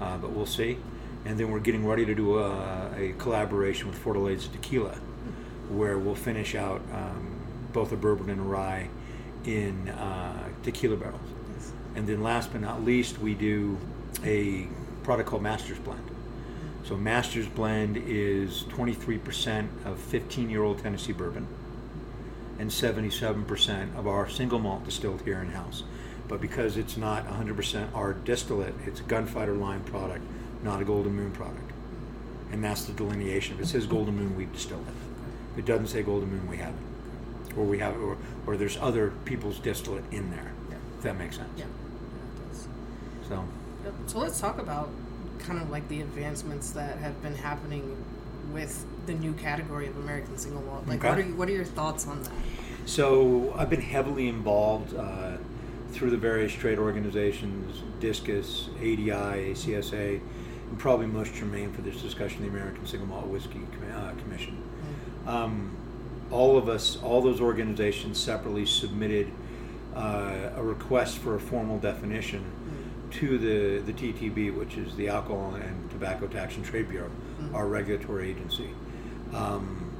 uh, 0.00 0.16
but 0.18 0.32
we'll 0.32 0.46
see. 0.46 0.78
And 1.24 1.38
then 1.38 1.52
we're 1.52 1.60
getting 1.60 1.86
ready 1.86 2.04
to 2.04 2.14
do 2.16 2.40
a, 2.40 2.90
a 2.96 3.14
collaboration 3.18 3.88
with 3.88 4.02
Fortaleza 4.02 4.50
Tequila, 4.50 4.96
where 5.70 5.96
we'll 5.96 6.16
finish 6.16 6.56
out 6.56 6.82
um, 6.92 7.36
both 7.72 7.92
a 7.92 7.96
bourbon 7.96 8.30
and 8.30 8.40
a 8.40 8.42
rye 8.42 8.88
in 9.44 9.88
uh, 9.90 10.48
tequila 10.62 10.96
barrels. 10.96 11.20
And 11.94 12.06
then 12.06 12.22
last 12.22 12.52
but 12.52 12.60
not 12.60 12.84
least, 12.84 13.18
we 13.18 13.34
do 13.34 13.78
a 14.24 14.66
product 15.02 15.28
called 15.28 15.42
Master's 15.42 15.78
Blend. 15.78 16.10
So 16.84 16.96
Master's 16.96 17.46
Blend 17.46 17.96
is 17.96 18.64
23% 18.64 19.68
of 19.86 19.98
15-year-old 19.98 20.80
Tennessee 20.80 21.12
bourbon 21.12 21.46
and 22.58 22.70
77% 22.70 23.96
of 23.96 24.06
our 24.06 24.28
single 24.28 24.58
malt 24.58 24.84
distilled 24.84 25.22
here 25.22 25.40
in 25.40 25.50
house. 25.50 25.84
But 26.28 26.40
because 26.40 26.76
it's 26.76 26.96
not 26.96 27.26
100% 27.26 27.94
our 27.94 28.12
distillate, 28.12 28.74
it's 28.86 29.00
a 29.00 29.04
gunfighter 29.04 29.54
line 29.54 29.80
product, 29.80 30.24
not 30.62 30.80
a 30.80 30.84
Golden 30.84 31.14
Moon 31.14 31.32
product. 31.32 31.72
And 32.52 32.62
that's 32.62 32.84
the 32.84 32.92
delineation. 32.92 33.56
If 33.56 33.62
it 33.62 33.66
says 33.66 33.86
Golden 33.86 34.16
Moon, 34.16 34.36
we've 34.36 34.52
distilled 34.52 34.86
it. 34.86 34.94
If 35.52 35.58
it 35.58 35.64
doesn't 35.66 35.88
say 35.88 36.02
Golden 36.02 36.30
Moon, 36.30 36.48
we 36.48 36.56
haven't. 36.56 36.93
Or 37.56 37.64
we 37.64 37.78
have, 37.78 37.96
or, 38.00 38.16
or 38.46 38.56
there's 38.56 38.76
other 38.78 39.12
people's 39.24 39.58
distillate 39.58 40.04
in 40.10 40.30
there. 40.30 40.52
Yeah. 40.70 40.76
If 40.96 41.02
that 41.02 41.18
makes 41.18 41.36
sense. 41.36 41.48
Yeah. 41.56 41.64
Yeah. 41.64 43.28
So, 43.28 43.44
Yep. 43.84 43.94
So 44.06 44.18
let's 44.18 44.40
talk 44.40 44.58
about 44.58 44.88
kind 45.38 45.60
of 45.60 45.68
like 45.70 45.86
the 45.88 46.00
advancements 46.00 46.70
that 46.70 46.96
have 46.98 47.20
been 47.22 47.34
happening 47.34 48.02
with 48.52 48.84
the 49.06 49.12
new 49.14 49.34
category 49.34 49.86
of 49.86 49.96
American 49.98 50.38
single 50.38 50.62
malt. 50.62 50.86
Like, 50.86 50.98
Okay. 51.00 51.08
what 51.10 51.18
are 51.18 51.22
you, 51.22 51.34
what 51.34 51.48
are 51.48 51.52
your 51.52 51.64
thoughts 51.64 52.06
on 52.06 52.22
that? 52.22 52.32
So 52.86 53.54
I've 53.56 53.68
been 53.70 53.80
heavily 53.82 54.28
involved 54.28 54.94
uh, 54.96 55.36
through 55.92 56.10
the 56.10 56.16
various 56.16 56.52
trade 56.52 56.78
organizations, 56.78 57.82
Discus, 58.00 58.68
ADI, 58.78 59.10
ACSA, 59.10 60.20
and 60.70 60.78
probably 60.78 61.06
most 61.06 61.34
germane 61.34 61.72
for 61.72 61.82
this 61.82 62.00
discussion, 62.00 62.42
the 62.42 62.48
American 62.48 62.86
Single 62.86 63.08
Malt 63.08 63.26
Whiskey 63.26 63.60
Com- 63.78 63.92
uh, 63.94 64.12
Commission. 64.22 64.62
Um, 65.26 65.76
all 66.30 66.56
of 66.56 66.68
us, 66.68 66.98
all 67.02 67.20
those 67.20 67.40
organizations 67.40 68.18
separately 68.18 68.66
submitted 68.66 69.30
uh, 69.94 70.50
a 70.56 70.62
request 70.62 71.18
for 71.18 71.34
a 71.36 71.40
formal 71.40 71.78
definition 71.78 72.44
to 73.12 73.38
the, 73.38 73.92
the 73.92 73.92
TTB, 73.92 74.56
which 74.56 74.76
is 74.76 74.96
the 74.96 75.08
Alcohol 75.08 75.54
and 75.54 75.90
Tobacco 75.90 76.26
Tax 76.26 76.56
and 76.56 76.64
Trade 76.64 76.88
Bureau, 76.88 77.10
our 77.54 77.66
regulatory 77.68 78.30
agency. 78.30 78.70
Um, 79.32 79.90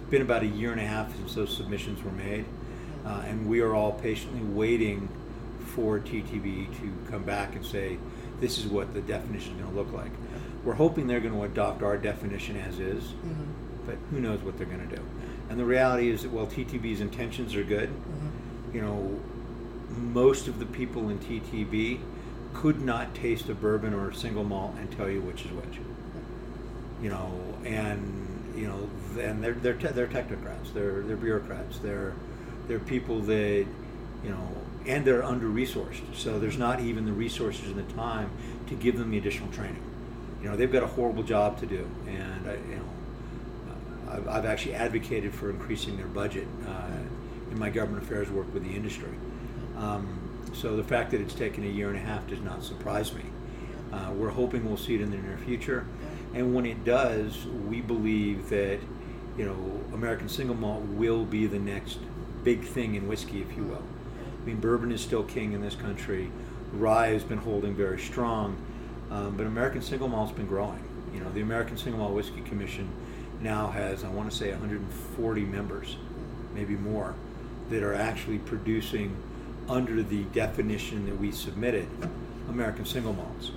it's 0.00 0.10
been 0.10 0.22
about 0.22 0.42
a 0.42 0.46
year 0.46 0.70
and 0.72 0.80
a 0.80 0.86
half 0.86 1.14
since 1.16 1.34
those 1.34 1.56
submissions 1.56 2.02
were 2.04 2.12
made, 2.12 2.44
uh, 3.04 3.22
and 3.26 3.48
we 3.48 3.60
are 3.60 3.74
all 3.74 3.92
patiently 3.92 4.42
waiting 4.42 5.08
for 5.74 5.98
TTB 5.98 6.78
to 6.80 7.10
come 7.10 7.24
back 7.24 7.56
and 7.56 7.64
say, 7.64 7.98
this 8.40 8.58
is 8.58 8.66
what 8.66 8.94
the 8.94 9.00
definition 9.00 9.54
is 9.54 9.62
going 9.62 9.72
to 9.74 9.80
look 9.80 9.92
like. 9.92 10.10
We're 10.64 10.74
hoping 10.74 11.08
they're 11.08 11.20
going 11.20 11.34
to 11.34 11.42
adopt 11.42 11.82
our 11.82 11.96
definition 11.96 12.56
as 12.56 12.78
is, 12.78 13.02
Mm-hmm. 13.04 13.51
But 13.86 13.96
who 14.10 14.20
knows 14.20 14.40
what 14.40 14.56
they're 14.58 14.66
going 14.66 14.86
to 14.88 14.96
do. 14.96 15.02
And 15.50 15.58
the 15.58 15.64
reality 15.64 16.08
is 16.10 16.22
that 16.22 16.30
while 16.30 16.46
TTB's 16.46 17.00
intentions 17.00 17.54
are 17.54 17.64
good, 17.64 17.88
Mm-hmm. 17.90 18.76
you 18.76 18.82
know, 18.82 19.20
most 20.12 20.48
of 20.48 20.58
the 20.58 20.66
people 20.66 21.08
in 21.10 21.18
TTB 21.18 22.00
could 22.54 22.80
not 22.80 23.14
taste 23.14 23.48
a 23.48 23.54
bourbon 23.54 23.92
or 23.94 24.10
a 24.10 24.14
single 24.14 24.44
malt 24.44 24.74
and 24.78 24.90
tell 24.92 25.08
you 25.08 25.20
which 25.20 25.44
is 25.44 25.50
which. 25.52 25.78
You 27.02 27.10
know, 27.10 27.32
and 27.64 28.54
you 28.56 28.66
know, 28.68 28.88
and 29.20 29.42
they're 29.42 29.52
they're 29.54 29.74
te- 29.74 29.88
they're 29.88 30.06
technocrats, 30.06 30.72
they're 30.72 31.02
they're 31.02 31.16
bureaucrats, 31.16 31.78
they're 31.78 32.14
they're 32.68 32.78
people 32.78 33.20
that 33.22 33.66
you 34.24 34.30
know, 34.30 34.48
and 34.86 35.04
they're 35.04 35.24
under 35.24 35.46
resourced. 35.48 36.14
So 36.14 36.38
there's 36.38 36.58
not 36.58 36.80
even 36.80 37.04
the 37.04 37.12
resources 37.12 37.66
and 37.68 37.76
the 37.76 37.92
time 37.94 38.30
to 38.68 38.74
give 38.74 38.96
them 38.98 39.10
the 39.10 39.18
additional 39.18 39.50
training. 39.50 39.82
You 40.42 40.48
know, 40.48 40.56
they've 40.56 40.70
got 40.72 40.82
a 40.84 40.86
horrible 40.88 41.22
job 41.24 41.58
to 41.60 41.66
do, 41.66 41.88
and 42.06 42.48
I, 42.48 42.54
you 42.54 42.76
know, 42.76 42.84
I've, 44.12 44.28
I've 44.28 44.44
actually 44.44 44.74
advocated 44.74 45.34
for 45.34 45.50
increasing 45.50 45.96
their 45.96 46.06
budget 46.06 46.46
uh, 46.66 46.90
in 47.50 47.58
my 47.58 47.70
government 47.70 48.04
affairs 48.04 48.30
work 48.30 48.52
with 48.52 48.64
the 48.64 48.74
industry. 48.74 49.12
Um, 49.76 50.18
so 50.52 50.76
the 50.76 50.84
fact 50.84 51.10
that 51.12 51.20
it's 51.20 51.34
taken 51.34 51.64
a 51.64 51.68
year 51.68 51.88
and 51.88 51.96
a 51.96 52.00
half 52.00 52.26
does 52.26 52.40
not 52.40 52.62
surprise 52.62 53.12
me. 53.14 53.22
Uh, 53.92 54.10
we're 54.12 54.30
hoping 54.30 54.64
we'll 54.64 54.76
see 54.76 54.94
it 54.94 55.00
in 55.00 55.10
the 55.10 55.18
near 55.18 55.36
future, 55.38 55.86
and 56.34 56.54
when 56.54 56.64
it 56.64 56.82
does, 56.84 57.46
we 57.68 57.80
believe 57.80 58.48
that 58.48 58.78
you 59.36 59.44
know 59.44 59.80
American 59.92 60.28
single 60.28 60.56
malt 60.56 60.82
will 60.82 61.24
be 61.24 61.46
the 61.46 61.58
next 61.58 61.98
big 62.42 62.62
thing 62.62 62.94
in 62.94 63.06
whiskey, 63.06 63.42
if 63.42 63.54
you 63.54 63.64
will. 63.64 63.82
I 64.42 64.46
mean, 64.46 64.60
bourbon 64.60 64.92
is 64.92 65.02
still 65.02 65.22
king 65.22 65.52
in 65.52 65.60
this 65.60 65.74
country. 65.74 66.30
Rye 66.72 67.08
has 67.08 67.22
been 67.22 67.38
holding 67.38 67.74
very 67.74 67.98
strong, 67.98 68.56
um, 69.10 69.36
but 69.36 69.46
American 69.46 69.82
single 69.82 70.08
malt's 70.08 70.32
been 70.32 70.46
growing. 70.46 70.82
You 71.12 71.20
know, 71.20 71.30
the 71.30 71.42
American 71.42 71.76
Single 71.76 72.00
Malt 72.00 72.14
Whiskey 72.14 72.40
Commission 72.40 72.90
now 73.42 73.68
has, 73.70 74.04
I 74.04 74.08
want 74.08 74.30
to 74.30 74.36
say, 74.36 74.50
140 74.50 75.40
members, 75.42 75.96
maybe 76.54 76.74
more, 76.74 77.14
that 77.70 77.82
are 77.82 77.94
actually 77.94 78.38
producing 78.38 79.16
under 79.68 80.02
the 80.02 80.24
definition 80.24 81.06
that 81.06 81.18
we 81.18 81.32
submitted 81.32 81.88
American 82.48 82.84
single 82.84 83.12
malts. 83.12 83.50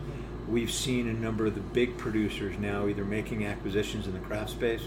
We've 0.47 0.71
seen 0.71 1.07
a 1.07 1.13
number 1.13 1.47
of 1.47 1.55
the 1.55 1.61
big 1.61 1.97
producers 1.97 2.57
now 2.59 2.87
either 2.87 3.03
making 3.03 3.45
acquisitions 3.45 4.05
in 4.05 4.13
the 4.13 4.19
craft 4.19 4.51
space 4.51 4.83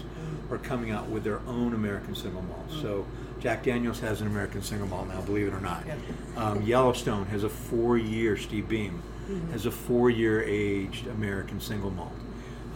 or 0.49 0.57
coming 0.57 0.91
out 0.91 1.07
with 1.09 1.23
their 1.23 1.39
own 1.47 1.73
American 1.73 2.15
single 2.15 2.41
malts. 2.43 2.75
So 2.81 3.05
Jack 3.39 3.63
Daniels 3.63 3.99
has 3.99 4.21
an 4.21 4.27
American 4.27 4.61
single 4.61 4.87
malt 4.87 5.09
now, 5.09 5.21
believe 5.21 5.47
it 5.47 5.53
or 5.53 5.59
not. 5.59 5.83
Um, 6.37 6.61
Yellowstone 6.61 7.25
has 7.27 7.43
a 7.43 7.49
four-year, 7.49 8.37
Steve 8.37 8.69
Beam 8.69 9.01
has 9.51 9.65
a 9.65 9.71
four-year 9.71 10.43
aged 10.43 11.07
American 11.07 11.59
single 11.59 11.91
malt. 11.91 12.13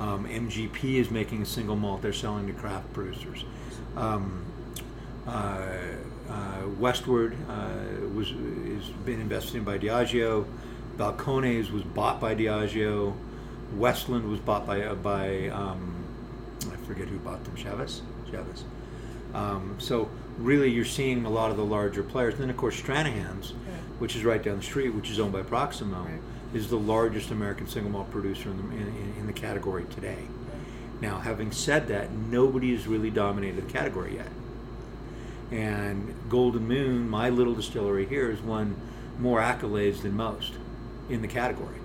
Um, 0.04 0.28
MGP 0.28 0.96
is 0.96 1.10
making 1.10 1.42
a 1.44 1.46
single 1.46 1.78
malt 1.78 2.02
they're 2.02 2.12
selling 2.12 2.46
to 2.48 2.54
craft 2.54 2.92
producers. 2.92 3.46
Um, 3.96 4.44
uh, 5.26 5.66
uh, 6.30 6.68
Westward 6.78 7.38
uh, 7.50 8.06
was 8.14 8.28
has 8.28 8.90
been 9.06 9.22
invested 9.22 9.56
in 9.56 9.64
by 9.64 9.78
Diageo. 9.78 10.46
Balcones 10.98 11.72
was 11.72 11.84
bought 11.84 12.20
by 12.20 12.36
Diageo. 12.36 13.16
Westland 13.78 14.30
was 14.30 14.42
bought 14.42 14.68
by 14.68 14.82
uh, 14.82 14.96
by 14.96 15.48
um, 15.48 16.04
I 16.70 16.76
forget 16.86 17.08
who 17.08 17.18
bought 17.20 17.42
them. 17.46 17.56
Chavez. 17.56 18.02
Chavez. 18.30 18.66
Um, 19.34 19.76
so 19.78 20.10
really, 20.38 20.70
you're 20.70 20.84
seeing 20.84 21.24
a 21.24 21.30
lot 21.30 21.50
of 21.50 21.56
the 21.56 21.64
larger 21.64 22.04
players. 22.04 22.34
And 22.34 22.44
then 22.44 22.50
of 22.50 22.58
course 22.58 22.80
Stranahan's, 22.80 23.52
which 24.00 24.18
is 24.18 24.26
right 24.26 24.44
down 24.44 24.58
the 24.58 24.64
street, 24.64 24.90
which 24.90 25.10
is 25.10 25.18
owned 25.18 25.32
by 25.32 25.44
Proximo, 25.44 26.04
Right. 26.04 26.20
Is 26.54 26.70
the 26.70 26.78
largest 26.78 27.32
American 27.32 27.68
single 27.68 27.92
malt 27.92 28.12
producer 28.12 28.50
in 28.50 28.58
the, 28.58 28.76
in, 28.76 29.14
in, 29.20 29.28
the 29.28 29.34
category 29.34 29.86
today. 29.86 30.20
Now, 31.02 31.20
having 31.20 31.52
said 31.52 31.88
that, 31.88 32.12
nobody 32.12 32.76
has 32.76 32.88
really 32.88 33.10
dominated 33.10 33.68
the 33.68 33.74
category 33.74 34.16
yet. 34.16 34.30
And 35.52 36.16
Golden 36.30 36.68
Moon, 36.68 37.10
my 37.10 37.30
little 37.30 37.54
distillery 37.56 38.06
here, 38.06 38.30
has 38.30 38.42
won 38.42 38.76
more 39.20 39.42
accolades 39.42 40.02
than 40.02 40.16
most 40.16 40.54
in 41.10 41.22
the 41.22 41.28
category. 41.28 41.78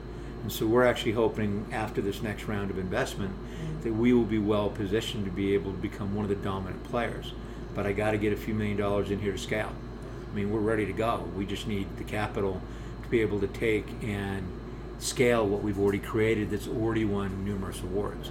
And 0.43 0.53
so 0.53 0.67
we're 0.67 0.85
actually 0.85 1.13
hoping 1.13 1.67
after 1.73 2.01
this 2.01 2.23
next 2.23 2.45
round 2.45 2.71
of 2.71 2.79
investment 2.79 3.35
that 3.83 3.93
we 3.93 4.13
will 4.13 4.25
be 4.25 4.39
well 4.39 4.71
positioned 4.71 5.25
to 5.25 5.31
be 5.31 5.55
able 5.55 5.73
to 5.73 5.79
become 5.79 6.15
one 6.15 6.25
of 6.25 6.29
the 6.29 6.37
dominant 6.37 6.85
players. 6.85 7.33
But 7.75 7.87
I 7.87 7.93
got 7.93 8.13
to 8.13 8.19
get 8.19 8.33
a 8.33 8.37
few 8.37 8.55
million 8.55 8.77
dollars 8.77 9.11
in 9.11 9.19
here 9.19 9.33
to 9.33 9.39
scale. 9.39 9.73
I 10.31 10.35
mean, 10.35 10.51
we're 10.51 10.61
ready 10.61 10.87
to 10.87 10.93
go. 10.93 11.29
We 11.37 11.47
just 11.47 11.67
need 11.67 11.97
the 11.97 12.05
capital 12.05 12.61
to 13.03 13.09
be 13.09 13.21
able 13.21 13.41
to 13.41 13.47
take 13.49 13.87
and 14.03 14.47
scale 14.99 15.47
what 15.47 15.63
we've 15.63 15.79
already 15.79 15.99
created 15.99 16.51
that's 16.51 16.69
already 16.69 17.05
won 17.05 17.45
numerous 17.45 17.81
awards. 17.81 18.31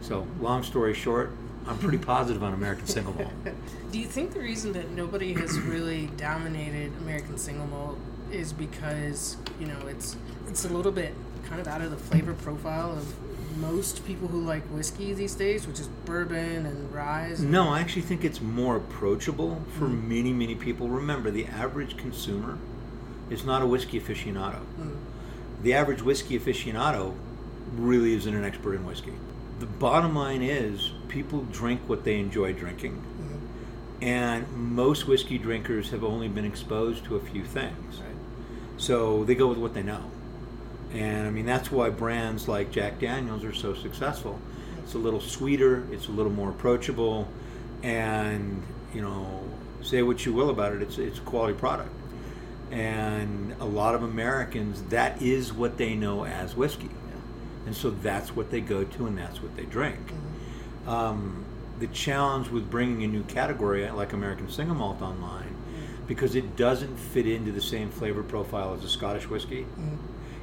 So, 0.00 0.26
long 0.40 0.62
story 0.62 0.94
short, 0.94 1.32
I'm 1.66 1.78
pretty 1.78 1.98
positive 1.98 2.42
on 2.42 2.54
American 2.54 2.86
Single 2.86 3.14
Malt. 3.14 3.32
Do 3.92 3.98
you 3.98 4.06
think 4.06 4.32
the 4.32 4.40
reason 4.40 4.72
that 4.72 4.90
nobody 4.90 5.34
has 5.34 5.58
really 5.60 6.06
dominated 6.16 6.92
American 7.00 7.38
single 7.38 7.66
malt 7.66 7.98
is 8.30 8.52
because 8.52 9.38
you 9.58 9.66
know 9.66 9.86
it's 9.86 10.16
it's 10.46 10.64
a 10.64 10.68
little 10.68 10.92
bit 10.92 11.14
kind 11.48 11.60
of 11.60 11.66
out 11.66 11.80
of 11.80 11.90
the 11.90 11.96
flavor 11.96 12.34
profile 12.34 12.92
of 12.92 13.14
most 13.58 14.04
people 14.06 14.28
who 14.28 14.40
like 14.40 14.62
whiskey 14.64 15.12
these 15.12 15.34
days, 15.34 15.66
which 15.66 15.80
is 15.80 15.88
bourbon 16.04 16.66
and 16.66 16.94
rye. 16.94 17.34
No, 17.38 17.70
I 17.70 17.80
actually 17.80 18.02
think 18.02 18.24
it's 18.24 18.40
more 18.40 18.76
approachable 18.76 19.62
for 19.78 19.86
mm-hmm. 19.86 20.08
many, 20.08 20.32
many 20.32 20.54
people. 20.54 20.88
Remember, 20.88 21.30
the 21.30 21.46
average 21.46 21.96
consumer 21.96 22.58
is 23.30 23.44
not 23.44 23.62
a 23.62 23.66
whiskey 23.66 24.00
aficionado. 24.00 24.60
Mm-hmm. 24.60 24.94
The 25.62 25.74
average 25.74 26.02
whiskey 26.02 26.38
aficionado 26.38 27.14
really 27.74 28.14
isn't 28.14 28.34
an 28.34 28.44
expert 28.44 28.74
in 28.74 28.86
whiskey. 28.86 29.12
The 29.58 29.66
bottom 29.66 30.14
line 30.14 30.42
is 30.42 30.92
people 31.08 31.42
drink 31.50 31.80
what 31.86 32.04
they 32.04 32.18
enjoy 32.18 32.52
drinking. 32.52 32.94
Mm-hmm. 32.94 34.04
And 34.04 34.52
most 34.52 35.08
whiskey 35.08 35.38
drinkers 35.38 35.90
have 35.90 36.04
only 36.04 36.28
been 36.28 36.44
exposed 36.44 37.04
to 37.06 37.16
a 37.16 37.20
few 37.20 37.44
things. 37.44 37.98
Right. 37.98 38.14
So 38.76 39.24
they 39.24 39.34
go 39.34 39.48
with 39.48 39.58
what 39.58 39.74
they 39.74 39.82
know. 39.82 40.10
And 40.92 41.26
I 41.26 41.30
mean, 41.30 41.44
that's 41.44 41.70
why 41.70 41.90
brands 41.90 42.48
like 42.48 42.70
Jack 42.70 43.00
Daniels 43.00 43.44
are 43.44 43.52
so 43.52 43.74
successful. 43.74 44.40
It's 44.82 44.94
a 44.94 44.98
little 44.98 45.20
sweeter, 45.20 45.86
it's 45.92 46.08
a 46.08 46.12
little 46.12 46.32
more 46.32 46.48
approachable, 46.48 47.28
and, 47.82 48.62
you 48.94 49.02
know, 49.02 49.44
say 49.82 50.02
what 50.02 50.24
you 50.24 50.32
will 50.32 50.48
about 50.48 50.72
it, 50.72 50.80
it's, 50.80 50.96
it's 50.96 51.18
a 51.18 51.22
quality 51.22 51.52
product. 51.58 51.90
And 52.70 53.54
a 53.60 53.64
lot 53.64 53.94
of 53.94 54.02
Americans, 54.02 54.82
that 54.84 55.22
is 55.22 55.52
what 55.52 55.78
they 55.78 55.94
know 55.94 56.24
as 56.24 56.54
whiskey. 56.54 56.90
And 57.68 57.76
so 57.76 57.90
that's 57.90 58.34
what 58.34 58.50
they 58.50 58.62
go 58.62 58.84
to 58.84 59.06
and 59.06 59.18
that's 59.18 59.42
what 59.42 59.54
they 59.54 59.64
drink. 59.64 59.98
Mm-hmm. 60.06 60.88
Um, 60.88 61.44
the 61.78 61.86
challenge 61.88 62.48
with 62.48 62.70
bringing 62.70 63.04
a 63.04 63.06
new 63.06 63.22
category 63.24 63.88
like 63.90 64.14
American 64.14 64.50
Single 64.50 64.74
Malt 64.74 65.02
online, 65.02 65.44
mm-hmm. 65.44 66.06
because 66.06 66.34
it 66.34 66.56
doesn't 66.56 66.96
fit 66.96 67.26
into 67.26 67.52
the 67.52 67.60
same 67.60 67.90
flavor 67.90 68.22
profile 68.22 68.72
as 68.72 68.84
a 68.84 68.88
Scottish 68.88 69.28
whiskey, 69.28 69.62
mm-hmm. 69.62 69.96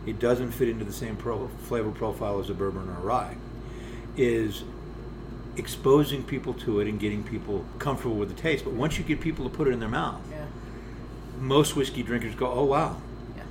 it 0.08 0.20
doesn't 0.20 0.52
fit 0.52 0.70
into 0.70 0.86
the 0.86 0.94
same 0.94 1.16
pro- 1.16 1.48
flavor 1.64 1.90
profile 1.90 2.40
as 2.40 2.52
a 2.52 2.54
bourbon 2.54 2.88
or 2.90 2.94
a 2.94 3.02
rye, 3.02 3.36
is 4.16 4.64
exposing 5.58 6.22
people 6.22 6.54
to 6.54 6.80
it 6.80 6.88
and 6.88 7.00
getting 7.00 7.24
people 7.24 7.66
comfortable 7.80 8.18
with 8.18 8.30
the 8.30 8.40
taste. 8.40 8.64
But 8.64 8.74
once 8.74 9.00
you 9.00 9.04
get 9.04 9.20
people 9.20 9.50
to 9.50 9.56
put 9.56 9.68
it 9.68 9.72
in 9.72 9.80
their 9.80 9.90
mouth. 9.90 10.22
Most 11.40 11.76
whiskey 11.76 12.04
drinkers 12.04 12.36
go, 12.36 12.52
"Oh 12.52 12.66
wow!" 12.66 12.98
Yeah. 13.36 13.44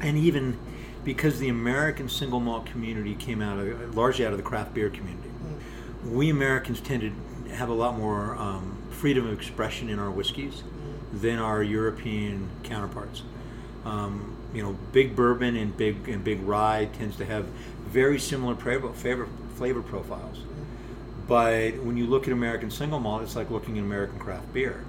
And 0.00 0.18
even 0.18 0.58
because 1.04 1.38
the 1.38 1.48
American 1.48 2.08
single 2.08 2.40
malt 2.40 2.66
community 2.66 3.14
came 3.14 3.40
out 3.40 3.58
of 3.58 3.96
largely 3.96 4.26
out 4.26 4.32
of 4.32 4.38
the 4.38 4.44
craft 4.44 4.74
beer 4.74 4.90
community, 4.90 5.30
we 6.04 6.30
Americans 6.30 6.80
tend 6.80 7.00
to 7.02 7.54
have 7.54 7.68
a 7.68 7.74
lot 7.74 7.96
more 7.96 8.36
um, 8.36 8.76
freedom 8.90 9.26
of 9.26 9.32
expression 9.32 9.88
in 9.88 9.98
our 9.98 10.10
whiskeys 10.10 10.62
than 11.12 11.38
our 11.38 11.62
European 11.62 12.48
counterparts. 12.62 13.22
Um, 13.84 14.36
you 14.52 14.62
know, 14.62 14.76
big 14.92 15.16
bourbon 15.16 15.56
and 15.56 15.76
big 15.76 16.08
and 16.08 16.22
big 16.22 16.42
rye 16.42 16.88
tends 16.98 17.16
to 17.16 17.24
have 17.24 17.46
very 17.86 18.18
similar 18.18 18.54
flavor, 18.54 18.92
flavor, 18.92 19.28
flavor 19.54 19.82
profiles. 19.82 20.40
But 21.26 21.82
when 21.82 21.96
you 21.96 22.06
look 22.06 22.26
at 22.26 22.32
American 22.32 22.70
single 22.70 23.00
malt, 23.00 23.22
it's 23.22 23.36
like 23.36 23.50
looking 23.50 23.78
at 23.78 23.84
American 23.84 24.18
craft 24.18 24.52
beer. 24.52 24.84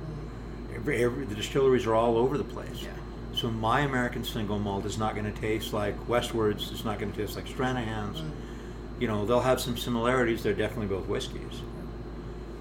Every, 0.79 1.03
every, 1.03 1.25
the 1.25 1.35
distilleries 1.35 1.85
are 1.85 1.93
all 1.93 2.17
over 2.17 2.37
the 2.37 2.43
place. 2.45 2.81
Yeah. 2.81 2.89
So 3.33 3.49
my 3.49 3.81
American 3.81 4.23
single 4.23 4.59
malt 4.59 4.85
is 4.85 4.97
not 4.97 5.13
going 5.13 5.31
to 5.31 5.41
taste 5.41 5.73
like 5.73 6.07
Westwards. 6.07 6.71
It's 6.71 6.85
not 6.85 6.99
going 6.99 7.11
to 7.11 7.17
taste 7.17 7.35
like 7.35 7.47
Stranahan's. 7.47 8.21
You 8.97 9.07
know, 9.07 9.25
they'll 9.25 9.41
have 9.41 9.59
some 9.59 9.77
similarities. 9.77 10.41
They're 10.41 10.53
definitely 10.53 10.87
both 10.87 11.07
whiskeys. 11.07 11.61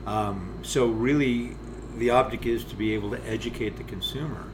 Um, 0.06 0.58
so 0.62 0.86
really, 0.86 1.56
the 1.96 2.10
object 2.10 2.44
is 2.44 2.64
to 2.64 2.74
be 2.74 2.94
able 2.94 3.10
to 3.10 3.24
educate 3.24 3.76
the 3.76 3.84
consumer 3.84 4.44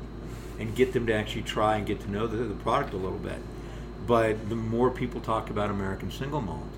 and 0.58 0.74
get 0.76 0.92
them 0.92 1.06
to 1.06 1.14
actually 1.14 1.42
try 1.42 1.76
and 1.76 1.86
get 1.86 2.00
to 2.00 2.10
know 2.10 2.26
the, 2.26 2.36
the 2.36 2.54
product 2.54 2.92
a 2.92 2.96
little 2.96 3.18
bit. 3.18 3.38
But 4.06 4.50
the 4.50 4.56
more 4.56 4.90
people 4.90 5.20
talk 5.20 5.48
about 5.48 5.70
American 5.70 6.10
single 6.10 6.42
malt, 6.42 6.68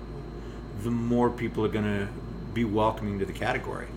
the 0.83 0.91
more 0.91 1.29
people 1.29 1.65
are 1.65 1.69
going 1.69 1.85
to 1.85 2.07
be 2.53 2.63
welcoming 2.63 3.19
to 3.19 3.25
the 3.25 3.33
category. 3.33 3.87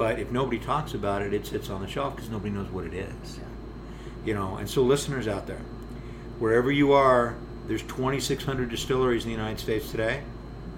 But 0.00 0.18
if 0.18 0.30
nobody 0.32 0.58
talks 0.58 0.94
about 0.94 1.20
it, 1.20 1.34
it 1.34 1.44
sits 1.44 1.68
on 1.68 1.82
the 1.82 1.86
shelf 1.86 2.16
because 2.16 2.30
nobody 2.30 2.48
knows 2.48 2.70
what 2.70 2.86
it 2.86 2.94
is. 2.94 3.36
Yeah. 3.36 3.44
You 4.24 4.32
know, 4.32 4.56
and 4.56 4.66
so 4.66 4.82
listeners 4.82 5.28
out 5.28 5.46
there, 5.46 5.60
wherever 6.38 6.72
you 6.72 6.92
are, 6.92 7.34
there's 7.66 7.82
2,600 7.82 8.70
distilleries 8.70 9.24
in 9.24 9.30
the 9.30 9.36
United 9.36 9.60
States 9.60 9.90
today. 9.90 10.22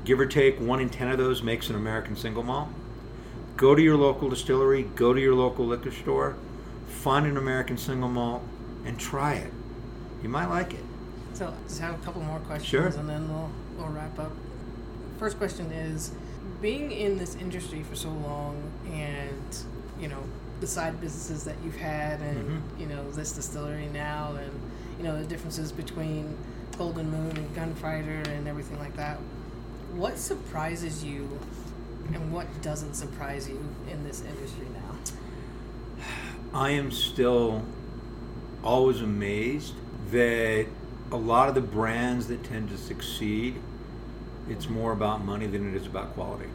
Give 0.05 0.19
or 0.19 0.27
take, 0.27 0.59
one 0.59 0.81
in 0.81 0.91
ten 0.91 1.07
of 1.09 1.19
those 1.19 1.41
makes 1.41 1.71
an 1.71 1.77
American 1.77 2.17
single 2.17 2.43
malt. 2.43 2.71
Go 3.57 3.77
to 3.77 3.81
your 3.81 3.97
local 3.97 4.29
distillery, 4.29 4.83
go 4.97 5.13
to 5.15 5.21
your 5.21 5.37
local 5.37 5.67
liquor 5.67 5.93
store, 5.93 6.35
find 6.89 7.25
an 7.25 7.37
American 7.37 7.79
single 7.79 8.09
malt, 8.09 8.43
and 8.85 8.99
try 8.99 9.35
it. 9.35 9.53
You 10.25 10.31
might 10.31 10.47
like 10.47 10.75
it. 10.75 10.85
So 11.35 11.55
just 11.69 11.79
have 11.79 11.95
a 11.95 12.05
couple 12.05 12.23
more 12.23 12.41
questions, 12.41 12.69
Sure. 12.69 12.87
and 12.89 13.09
then 13.09 13.29
we'll 13.33 13.53
we'll 13.79 13.87
wrap 13.87 14.19
up. 14.19 14.33
First 15.21 15.39
question 15.39 15.71
is, 15.71 16.11
being 16.63 16.93
in 16.93 17.19
this 17.19 17.35
industry 17.35 17.83
for 17.83 17.97
so 17.97 18.09
long, 18.09 18.57
and 18.87 19.57
you 20.01 20.09
know 20.09 20.23
the 20.61 20.67
side 20.67 21.01
businesses 21.01 21.45
that 21.45 21.57
you've 21.65 21.77
had, 21.77 22.21
and 22.21 22.49
Mhm. 22.49 22.81
you 22.81 22.87
know 22.87 23.11
this 23.11 23.33
distillery 23.33 23.89
now, 23.93 24.37
and 24.37 24.53
you 24.97 25.05
know 25.05 25.19
the 25.19 25.27
differences 25.27 25.73
between 25.73 26.37
Golden 26.79 27.11
Moon 27.11 27.37
and 27.37 27.55
Gunfighter 27.55 28.23
and 28.31 28.47
everything 28.49 28.79
like 28.79 28.97
that. 28.97 29.19
What 29.95 30.19
surprises 30.19 31.05
you, 31.05 31.29
and 32.15 32.33
what 32.33 32.47
doesn't 32.63 32.95
surprise 32.95 33.49
you 33.49 33.59
in 33.91 34.05
this 34.05 34.23
industry 34.23 34.67
now? 34.73 36.07
I 36.55 36.71
am 36.71 36.91
still 36.91 37.63
always 38.63 39.01
amazed 39.01 39.75
that 40.13 40.67
a 41.11 41.17
lot 41.17 41.49
of 41.49 41.55
the 41.55 41.61
brands 41.61 42.29
that 42.29 42.45
tend 42.45 42.69
to 42.71 42.79
succeed, 42.79 43.57
it's 44.49 44.69
more 44.69 44.93
about 44.93 45.25
money 45.25 45.47
than 45.47 45.69
it 45.69 45.77
is 45.77 45.87
about 45.87 46.15
quality. 46.15 46.49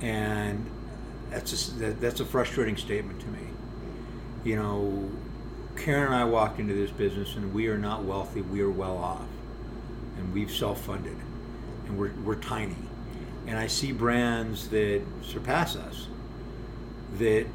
And 0.00 0.64
that's 1.30 1.50
just, 1.50 1.78
that, 1.80 2.00
that's 2.00 2.20
a 2.20 2.24
frustrating 2.24 2.76
statement 2.76 3.20
to 3.20 3.26
me. 3.28 3.40
You 4.44 4.56
know, 4.56 5.10
Karen 5.76 6.06
and 6.06 6.14
I 6.14 6.24
walked 6.24 6.60
into 6.60 6.74
this 6.74 6.90
business 6.90 7.34
and 7.36 7.52
we 7.52 7.68
are 7.68 7.78
not 7.78 8.04
wealthy, 8.04 8.40
we 8.40 8.60
are 8.60 8.70
well 8.70 8.96
off. 8.96 9.26
And 10.16 10.32
we've 10.32 10.50
self 10.50 10.80
funded 10.80 11.16
and 11.86 11.98
we're, 11.98 12.12
we're 12.24 12.36
tiny. 12.36 12.76
And 13.46 13.58
I 13.58 13.66
see 13.66 13.92
brands 13.92 14.68
that 14.68 15.02
surpass 15.22 15.74
us 15.76 16.08
that 17.18 17.46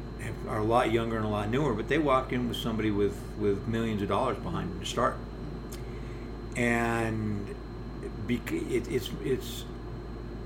are 0.48 0.58
a 0.58 0.64
lot 0.64 0.90
younger 0.90 1.16
and 1.16 1.24
a 1.24 1.28
lot 1.28 1.48
newer, 1.50 1.74
but 1.74 1.88
they 1.88 1.98
walked 1.98 2.32
in 2.32 2.48
with 2.48 2.56
somebody 2.56 2.90
with, 2.90 3.16
with 3.38 3.66
millions 3.68 4.02
of 4.02 4.08
dollars 4.08 4.38
behind 4.38 4.70
them 4.70 4.80
to 4.80 4.86
start. 4.86 5.16
And 6.56 7.43
bec- 8.26 8.52
it, 8.52 8.90
it's, 8.90 9.10
it's 9.24 9.64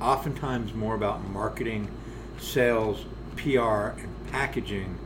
oftentimes 0.00 0.74
more 0.74 0.94
about 0.94 1.26
marketing, 1.28 1.88
sales, 2.38 3.04
PR, 3.36 3.98
and 3.98 4.08
packaging 4.30 4.96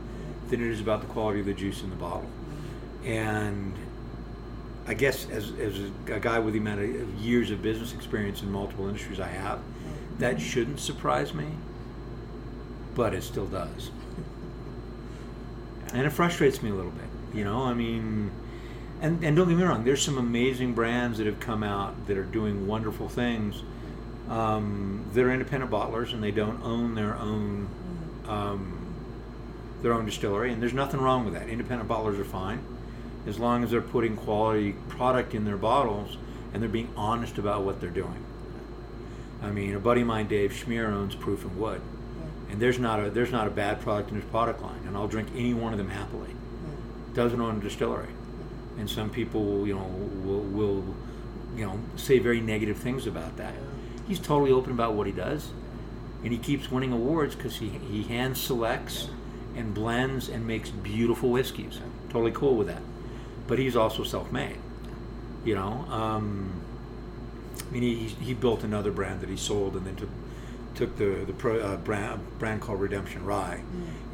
than 0.49 0.61
it 0.61 0.67
is 0.67 0.79
about 0.81 1.01
the 1.01 1.07
quality 1.07 1.39
of 1.39 1.45
the 1.45 1.53
juice 1.53 1.81
in 1.83 1.89
the 1.89 1.95
bottle. 1.95 2.29
And 3.05 3.73
I 4.87 4.93
guess 4.93 5.29
as, 5.29 5.51
as 5.59 5.79
a, 6.07 6.13
a 6.15 6.19
guy 6.19 6.39
with 6.39 6.53
the 6.53 6.59
amount 6.59 6.81
of 6.81 7.15
years 7.15 7.51
of 7.51 7.61
business 7.61 7.93
experience 7.93 8.41
in 8.41 8.51
multiple 8.51 8.87
industries 8.87 9.19
I 9.19 9.27
have, 9.27 9.59
that 10.19 10.39
shouldn't 10.39 10.79
surprise 10.79 11.33
me, 11.33 11.47
but 12.95 13.13
it 13.13 13.23
still 13.23 13.47
does. 13.47 13.91
And 15.93 16.07
it 16.07 16.09
frustrates 16.09 16.63
me 16.63 16.71
a 16.71 16.73
little 16.73 16.89
bit. 16.89 17.05
You 17.35 17.43
know, 17.43 17.65
I 17.65 17.75
mean, 17.75 18.31
and, 19.03 19.21
and 19.21 19.35
don't 19.35 19.49
get 19.49 19.57
me 19.57 19.63
wrong, 19.63 19.83
there's 19.83 20.01
some 20.01 20.17
amazing 20.17 20.73
brands 20.73 21.17
that 21.17 21.27
have 21.27 21.39
come 21.41 21.61
out 21.61 22.07
that 22.07 22.17
are 22.17 22.23
doing 22.23 22.65
wonderful 22.65 23.09
things. 23.09 23.61
Um, 24.29 25.05
they're 25.11 25.29
independent 25.29 25.69
bottlers 25.69 26.13
and 26.13 26.23
they 26.23 26.31
don't 26.31 26.63
own 26.63 26.95
their 26.95 27.15
own 27.17 27.67
um, 28.27 28.79
their 29.81 29.93
own 29.93 30.05
distillery, 30.05 30.53
and 30.53 30.61
there's 30.61 30.73
nothing 30.73 31.01
wrong 31.01 31.25
with 31.25 31.33
that. 31.33 31.49
Independent 31.49 31.89
bottlers 31.89 32.17
are 32.17 32.23
fine 32.23 32.63
as 33.27 33.37
long 33.37 33.65
as 33.65 33.71
they're 33.71 33.81
putting 33.81 34.15
quality 34.15 34.71
product 34.87 35.33
in 35.33 35.43
their 35.43 35.57
bottles 35.57 36.17
and 36.53 36.61
they're 36.61 36.69
being 36.69 36.91
honest 36.95 37.37
about 37.37 37.63
what 37.63 37.81
they're 37.81 37.89
doing. 37.89 38.23
I 39.41 39.51
mean, 39.51 39.75
a 39.75 39.79
buddy 39.79 40.01
of 40.01 40.07
mine, 40.07 40.27
Dave 40.29 40.53
Schmier, 40.53 40.87
owns 40.93 41.15
Proof 41.15 41.43
and 41.43 41.57
Wood, 41.57 41.81
and 42.49 42.61
there's 42.61 42.79
not 42.79 43.03
a 43.03 43.09
there's 43.09 43.33
not 43.33 43.47
a 43.47 43.51
bad 43.51 43.81
product 43.81 44.11
in 44.11 44.15
his 44.15 44.25
product 44.25 44.61
line, 44.61 44.79
and 44.87 44.95
I'll 44.95 45.09
drink 45.09 45.27
any 45.35 45.53
one 45.53 45.73
of 45.73 45.77
them 45.77 45.89
happily. 45.89 46.29
Doesn't 47.13 47.41
own 47.41 47.57
a 47.57 47.59
distillery, 47.59 48.07
and 48.77 48.89
some 48.89 49.09
people, 49.09 49.67
you 49.67 49.75
know, 49.75 49.85
will, 50.23 50.41
will 50.41 50.95
you 51.55 51.65
know 51.65 51.79
say 51.95 52.19
very 52.19 52.41
negative 52.41 52.77
things 52.77 53.07
about 53.07 53.37
that. 53.37 53.53
He's 54.07 54.19
totally 54.19 54.51
open 54.51 54.71
about 54.71 54.93
what 54.93 55.07
he 55.07 55.13
does, 55.13 55.51
and 56.23 56.31
he 56.31 56.37
keeps 56.37 56.71
winning 56.71 56.91
awards 56.91 57.35
because 57.35 57.57
he 57.57 57.69
he 57.69 58.03
hand 58.03 58.37
selects 58.37 59.09
and 59.55 59.73
blends 59.73 60.29
and 60.29 60.47
makes 60.47 60.69
beautiful 60.69 61.29
whiskeys. 61.29 61.79
Totally 62.09 62.31
cool 62.31 62.55
with 62.55 62.67
that, 62.67 62.81
but 63.47 63.59
he's 63.59 63.75
also 63.75 64.03
self-made. 64.03 64.57
You 65.45 65.55
know. 65.55 65.85
Um, 65.89 66.59
I 67.55 67.71
mean, 67.71 67.83
he, 67.83 68.07
he 68.23 68.33
built 68.33 68.63
another 68.63 68.91
brand 68.91 69.21
that 69.21 69.29
he 69.29 69.37
sold, 69.37 69.75
and 69.75 69.85
then 69.85 69.95
took 69.95 70.09
took 70.75 70.97
the 70.97 71.23
the 71.25 71.33
pro, 71.33 71.59
uh, 71.59 71.77
brand 71.77 72.21
brand 72.39 72.61
called 72.61 72.81
Redemption 72.81 73.25
Rye, 73.25 73.61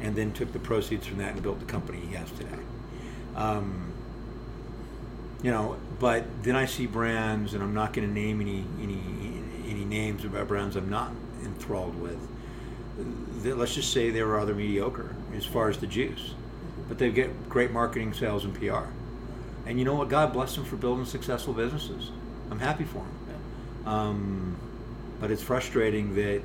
and 0.00 0.14
then 0.14 0.32
took 0.32 0.52
the 0.52 0.58
proceeds 0.58 1.06
from 1.06 1.18
that 1.18 1.32
and 1.32 1.42
built 1.42 1.58
the 1.58 1.66
company 1.66 2.00
he 2.00 2.14
has 2.14 2.30
today. 2.32 2.58
Um, 3.36 3.89
you 5.42 5.50
know, 5.50 5.76
but 5.98 6.24
then 6.42 6.56
I 6.56 6.66
see 6.66 6.86
brands, 6.86 7.54
and 7.54 7.62
I'm 7.62 7.74
not 7.74 7.92
going 7.92 8.06
to 8.06 8.12
name 8.12 8.40
any 8.40 8.64
any 8.80 9.02
any 9.68 9.84
names 9.84 10.24
about 10.24 10.48
brands 10.48 10.76
I'm 10.76 10.90
not 10.90 11.12
enthralled 11.44 12.00
with. 12.00 12.18
Let's 13.44 13.74
just 13.74 13.92
say 13.92 14.10
they 14.10 14.22
were 14.22 14.36
rather 14.36 14.54
mediocre 14.54 15.14
as 15.34 15.46
far 15.46 15.70
as 15.70 15.78
the 15.78 15.86
juice, 15.86 16.34
but 16.88 16.98
they 16.98 17.10
get 17.10 17.48
great 17.48 17.70
marketing, 17.70 18.12
sales, 18.12 18.44
and 18.44 18.54
PR. 18.54 18.88
And 19.66 19.78
you 19.78 19.84
know 19.84 19.94
what? 19.94 20.08
God 20.08 20.32
bless 20.32 20.54
them 20.54 20.64
for 20.64 20.76
building 20.76 21.04
successful 21.04 21.54
businesses. 21.54 22.10
I'm 22.50 22.58
happy 22.58 22.84
for 22.84 22.98
them. 22.98 23.86
Um, 23.86 24.56
but 25.20 25.30
it's 25.30 25.42
frustrating 25.42 26.14
that 26.16 26.42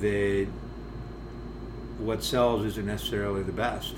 that 0.00 0.46
what 1.98 2.22
sells 2.22 2.64
isn't 2.64 2.86
necessarily 2.86 3.42
the 3.42 3.52
best. 3.52 3.94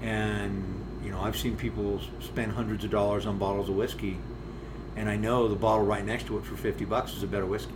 And 0.00 0.71
you 1.04 1.10
know, 1.10 1.20
I've 1.20 1.36
seen 1.36 1.56
people 1.56 2.00
spend 2.20 2.52
hundreds 2.52 2.84
of 2.84 2.90
dollars 2.90 3.26
on 3.26 3.38
bottles 3.38 3.68
of 3.68 3.76
whiskey, 3.76 4.18
and 4.96 5.08
I 5.08 5.16
know 5.16 5.48
the 5.48 5.56
bottle 5.56 5.84
right 5.84 6.04
next 6.04 6.26
to 6.26 6.38
it 6.38 6.44
for 6.44 6.56
fifty 6.56 6.84
bucks 6.84 7.14
is 7.14 7.22
a 7.22 7.26
better 7.26 7.46
whiskey. 7.46 7.74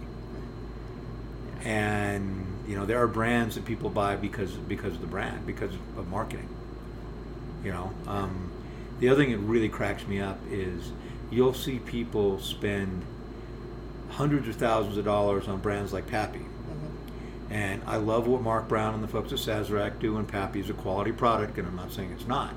And 1.62 2.46
you 2.68 2.76
know, 2.76 2.86
there 2.86 2.98
are 3.02 3.08
brands 3.08 3.54
that 3.56 3.64
people 3.64 3.90
buy 3.90 4.16
because 4.16 4.52
because 4.52 4.94
of 4.94 5.00
the 5.00 5.06
brand, 5.06 5.46
because 5.46 5.74
of 5.96 6.08
marketing. 6.08 6.48
You 7.64 7.72
know, 7.72 7.90
um, 8.06 8.50
the 9.00 9.08
other 9.08 9.22
thing 9.22 9.32
that 9.32 9.38
really 9.38 9.68
cracks 9.68 10.06
me 10.06 10.20
up 10.20 10.38
is 10.50 10.92
you'll 11.30 11.54
see 11.54 11.78
people 11.78 12.38
spend 12.38 13.02
hundreds 14.10 14.48
of 14.48 14.56
thousands 14.56 14.96
of 14.96 15.04
dollars 15.04 15.48
on 15.48 15.58
brands 15.58 15.92
like 15.92 16.06
Pappy. 16.06 16.44
And 17.50 17.82
I 17.86 17.96
love 17.96 18.26
what 18.26 18.42
Mark 18.42 18.68
Brown 18.68 18.94
and 18.94 19.02
the 19.02 19.08
folks 19.08 19.32
at 19.32 19.38
Sazerac 19.38 20.00
do, 20.00 20.16
and 20.16 20.26
Pappy 20.26 20.60
is 20.60 20.70
a 20.70 20.74
quality 20.74 21.12
product, 21.12 21.58
and 21.58 21.66
I'm 21.66 21.76
not 21.76 21.92
saying 21.92 22.10
it's 22.12 22.26
not. 22.26 22.54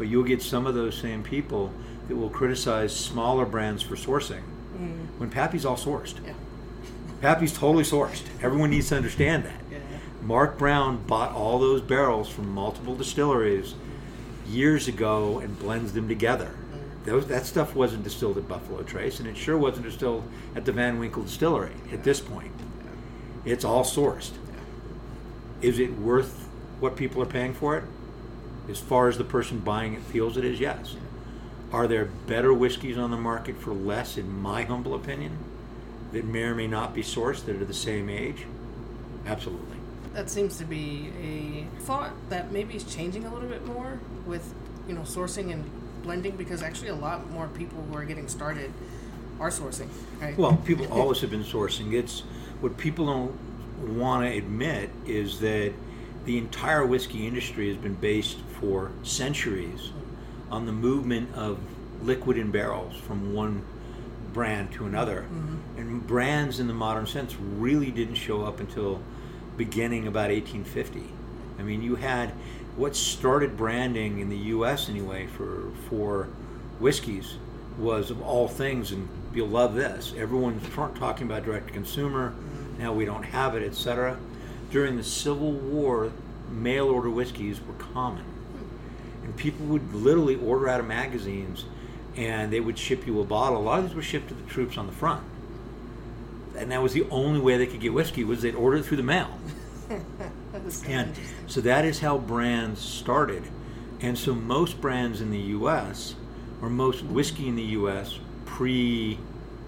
But 0.00 0.08
you'll 0.08 0.24
get 0.24 0.40
some 0.40 0.66
of 0.66 0.74
those 0.74 0.96
same 0.96 1.22
people 1.22 1.70
that 2.08 2.16
will 2.16 2.30
criticize 2.30 2.96
smaller 2.96 3.44
brands 3.44 3.82
for 3.82 3.96
sourcing 3.96 4.40
mm. 4.74 5.06
when 5.18 5.28
Pappy's 5.28 5.66
all 5.66 5.76
sourced. 5.76 6.14
Yeah. 6.24 6.32
Pappy's 7.20 7.52
totally 7.52 7.84
sourced. 7.84 8.22
Everyone 8.40 8.70
needs 8.70 8.88
to 8.88 8.96
understand 8.96 9.44
that. 9.44 9.60
Yeah. 9.70 9.76
Mark 10.22 10.56
Brown 10.56 11.04
bought 11.06 11.32
all 11.32 11.58
those 11.58 11.82
barrels 11.82 12.30
from 12.30 12.48
multiple 12.48 12.94
distilleries 12.94 13.74
years 14.48 14.88
ago 14.88 15.38
and 15.40 15.58
blends 15.58 15.92
them 15.92 16.08
together. 16.08 16.56
Mm. 16.56 17.04
Those, 17.04 17.26
that 17.26 17.44
stuff 17.44 17.74
wasn't 17.74 18.02
distilled 18.02 18.38
at 18.38 18.48
Buffalo 18.48 18.82
Trace, 18.82 19.20
and 19.20 19.28
it 19.28 19.36
sure 19.36 19.58
wasn't 19.58 19.84
distilled 19.84 20.24
at 20.56 20.64
the 20.64 20.72
Van 20.72 20.98
Winkle 20.98 21.24
Distillery 21.24 21.74
at 21.92 22.04
this 22.04 22.20
point. 22.20 22.52
It's 23.44 23.66
all 23.66 23.84
sourced. 23.84 24.30
Is 25.60 25.78
it 25.78 25.98
worth 25.98 26.48
what 26.78 26.96
people 26.96 27.20
are 27.20 27.26
paying 27.26 27.52
for 27.52 27.76
it? 27.76 27.84
As 28.70 28.78
far 28.78 29.08
as 29.08 29.18
the 29.18 29.24
person 29.24 29.58
buying 29.58 29.94
it 29.94 30.02
feels 30.02 30.36
it 30.36 30.44
is, 30.44 30.60
yes. 30.60 30.94
Are 31.72 31.88
there 31.88 32.04
better 32.04 32.54
whiskeys 32.54 32.96
on 32.96 33.10
the 33.10 33.16
market 33.16 33.58
for 33.58 33.72
less, 33.72 34.16
in 34.16 34.30
my 34.40 34.62
humble 34.62 34.94
opinion, 34.94 35.38
that 36.12 36.24
may 36.24 36.42
or 36.42 36.54
may 36.54 36.68
not 36.68 36.94
be 36.94 37.02
sourced 37.02 37.44
that 37.46 37.60
are 37.60 37.64
the 37.64 37.74
same 37.74 38.08
age? 38.08 38.46
Absolutely. 39.26 39.76
That 40.14 40.30
seems 40.30 40.56
to 40.58 40.64
be 40.64 41.10
a 41.22 41.82
thought 41.82 42.12
that 42.28 42.52
maybe 42.52 42.76
is 42.76 42.84
changing 42.84 43.24
a 43.24 43.32
little 43.32 43.48
bit 43.48 43.64
more 43.66 44.00
with, 44.26 44.54
you 44.88 44.94
know, 44.94 45.02
sourcing 45.02 45.52
and 45.52 45.68
blending 46.02 46.36
because 46.36 46.62
actually 46.62 46.88
a 46.88 46.94
lot 46.94 47.28
more 47.30 47.48
people 47.48 47.82
who 47.82 47.96
are 47.96 48.04
getting 48.04 48.28
started 48.28 48.72
are 49.38 49.50
sourcing. 49.50 49.88
Right? 50.20 50.36
Well, 50.36 50.56
people 50.64 50.86
always 50.92 51.20
have 51.20 51.30
been 51.30 51.44
sourcing. 51.44 51.92
It's 51.92 52.20
what 52.60 52.76
people 52.76 53.06
don't 53.06 53.96
want 53.96 54.24
to 54.24 54.36
admit 54.36 54.90
is 55.06 55.40
that 55.40 55.72
the 56.30 56.38
entire 56.38 56.86
whiskey 56.86 57.26
industry 57.26 57.66
has 57.66 57.76
been 57.76 57.96
based 57.96 58.38
for 58.60 58.92
centuries 59.02 59.90
on 60.48 60.64
the 60.64 60.70
movement 60.70 61.34
of 61.34 61.58
liquid 62.02 62.38
in 62.38 62.52
barrels 62.52 62.94
from 62.94 63.34
one 63.34 63.64
brand 64.32 64.70
to 64.70 64.86
another. 64.86 65.22
Mm-hmm. 65.22 65.78
And 65.78 66.06
brands 66.06 66.60
in 66.60 66.68
the 66.68 66.72
modern 66.72 67.08
sense 67.08 67.34
really 67.34 67.90
didn't 67.90 68.14
show 68.14 68.44
up 68.44 68.60
until 68.60 69.02
beginning 69.56 70.06
about 70.06 70.30
1850. 70.30 71.02
I 71.58 71.62
mean, 71.64 71.82
you 71.82 71.96
had 71.96 72.30
what 72.76 72.94
started 72.94 73.56
branding 73.56 74.20
in 74.20 74.28
the 74.28 74.38
U.S. 74.54 74.88
anyway 74.88 75.26
for 75.26 75.72
for 75.88 76.28
whiskeys 76.78 77.38
was 77.76 78.12
of 78.12 78.22
all 78.22 78.46
things, 78.46 78.92
and 78.92 79.08
you'll 79.34 79.48
love 79.48 79.74
this. 79.74 80.14
Everyone's 80.16 80.62
talking 80.96 81.26
about 81.26 81.44
direct 81.44 81.66
to 81.66 81.72
consumer. 81.72 82.32
Now 82.78 82.92
we 82.92 83.04
don't 83.04 83.24
have 83.24 83.56
it, 83.56 83.64
etc. 83.64 84.16
During 84.70 84.96
the 84.96 85.04
Civil 85.04 85.52
War, 85.52 86.12
mail 86.48 86.88
order 86.88 87.10
whiskeys 87.10 87.60
were 87.60 87.74
common, 87.92 88.24
and 89.24 89.36
people 89.36 89.66
would 89.66 89.92
literally 89.92 90.36
order 90.36 90.68
out 90.68 90.78
of 90.78 90.86
magazines, 90.86 91.64
and 92.16 92.52
they 92.52 92.60
would 92.60 92.78
ship 92.78 93.06
you 93.06 93.20
a 93.20 93.24
bottle. 93.24 93.58
A 93.58 93.62
lot 93.62 93.80
of 93.80 93.86
these 93.86 93.96
were 93.96 94.02
shipped 94.02 94.28
to 94.28 94.34
the 94.34 94.48
troops 94.48 94.78
on 94.78 94.86
the 94.86 94.92
front, 94.92 95.24
and 96.56 96.70
that 96.70 96.82
was 96.82 96.92
the 96.92 97.04
only 97.10 97.40
way 97.40 97.56
they 97.56 97.66
could 97.66 97.80
get 97.80 97.92
whiskey 97.92 98.22
was 98.22 98.42
they'd 98.42 98.54
order 98.54 98.76
it 98.76 98.84
through 98.84 98.98
the 98.98 99.02
mail. 99.02 99.38
and 100.86 101.16
so 101.46 101.60
that 101.60 101.84
is 101.84 102.00
how 102.00 102.18
brands 102.18 102.80
started. 102.80 103.42
And 104.00 104.16
so 104.16 104.34
most 104.34 104.80
brands 104.80 105.20
in 105.20 105.30
the 105.30 105.38
U.S. 105.38 106.14
or 106.62 106.70
most 106.70 107.02
whiskey 107.02 107.48
in 107.48 107.56
the 107.56 107.62
U.S. 107.62 108.18
pre, 108.46 109.18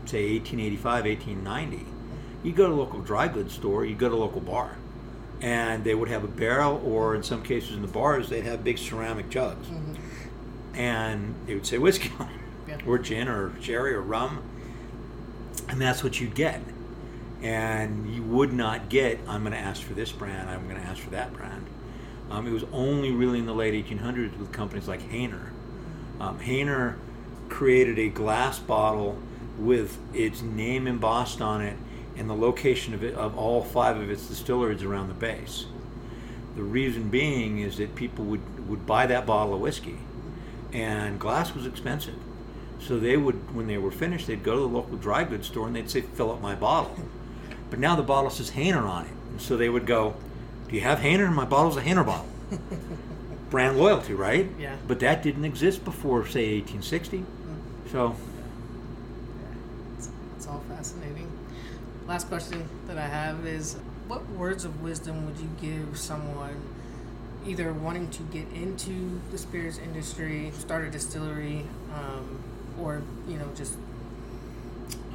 say, 0.07 0.39
1885, 0.39 1.05
1890, 1.05 1.87
you 2.43 2.53
go 2.53 2.69
to 2.69 2.73
a 2.73 2.75
local 2.75 3.01
dry 3.01 3.29
goods 3.29 3.55
store, 3.55 3.85
you 3.85 3.95
go 3.95 4.09
to 4.09 4.15
a 4.15 4.17
local 4.17 4.41
bar, 4.41 4.77
and 5.43 5.83
they 5.85 5.95
would 5.95 6.09
have 6.09 6.25
a 6.25 6.29
barrel, 6.29 6.81
or 6.85 7.15
in 7.15 7.23
some 7.23 7.43
cases 7.43 7.73
in 7.77 7.83
the 7.83 7.89
bars, 7.89 8.29
they'd 8.29 8.45
have 8.45 8.63
big 8.65 8.79
ceramic 8.79 9.29
jugs, 9.29 9.67
Mm-hmm. 9.69 9.95
and 10.79 11.35
they 11.47 11.55
would 11.55 11.67
say 11.67 11.79
whiskey 11.79 12.11
on 12.19 12.29
Yeah. 12.69 12.79
or 12.87 12.99
gin, 12.99 13.29
or 13.29 13.53
sherry, 13.61 13.93
or 13.95 14.01
rum, 14.01 14.43
and 15.69 15.81
that's 15.81 16.03
what 16.05 16.21
you'd 16.21 16.35
get. 16.35 16.61
And 17.43 18.15
you 18.15 18.23
would 18.23 18.53
not 18.53 18.89
get, 18.89 19.19
I'm 19.27 19.41
going 19.43 19.53
to 19.53 19.59
ask 19.59 19.83
for 19.83 19.95
this 19.95 20.13
brand, 20.13 20.49
I'm 20.49 20.69
going 20.69 20.81
to 20.81 20.87
ask 20.87 21.01
for 21.03 21.11
that 21.11 21.33
brand. 21.33 21.67
Um, 22.31 22.47
it 22.47 22.53
was 22.53 22.65
only 22.73 23.11
really 23.11 23.41
in 23.41 23.47
the 23.47 23.53
late 23.55 23.75
1800s 23.87 24.39
with 24.39 24.53
companies 24.53 24.87
like 24.87 25.03
Hayner. 25.11 25.49
Um, 26.21 26.39
Hayner 26.39 26.95
created 27.49 27.99
a 27.99 28.09
glass 28.09 28.59
bottle 28.61 29.19
with 29.59 29.99
its 30.15 30.41
name 30.41 30.87
embossed 30.87 31.43
on 31.43 31.61
it 31.63 31.77
and 32.17 32.29
the 32.29 32.35
location 32.35 32.95
of 32.95 33.03
it 33.03 33.15
of 33.15 33.37
all 33.37 33.63
five 33.63 33.97
of 33.97 34.11
its 34.11 34.27
distilleries 34.27 34.83
around 34.83 35.09
the 35.09 35.15
base. 35.15 35.67
The 36.57 36.63
reason 36.63 37.09
being 37.09 37.61
is 37.61 37.79
that 37.79 37.95
people 37.95 38.25
would, 38.27 38.69
would 38.69 38.87
buy 38.87 39.07
that 39.07 39.25
bottle 39.27 39.55
of 39.55 39.61
whiskey, 39.61 39.99
and 40.73 41.19
glass 41.19 41.55
was 41.55 41.67
expensive. 41.67 42.15
So 42.79 42.99
they 42.99 43.17
would, 43.17 43.55
when 43.55 43.69
they 43.69 43.79
were 43.79 43.91
finished, 43.93 44.27
they'd 44.27 44.43
go 44.43 44.55
to 44.57 44.61
the 44.61 44.67
local 44.67 44.97
dry 44.97 45.25
goods 45.25 45.47
store 45.47 45.67
and 45.67 45.77
they'd 45.77 45.89
say, 45.89 46.01
"Fill 46.03 46.31
up 46.33 46.41
my 46.41 46.55
bottle." 46.55 46.95
But 47.71 47.79
now 47.79 47.95
the 47.97 48.03
bottle 48.03 48.29
says 48.31 48.51
Hayner 48.51 48.83
on 48.83 49.05
it, 49.07 49.13
and 49.31 49.41
so 49.41 49.57
they 49.57 49.69
would 49.69 49.87
go, 49.87 50.15
"Do 50.69 50.75
you 50.75 50.83
have 50.83 50.99
Hayner? 50.99 51.33
My 51.33 51.45
bottle's 51.45 51.77
a 51.77 51.83
Hayner 51.83 52.05
bottle." 52.05 52.27
Brand 53.51 53.79
loyalty, 53.79 54.15
right? 54.15 54.51
Yeah. 54.59 54.77
But 54.89 55.01
that 55.01 55.23
didn't 55.23 55.45
exist 55.45 55.85
before, 55.85 56.27
say, 56.27 56.59
1860. 56.61 57.19
Mm. 57.19 57.25
So 57.93 58.17
It's, 59.97 60.09
it's 60.37 60.47
all 60.47 60.63
fascinating. 60.69 61.22
Last 62.07 62.29
question 62.29 62.69
that 62.87 62.99
I 62.99 63.07
have 63.07 63.47
is 63.47 63.77
what 64.09 64.29
words 64.31 64.65
of 64.65 64.83
wisdom 64.83 65.25
would 65.27 65.39
you 65.39 65.49
give 65.61 65.97
someone 65.99 66.61
either 67.47 67.73
wanting 67.73 68.09
to 68.11 68.23
get 68.25 68.47
into 68.53 69.21
the 69.31 69.39
spirits 69.39 69.79
industry, 69.79 70.53
start 70.59 70.85
a 70.85 70.91
distillery, 70.91 71.65
um, 71.95 72.39
or, 72.81 73.03
you 73.29 73.39
know, 73.39 73.49
just 73.55 73.77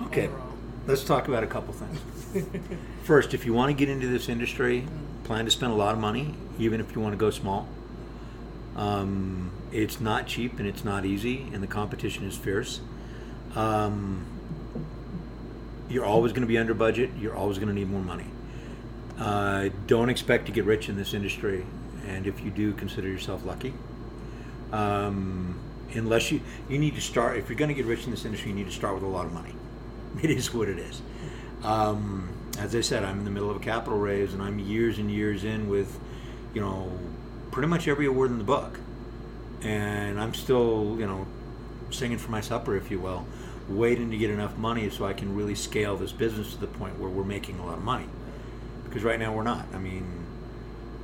Okay. 0.03 0.27
overall? 0.27 0.53
Let's 0.85 1.03
talk 1.03 1.27
about 1.27 1.43
a 1.43 1.47
couple 1.47 1.73
things. 1.73 2.47
First, 3.03 3.33
if 3.33 3.45
you 3.45 3.53
want 3.53 3.69
to 3.69 3.73
get 3.73 3.89
into 3.89 4.07
this 4.07 4.29
industry, 4.29 4.85
plan 5.25 5.45
to 5.45 5.51
spend 5.51 5.71
a 5.73 5.75
lot 5.75 5.93
of 5.93 5.99
money, 5.99 6.33
even 6.57 6.79
if 6.79 6.95
you 6.95 7.01
want 7.01 7.13
to 7.13 7.17
go 7.17 7.29
small. 7.29 7.67
Um, 8.75 9.51
it's 9.71 9.99
not 9.99 10.27
cheap 10.27 10.59
and 10.59 10.67
it's 10.67 10.85
not 10.85 11.05
easy, 11.05 11.47
and 11.53 11.61
the 11.61 11.67
competition 11.67 12.25
is 12.25 12.37
fierce. 12.37 12.79
Um, 13.55 14.25
you're 15.89 16.05
always 16.05 16.31
going 16.31 16.41
to 16.41 16.47
be 16.47 16.57
under 16.57 16.73
budget. 16.73 17.11
You're 17.19 17.35
always 17.35 17.57
going 17.57 17.69
to 17.69 17.73
need 17.73 17.89
more 17.89 18.01
money. 18.01 18.25
Uh, 19.19 19.69
don't 19.87 20.09
expect 20.09 20.45
to 20.45 20.51
get 20.51 20.65
rich 20.65 20.89
in 20.89 20.95
this 20.95 21.13
industry, 21.13 21.65
and 22.07 22.27
if 22.27 22.41
you 22.41 22.51
do, 22.51 22.73
consider 22.73 23.07
yourself 23.07 23.45
lucky. 23.45 23.73
Um, 24.71 25.59
unless 25.93 26.31
you 26.31 26.41
you 26.69 26.77
need 26.77 26.95
to 26.95 27.01
start, 27.01 27.37
if 27.37 27.49
you're 27.49 27.57
going 27.57 27.69
to 27.69 27.75
get 27.75 27.85
rich 27.85 28.05
in 28.05 28.11
this 28.11 28.25
industry, 28.25 28.49
you 28.49 28.55
need 28.55 28.67
to 28.67 28.75
start 28.75 28.93
with 28.93 29.03
a 29.03 29.07
lot 29.07 29.25
of 29.25 29.33
money. 29.33 29.53
It 30.23 30.31
is 30.31 30.51
what 30.51 30.67
it 30.67 30.79
is. 30.79 31.01
Um, 31.63 32.29
as 32.57 32.75
I 32.75 32.81
said, 32.81 33.03
I'm 33.03 33.19
in 33.19 33.25
the 33.25 33.29
middle 33.29 33.51
of 33.51 33.57
a 33.57 33.59
capital 33.59 33.99
raise, 33.99 34.33
and 34.33 34.41
I'm 34.41 34.57
years 34.57 34.97
and 34.97 35.11
years 35.11 35.43
in 35.43 35.69
with, 35.69 35.99
you 36.55 36.61
know, 36.61 36.91
pretty 37.51 37.67
much 37.67 37.87
every 37.87 38.07
award 38.07 38.31
in 38.31 38.39
the 38.39 38.43
book, 38.43 38.79
and 39.61 40.19
I'm 40.19 40.33
still, 40.33 40.95
you 40.99 41.05
know, 41.05 41.27
singing 41.91 42.17
for 42.17 42.31
my 42.31 42.41
supper, 42.41 42.75
if 42.75 42.89
you 42.89 42.99
will, 42.99 43.25
waiting 43.69 44.11
to 44.11 44.17
get 44.17 44.29
enough 44.29 44.57
money 44.57 44.89
so 44.89 45.05
I 45.05 45.13
can 45.13 45.35
really 45.35 45.55
scale 45.55 45.97
this 45.97 46.11
business 46.11 46.53
to 46.53 46.59
the 46.59 46.67
point 46.67 46.99
where 46.99 47.09
we're 47.09 47.23
making 47.23 47.59
a 47.59 47.65
lot 47.65 47.77
of 47.77 47.83
money. 47.83 48.07
Because 48.85 49.03
right 49.03 49.19
now 49.19 49.33
we're 49.33 49.43
not. 49.43 49.65
I 49.73 49.77
mean, 49.77 50.25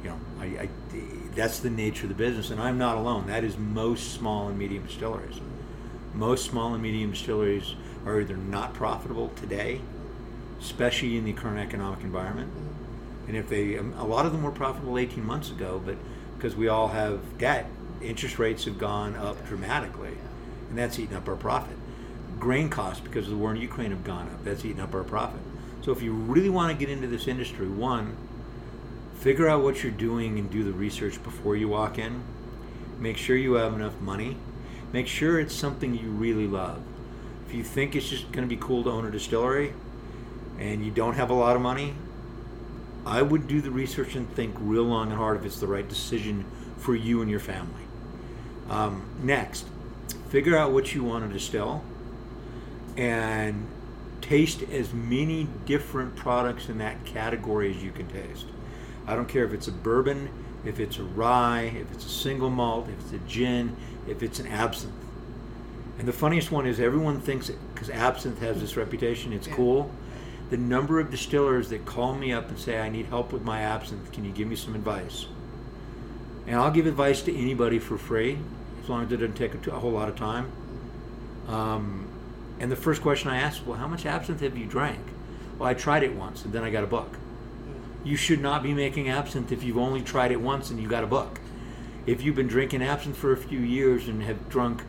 you 0.04 0.10
know, 0.10 0.20
I, 0.40 0.46
I, 0.46 0.70
that's 1.36 1.60
the 1.60 1.70
nature 1.70 2.04
of 2.04 2.10
the 2.10 2.16
business, 2.16 2.50
and 2.50 2.62
I'm 2.62 2.78
not 2.78 2.98
alone. 2.98 3.28
That 3.28 3.44
is 3.44 3.58
most 3.58 4.14
small 4.14 4.48
and 4.48 4.58
medium 4.58 4.86
distilleries. 4.86 5.40
Most 6.14 6.46
small 6.46 6.74
and 6.74 6.82
medium 6.82 7.12
distilleries 7.12 7.76
are 8.06 8.22
either 8.22 8.38
not 8.38 8.74
profitable 8.74 9.30
today, 9.36 9.82
especially 10.60 11.18
in 11.18 11.26
the 11.26 11.34
current 11.34 11.60
economic 11.60 12.04
environment, 12.04 12.52
and 13.28 13.38
if 13.38 13.50
they, 13.50 13.78
um, 13.78 13.94
a 13.98 14.06
lot 14.06 14.26
of 14.26 14.32
them 14.32 14.44
were 14.44 14.52
profitable 14.52 14.98
18 14.98 15.26
months 15.26 15.50
ago, 15.50 15.82
but 15.84 15.96
because 16.38 16.56
we 16.56 16.68
all 16.68 16.90
have 16.90 17.38
debt, 17.38 17.70
interest 18.02 18.38
rates 18.38 18.66
have 18.66 18.78
gone 18.78 19.16
up 19.16 19.46
dramatically, 19.48 20.18
and 20.70 20.78
that's 20.78 21.00
eating 21.00 21.16
up 21.16 21.28
our 21.28 21.36
profit. 21.36 21.78
Grain 22.40 22.70
costs 22.70 23.02
because 23.02 23.26
of 23.26 23.32
the 23.32 23.38
war 23.38 23.52
in 23.52 23.62
Ukraine 23.62 23.92
have 23.92 24.04
gone 24.04 24.28
up. 24.28 24.44
That's 24.44 24.66
eating 24.66 24.82
up 24.82 24.94
our 24.94 25.04
profit. 25.04 25.40
So 25.82 25.92
if 25.92 26.02
you 26.02 26.14
really 26.14 26.50
want 26.50 26.72
to 26.72 26.78
get 26.78 26.92
into 26.92 27.08
this 27.08 27.28
industry, 27.28 27.68
one, 27.68 28.16
figure 29.20 29.50
out 29.50 29.64
what 29.64 29.84
you're 29.84 29.92
doing 29.92 30.40
and 30.40 30.50
do 30.50 30.64
the 30.64 30.72
research 30.72 31.22
before 31.24 31.56
you 31.56 31.68
walk 31.68 31.98
in. 31.98 32.24
Make 33.00 33.18
sure 33.18 33.36
you 33.36 33.54
have 33.54 33.74
enough 33.74 34.00
money. 34.00 34.38
Make 34.94 35.08
sure 35.08 35.40
it's 35.40 35.56
something 35.56 35.98
you 35.98 36.10
really 36.10 36.48
love. 36.48 36.82
If 37.48 37.54
you 37.54 37.64
think 37.64 37.96
it's 37.96 38.10
just 38.10 38.32
going 38.32 38.48
to 38.48 38.56
be 38.56 38.62
cool 38.62 38.84
to 38.84 38.90
own 38.92 39.06
a 39.06 39.12
distillery 39.12 39.74
and 40.60 40.86
you 40.86 40.92
don't 40.92 41.16
have 41.16 41.30
a 41.30 41.34
lot 41.34 41.56
of 41.56 41.62
money, 41.62 41.96
I 43.06 43.22
would 43.22 43.48
do 43.48 43.60
the 43.60 43.72
research 43.72 44.16
and 44.16 44.30
think 44.34 44.56
real 44.60 44.84
long 44.84 45.10
and 45.10 45.18
hard 45.18 45.38
if 45.38 45.46
it's 45.46 45.60
the 45.60 45.68
right 45.68 45.88
decision 45.88 46.46
for 46.78 46.96
you 46.96 47.22
and 47.22 47.30
your 47.30 47.40
family. 47.42 47.84
Um, 48.70 49.04
next, 49.22 49.68
figure 50.30 50.58
out 50.58 50.72
what 50.72 50.96
you 50.96 51.04
want 51.04 51.28
to 51.28 51.34
distill 51.34 51.84
and 52.98 53.66
taste 54.22 54.64
as 54.72 54.94
many 54.94 55.48
different 55.66 56.16
products 56.16 56.70
in 56.70 56.78
that 56.78 57.04
category 57.06 57.70
as 57.76 57.84
you 57.84 57.92
can 57.92 58.08
taste. 58.08 58.46
I 59.06 59.16
don't 59.16 59.28
care 59.28 59.44
if 59.44 59.54
it's 59.54 59.68
a 59.68 59.72
bourbon, 59.72 60.30
if 60.64 60.80
it's 60.80 60.98
a 60.98 61.04
rye, 61.04 61.74
if 61.76 61.92
it's 61.92 62.06
a 62.06 62.10
single 62.10 62.50
malt, 62.50 62.88
if 62.88 63.00
it's 63.02 63.12
a 63.14 63.28
gin, 63.28 63.76
if 64.08 64.24
it's 64.24 64.40
an 64.40 64.48
absinthe. 64.48 64.94
And 66.00 66.08
the 66.08 66.14
funniest 66.14 66.52
one 66.52 66.66
is 66.66 66.80
everyone 66.80 67.20
thinks 67.20 67.52
because 67.74 67.90
absinthe 67.90 68.40
has 68.40 68.60
this 68.62 68.78
reputation, 68.78 69.34
it's 69.34 69.48
Yeah. 69.48 69.56
cool. 69.56 69.92
The 70.50 70.58
number 70.58 71.00
of 71.00 71.10
distillers 71.12 71.70
that 71.70 71.86
call 71.86 72.16
me 72.16 72.32
up 72.32 72.50
and 72.50 72.58
say, 72.58 72.80
I 72.80 72.90
need 72.90 73.08
help 73.08 73.34
with 73.34 73.44
my 73.44 73.62
absinthe, 73.62 74.12
can 74.12 74.24
you 74.24 74.32
give 74.32 74.48
me 74.48 74.56
some 74.56 74.76
advice? 74.76 75.26
And 76.48 76.58
I'll 76.60 76.72
give 76.72 76.86
advice 76.88 77.22
to 77.24 77.36
anybody 77.36 77.80
for 77.80 77.98
free, 77.98 78.38
as 78.84 78.90
long 78.90 79.06
as 79.06 79.12
it 79.12 79.18
doesn't 79.18 79.36
take 79.36 79.54
a, 79.54 79.58
t- 79.58 79.72
a 79.72 79.76
whole 79.76 79.92
lot 79.92 80.10
of 80.10 80.16
time. 80.16 80.52
Um, 81.48 82.03
and 82.64 82.72
the 82.72 82.78
first 82.78 83.02
question 83.02 83.30
I 83.30 83.40
ask, 83.40 83.68
well, 83.68 83.78
how 83.78 83.90
much 83.90 84.06
absinthe 84.06 84.40
have 84.40 84.58
you 84.58 84.66
drank? 84.66 85.02
Well, 85.60 85.68
I 85.68 85.74
tried 85.74 86.02
it 86.02 86.16
once, 86.16 86.46
and 86.46 86.54
then 86.54 86.64
I 86.64 86.70
got 86.70 86.86
a 86.86 86.88
book. 86.88 87.10
Hmm. 87.10 88.08
You 88.08 88.16
should 88.16 88.40
not 88.40 88.64
be 88.64 88.74
making 88.74 89.10
absinthe 89.10 89.52
if 89.52 89.64
you've 89.64 89.78
only 89.78 90.02
tried 90.02 90.32
it 90.32 90.40
once 90.40 90.70
and 90.70 90.82
you 90.82 90.88
got 90.88 91.04
a 91.04 91.08
book. 91.08 91.42
If 92.06 92.22
you've 92.22 92.38
been 92.38 92.48
drinking 92.48 92.82
absinthe 92.82 93.18
for 93.18 93.34
a 93.34 93.38
few 93.38 93.60
years 93.60 94.08
and 94.08 94.24
have 94.24 94.48
drunk 94.48 94.86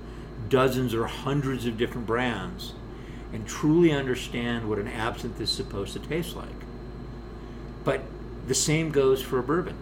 dozens 0.48 0.94
or 0.94 1.06
hundreds 1.06 1.66
of 1.66 1.76
different 1.76 2.06
brands 2.06 2.74
and 3.32 3.44
truly 3.44 3.90
understand 3.90 4.68
what 4.68 4.78
an 4.78 4.86
absinthe 4.86 5.40
is 5.40 5.50
supposed 5.50 5.94
to 5.94 5.98
taste 5.98 6.36
like. 6.36 6.46
But 7.82 8.02
the 8.46 8.54
same 8.54 8.92
goes 8.92 9.20
for 9.20 9.40
a 9.40 9.42
bourbon. 9.42 9.76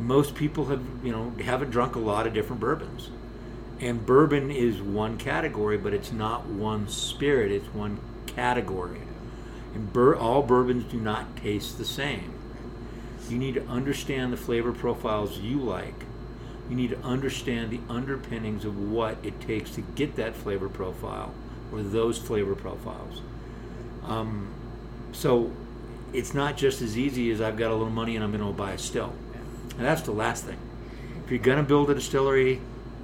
Most 0.00 0.34
people 0.34 0.64
have, 0.64 0.82
you 1.04 1.12
know, 1.12 1.32
haven't 1.44 1.70
drunk 1.70 1.94
a 1.94 2.00
lot 2.00 2.26
of 2.26 2.34
different 2.34 2.58
bourbons. 2.58 3.10
And 3.82 4.06
bourbon 4.06 4.52
is 4.52 4.80
one 4.80 5.18
category, 5.18 5.76
but 5.76 5.92
it's 5.92 6.12
not 6.12 6.46
one 6.46 6.86
spirit, 6.86 7.50
it's 7.50 7.66
one 7.74 7.98
category. 8.26 9.00
And 9.74 9.92
bur- 9.92 10.14
all 10.14 10.42
bourbons 10.42 10.84
do 10.84 11.00
not 11.00 11.36
taste 11.36 11.78
the 11.78 11.84
same. 11.84 12.32
You 13.28 13.38
need 13.38 13.54
to 13.54 13.66
understand 13.66 14.32
the 14.32 14.36
flavor 14.36 14.72
profiles 14.72 15.38
you 15.38 15.58
like. 15.60 16.04
You 16.70 16.76
need 16.76 16.90
to 16.90 17.00
understand 17.00 17.70
the 17.70 17.80
underpinnings 17.88 18.64
of 18.64 18.78
what 18.78 19.16
it 19.24 19.40
takes 19.40 19.70
to 19.72 19.80
get 19.80 20.14
that 20.14 20.36
flavor 20.36 20.68
profile 20.68 21.34
or 21.72 21.82
those 21.82 22.18
flavor 22.18 22.54
profiles. 22.54 23.20
Um, 24.04 24.54
so 25.10 25.50
it's 26.12 26.34
not 26.34 26.56
just 26.56 26.82
as 26.82 26.96
easy 26.96 27.32
as 27.32 27.40
I've 27.40 27.56
got 27.56 27.72
a 27.72 27.74
little 27.74 27.90
money 27.90 28.14
and 28.14 28.24
I'm 28.24 28.30
going 28.30 28.44
to 28.44 28.52
buy 28.52 28.72
a 28.72 28.78
still. 28.78 29.12
And 29.76 29.84
that's 29.84 30.02
the 30.02 30.12
last 30.12 30.44
thing. 30.44 30.58
If 31.24 31.32
you're 31.32 31.40
going 31.40 31.58
to 31.58 31.64
build 31.64 31.90
a 31.90 31.94
distillery, 31.94 32.60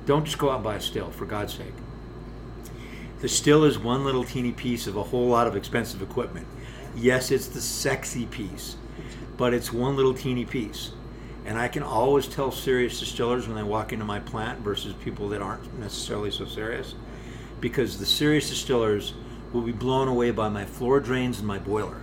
don't 0.09 0.24
just 0.24 0.38
go 0.38 0.48
out 0.48 0.54
and 0.54 0.64
buy 0.64 0.76
a 0.76 0.80
still, 0.80 1.11
for 1.11 1.26
God's 1.26 1.52
sake. 1.52 1.74
The 3.20 3.28
still 3.28 3.64
is 3.64 3.78
one 3.78 4.06
little 4.06 4.24
teeny 4.24 4.52
piece 4.52 4.86
of 4.86 4.96
a 4.96 5.02
whole 5.02 5.28
lot 5.28 5.46
of 5.46 5.54
expensive 5.54 6.00
equipment. 6.00 6.46
Yes, 6.96 7.30
it's 7.30 7.48
the 7.48 7.61
sexy 7.61 8.24
piece, 8.24 8.76
but 9.36 9.52
it's 9.52 9.70
one 9.70 9.96
little 9.96 10.14
teeny 10.14 10.46
piece. 10.46 10.92
And 11.44 11.59
I 11.59 11.68
can 11.68 11.82
always 11.82 12.26
tell 12.26 12.50
serious 12.50 12.98
distillers 12.98 13.46
when 13.46 13.56
they 13.56 13.62
walk 13.62 13.92
into 13.92 14.06
my 14.06 14.18
plant 14.18 14.61
versus 14.61 14.94
people 14.94 15.28
that 15.28 15.42
aren't 15.42 15.78
necessarily 15.78 16.30
so 16.30 16.46
serious 16.46 16.94
because 17.61 17.98
the 17.98 18.06
serious 18.06 18.48
distillers 18.48 19.12
will 19.52 19.61
be 19.61 19.72
blown 19.72 20.09
away 20.09 20.30
by 20.30 20.48
my 20.48 20.64
floor 20.64 21.00
drains 21.00 21.38
and 21.38 21.46
my 21.46 21.59
boiler. 21.59 22.00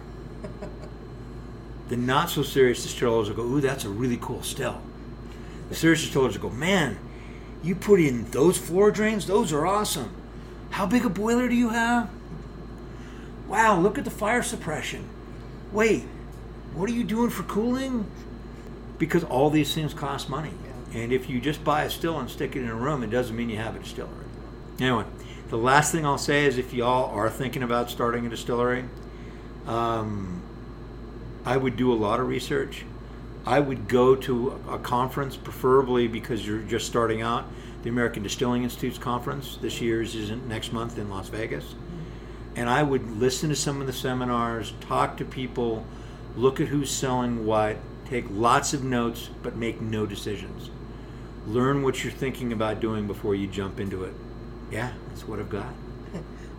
the 1.89 1.97
not 1.97 2.29
so 2.29 2.43
serious 2.43 2.83
distillers 2.83 3.29
will 3.29 3.35
go, 3.35 3.43
Ooh, 3.43 3.61
that's 3.61 3.83
a 3.83 3.89
really 3.89 4.17
cool 4.17 4.43
still. 4.43 4.79
The 5.69 5.75
serious 5.75 6.03
distillers 6.03 6.39
will 6.39 6.49
go, 6.49 6.55
Man, 6.55 6.99
you 7.65 7.75
put 7.75 7.99
in 7.99 8.29
those 8.31 8.57
floor 8.57 8.91
drains? 8.91 9.25
Those 9.25 9.51
are 9.51 9.65
awesome. 9.65 10.13
How 10.71 10.85
big 10.85 11.05
a 11.05 11.09
boiler 11.09 11.47
do 11.47 11.55
you 11.55 11.69
have? 11.69 12.09
Wow, 13.47 13.79
look 13.79 13.97
at 13.97 14.03
the 14.03 14.11
fire 14.11 14.43
suppression. 14.43 15.07
Wait, 15.71 16.03
what 16.73 16.89
are 16.89 16.93
you 16.93 17.03
doing 17.03 17.29
for 17.29 17.43
cooling? 17.43 18.05
Because 18.97 19.23
all 19.23 19.49
these 19.49 19.73
things 19.73 19.93
cost 19.93 20.29
money. 20.29 20.51
And 20.93 21.11
if 21.11 21.29
you 21.29 21.41
just 21.41 21.63
buy 21.63 21.83
a 21.83 21.89
still 21.89 22.19
and 22.19 22.29
stick 22.29 22.55
it 22.55 22.61
in 22.61 22.69
a 22.69 22.75
room, 22.75 23.03
it 23.03 23.09
doesn't 23.09 23.35
mean 23.35 23.49
you 23.49 23.57
have 23.57 23.75
a 23.75 23.79
distillery. 23.79 24.25
Anyway, 24.79 25.05
the 25.49 25.57
last 25.57 25.91
thing 25.91 26.05
I'll 26.05 26.17
say 26.17 26.45
is 26.45 26.57
if 26.57 26.73
y'all 26.73 27.13
are 27.15 27.29
thinking 27.29 27.63
about 27.63 27.89
starting 27.89 28.25
a 28.25 28.29
distillery, 28.29 28.85
um, 29.67 30.41
I 31.45 31.57
would 31.57 31.77
do 31.77 31.91
a 31.91 31.95
lot 31.95 32.19
of 32.19 32.27
research. 32.27 32.85
I 33.45 33.59
would 33.59 33.87
go 33.87 34.15
to 34.15 34.59
a 34.69 34.79
conference, 34.79 35.35
preferably 35.35 36.07
because 36.07 36.45
you're 36.45 36.63
just 36.63 36.87
starting 36.87 37.21
out. 37.21 37.45
The 37.83 37.89
American 37.89 38.23
Distilling 38.23 38.63
Institute's 38.63 38.97
conference 38.97 39.57
this 39.57 39.79
year's 39.79 40.15
isn't 40.15 40.47
next 40.47 40.73
month 40.73 40.97
in 40.97 41.09
Las 41.09 41.29
Vegas. 41.29 41.75
And 42.55 42.67
I 42.67 42.81
would 42.81 43.19
listen 43.19 43.49
to 43.49 43.55
some 43.55 43.81
of 43.81 43.87
the 43.87 43.93
seminars, 43.93 44.73
talk 44.81 45.17
to 45.17 45.25
people, 45.25 45.85
look 46.35 46.59
at 46.59 46.69
who's 46.69 46.89
selling 46.89 47.45
what, 47.45 47.77
take 48.05 48.25
lots 48.31 48.73
of 48.73 48.83
notes, 48.83 49.29
but 49.43 49.55
make 49.55 49.79
no 49.79 50.07
decisions. 50.07 50.71
Learn 51.45 51.83
what 51.83 52.03
you're 52.03 52.13
thinking 52.13 52.51
about 52.51 52.79
doing 52.79 53.05
before 53.05 53.35
you 53.35 53.45
jump 53.45 53.79
into 53.79 54.03
it. 54.05 54.13
Yeah, 54.71 54.93
that's 55.09 55.27
what 55.27 55.39
I've 55.39 55.49
got. 55.49 55.71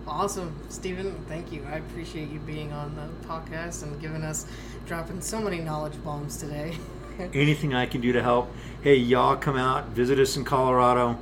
Awesome, 0.09 0.55
Stephen. 0.69 1.21
Thank 1.27 1.51
you. 1.51 1.67
I 1.69 1.79
appreciate 1.79 2.31
you 2.31 2.39
being 2.39 2.73
on 2.73 2.95
the 2.95 3.27
podcast 3.27 3.83
and 3.83 4.01
giving 4.01 4.23
us 4.23 4.47
dropping 4.87 5.21
so 5.21 5.41
many 5.41 5.59
knowledge 5.59 6.03
bombs 6.05 6.37
today. 6.37 6.77
Anything 7.35 7.75
I 7.75 7.87
can 7.87 8.01
do 8.01 8.13
to 8.13 8.23
help. 8.23 8.53
Hey, 8.83 8.95
y'all 8.95 9.37
come 9.37 9.57
out, 9.57 9.89
visit 9.89 10.21
us 10.21 10.37
in 10.37 10.45
Colorado. 10.45 11.19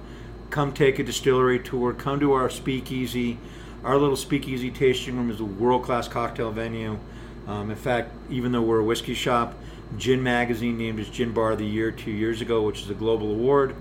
Come 0.51 0.73
take 0.73 0.99
a 0.99 1.03
distillery 1.03 1.61
tour. 1.61 1.95
Come 1.95 2.21
to 2.21 2.35
our 2.35 2.51
speakeasy. 2.51 3.39
Our 3.85 3.97
little 3.97 4.17
speakeasy 4.17 4.71
tasting 4.71 5.17
room 5.17 5.31
is 5.31 5.41
a 5.41 5.45
world 5.45 5.83
class 5.83 6.07
cocktail 6.07 6.51
venue. 6.51 6.99
Um, 7.47 7.71
in 7.71 7.77
fact, 7.77 8.13
even 8.29 8.53
though 8.53 8.63
we're 8.63 8.81
a 8.81 8.85
whiskey 8.85 9.15
shop, 9.15 9.55
Gin 9.97 10.23
Magazine 10.23 10.77
named 10.77 11.01
us 11.01 11.09
Gin 11.09 11.33
Bar 11.33 11.53
of 11.53 11.59
the 11.59 11.67
Year 11.67 11.91
two 11.91 12.11
years 12.11 12.43
ago, 12.43 12.63
which 12.63 12.83
is 12.83 12.91
a 12.91 12.95
global 12.95 13.31
award. 13.31 13.77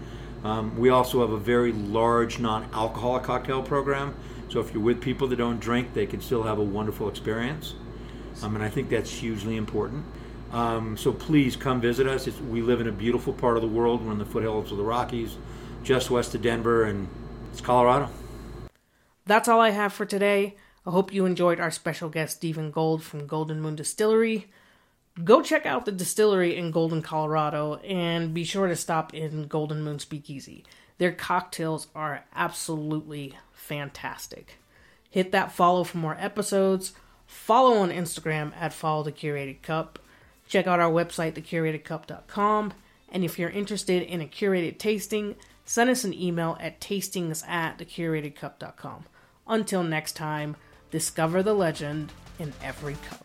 Um, 0.46 0.78
we 0.78 0.90
also 0.90 1.22
have 1.22 1.32
a 1.32 1.38
very 1.38 1.74
large 1.74 2.40
non 2.40 2.70
alcoholic 2.74 3.24
cocktail 3.24 3.62
program. 3.62 4.16
So 4.54 4.60
if 4.60 4.72
you're 4.72 4.84
with 4.84 5.02
people 5.02 5.28
that 5.30 5.38
don't 5.38 5.60
drink, 5.60 5.96
they 5.96 6.06
can 6.06 6.22
still 6.22 6.44
have 6.44 6.60
a 6.60 6.64
wonderful 6.64 7.10
experience. 7.10 7.74
Um, 8.44 8.54
and 8.54 8.64
I 8.64 8.70
think 8.70 8.88
that's 8.88 9.10
hugely 9.10 9.58
important. 9.58 10.06
Um, 10.52 10.96
so 10.96 11.12
please 11.12 11.56
come 11.56 11.82
visit 11.82 12.06
us. 12.06 12.28
It's, 12.28 12.40
we 12.40 12.62
live 12.62 12.80
in 12.80 12.88
a 12.88 12.92
beautiful 12.92 13.34
part 13.34 13.56
of 13.56 13.64
the 13.64 13.68
world. 13.68 14.06
We're 14.06 14.12
in 14.12 14.20
the 14.20 14.26
foothills 14.26 14.72
of 14.72 14.78
the 14.78 14.84
Rockies, 14.84 15.38
just 15.84 16.12
west 16.12 16.36
of 16.36 16.44
Denver, 16.44 16.84
and 16.84 17.08
it's 17.52 17.62
Colorado. 17.62 18.12
That's 19.26 19.48
all 19.48 19.60
I 19.60 19.72
have 19.72 19.92
for 19.92 20.06
today. 20.06 20.56
I 20.86 20.92
hope 20.92 21.12
you 21.12 21.26
enjoyed 21.26 21.60
our 21.60 21.72
special 21.72 22.10
guest, 22.10 22.36
Stephen 22.36 22.70
Gould 22.70 23.02
from 23.02 23.26
Golden 23.26 23.60
Moon 23.60 23.76
Distillery. 23.76 24.52
Go 25.24 25.42
check 25.42 25.66
out 25.66 25.86
the 25.86 25.92
distillery 25.92 26.56
in 26.56 26.70
Golden, 26.70 27.02
Colorado, 27.02 27.78
and 27.78 28.36
be 28.36 28.44
sure 28.44 28.68
to 28.68 28.76
stop 28.76 29.16
in 29.16 29.48
Golden 29.48 29.82
Moon 29.82 29.98
Speakeasy. 29.98 30.64
Their 31.00 31.12
cocktails 31.12 31.88
are 31.96 32.26
absolutely 32.36 33.34
fantastic. 33.64 34.60
Hit 35.10 35.32
that 35.32 35.52
follow 35.52 35.84
for 35.84 35.98
more 35.98 36.18
episodes. 36.20 36.94
Follow 37.26 37.78
on 37.78 37.90
Instagram 37.90 38.54
at 38.56 38.74
Follow 38.74 39.04
the 39.04 39.12
Curated 39.12 39.62
Cup. 39.62 40.00
Check 40.48 40.68
out 40.68 40.80
our 40.80 40.92
website, 40.92 41.34
thecuratedcup.com. 41.34 42.74
And 43.10 43.24
if 43.24 43.40
you're 43.40 43.50
interested 43.50 44.04
in 44.04 44.22
a 44.22 44.26
curated 44.26 44.78
tasting, 44.78 45.36
send 45.66 45.90
us 45.90 46.04
an 46.04 46.14
email 46.14 46.58
at 46.60 46.82
tastings 46.82 47.48
at 47.48 47.78
thecuratedcup.com. 47.78 49.06
Until 49.48 49.84
next 49.84 50.14
time, 50.14 50.56
discover 50.92 51.44
the 51.44 51.54
legend 51.54 52.12
in 52.40 52.54
every 52.62 52.96
cup. 53.10 53.23